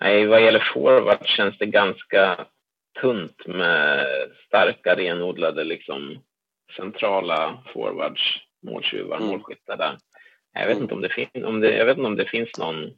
Nej, 0.00 0.26
vad 0.26 0.44
gäller 0.44 0.70
forward 0.74 1.26
känns 1.26 1.58
det 1.58 1.66
ganska 1.66 2.46
tunt 3.00 3.46
med 3.46 4.06
starka 4.46 4.96
renodlade 4.96 5.64
liksom 5.64 6.18
centrala 6.76 7.64
forwards, 7.72 8.20
måltjuvar, 8.62 9.16
mm. 9.16 9.28
målskyttar 9.28 9.76
där. 9.76 9.98
Jag 10.52 10.66
vet 10.66 10.76
mm. 10.76 10.82
inte 10.82 10.94
om 10.94 11.00
det 11.00 11.08
finns, 11.08 11.44
om 11.44 11.60
det, 11.60 11.76
jag 11.76 11.86
vet 11.86 11.96
inte 11.96 12.08
om 12.08 12.16
det 12.16 12.28
finns 12.28 12.58
någon, 12.58 12.90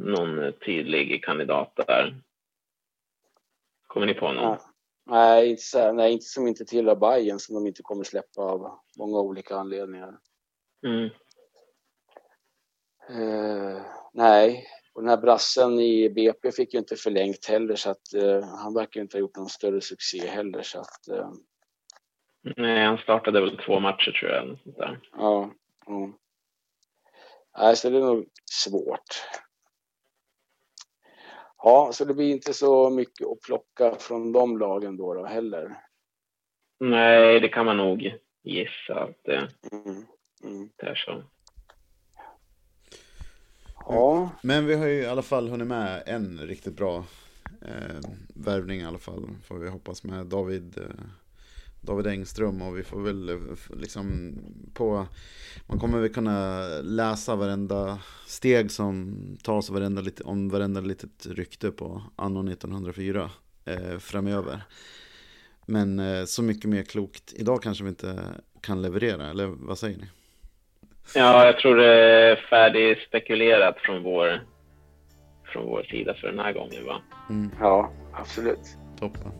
någon 0.00 0.52
tydlig 0.52 1.24
kandidat 1.24 1.76
där. 1.76 2.22
Kommer 3.86 4.06
ni 4.06 4.14
på 4.14 4.32
någon? 4.32 4.58
Nej, 5.06 5.50
inte, 5.50 5.92
nej, 5.92 6.12
inte 6.12 6.24
som 6.24 6.46
inte 6.46 6.64
tillhör 6.64 6.96
Bayern 6.96 7.38
som 7.38 7.54
de 7.54 7.66
inte 7.66 7.82
kommer 7.82 8.04
släppa 8.04 8.42
av 8.42 8.78
många 8.98 9.18
olika 9.18 9.56
anledningar. 9.56 10.18
Mm. 10.86 11.10
Eh, 13.10 13.82
nej, 14.12 14.66
och 14.92 15.02
den 15.02 15.08
här 15.10 15.16
brassen 15.16 15.80
i 15.80 16.10
BP 16.10 16.52
fick 16.52 16.74
ju 16.74 16.78
inte 16.78 16.96
förlängt 16.96 17.46
heller 17.46 17.76
så 17.76 17.90
att 17.90 18.14
eh, 18.14 18.44
han 18.44 18.74
verkar 18.74 19.00
inte 19.00 19.16
ha 19.16 19.20
gjort 19.20 19.36
någon 19.36 19.48
större 19.48 19.80
succé 19.80 20.26
heller 20.26 20.62
så 20.62 20.80
att 20.80 21.08
eh, 21.08 21.30
Nej, 22.56 22.84
han 22.84 22.98
startade 22.98 23.40
väl 23.40 23.58
två 23.66 23.80
matcher 23.80 24.12
tror 24.20 24.30
jag. 24.32 24.58
Sånt 24.62 24.76
där. 24.76 25.00
ja. 25.12 25.50
ja. 25.86 26.12
Nej, 27.58 27.76
så 27.76 27.90
det 27.90 27.96
är 27.96 28.00
nog 28.00 28.26
svårt. 28.44 29.22
Ja, 31.62 31.90
så 31.92 32.04
det 32.04 32.14
blir 32.14 32.30
inte 32.30 32.54
så 32.54 32.90
mycket 32.90 33.26
att 33.26 33.40
plocka 33.40 33.94
från 33.98 34.32
de 34.32 34.58
lagen 34.58 34.96
då, 34.96 35.14
då 35.14 35.24
heller. 35.24 35.76
Nej, 36.80 37.40
det 37.40 37.48
kan 37.48 37.66
man 37.66 37.76
nog 37.76 38.18
gissa 38.42 38.94
att 38.94 39.24
det, 39.24 39.48
Mm. 39.72 40.06
Mm. 40.44 40.70
är 40.76 40.94
så. 40.94 41.22
Ja, 43.86 44.30
Men 44.42 44.66
vi 44.66 44.74
har 44.74 44.86
ju 44.86 45.02
i 45.02 45.06
alla 45.06 45.22
fall 45.22 45.48
hunnit 45.48 45.66
med 45.66 46.02
en 46.06 46.38
riktigt 46.38 46.76
bra 46.76 47.04
eh, 47.62 48.10
värvning 48.34 48.80
i 48.80 48.84
alla 48.84 48.98
fall. 48.98 49.28
Får 49.44 49.58
vi 49.58 49.68
hoppas 49.68 50.04
med 50.04 50.26
David, 50.26 50.78
eh, 50.78 51.04
David 51.80 52.06
Engström. 52.06 52.62
Och 52.62 52.78
vi 52.78 52.82
får 52.82 53.00
väl 53.00 53.28
eh, 53.28 53.36
liksom 53.76 54.34
på... 54.74 55.06
Man 55.66 55.78
kommer 55.78 56.00
väl 56.00 56.12
kunna 56.12 56.66
läsa 56.82 57.36
varenda 57.36 57.98
steg 58.26 58.70
som 58.70 59.16
tas 59.42 59.70
varenda, 59.70 60.02
om 60.24 60.48
varenda 60.48 60.80
litet 60.80 61.26
rykte 61.26 61.70
på 61.70 62.02
anno 62.16 62.52
1904 62.52 63.30
eh, 63.64 63.98
framöver. 63.98 64.62
Men 65.66 65.98
eh, 65.98 66.24
så 66.24 66.42
mycket 66.42 66.70
mer 66.70 66.82
klokt 66.82 67.32
idag 67.36 67.62
kanske 67.62 67.84
vi 67.84 67.90
inte 67.90 68.22
kan 68.60 68.82
leverera, 68.82 69.30
eller 69.30 69.46
vad 69.46 69.78
säger 69.78 69.98
ni? 69.98 70.06
Ja, 71.14 71.46
jag 71.46 71.58
tror 71.58 71.76
det 71.76 71.94
är 71.94 72.36
färdigspekulerat 72.36 73.78
från 73.78 74.02
vår, 74.02 74.40
från 75.52 75.66
vår 75.66 75.82
sida 75.82 76.14
för 76.14 76.28
den 76.28 76.38
här 76.38 76.52
gången. 76.52 76.86
Va? 76.86 77.00
Mm, 77.30 77.50
ja, 77.60 77.90
absolut. 78.12 78.76
toppen. 79.00 79.32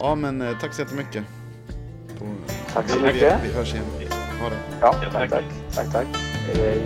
Ja 0.00 0.14
men 0.14 0.40
eh, 0.42 0.58
tack 0.60 0.74
så 0.74 0.82
jättemycket. 0.82 1.24
På, 2.18 2.24
Tack 2.72 2.88
så 2.88 2.98
vi, 2.98 3.04
mycket. 3.06 3.40
Vi, 3.44 3.48
vi 3.48 3.54
hörs 3.54 3.74
igen. 3.74 3.84
Ha 4.40 4.48
det. 4.48 4.56
Ja, 4.80 4.94
Ja, 5.02 5.10
tack, 5.12 5.30
tack. 5.30 5.30
tack. 5.30 5.74
Tack, 5.74 5.92
tack. 5.92 6.06
Hej, 6.46 6.56
hej. 6.56 6.82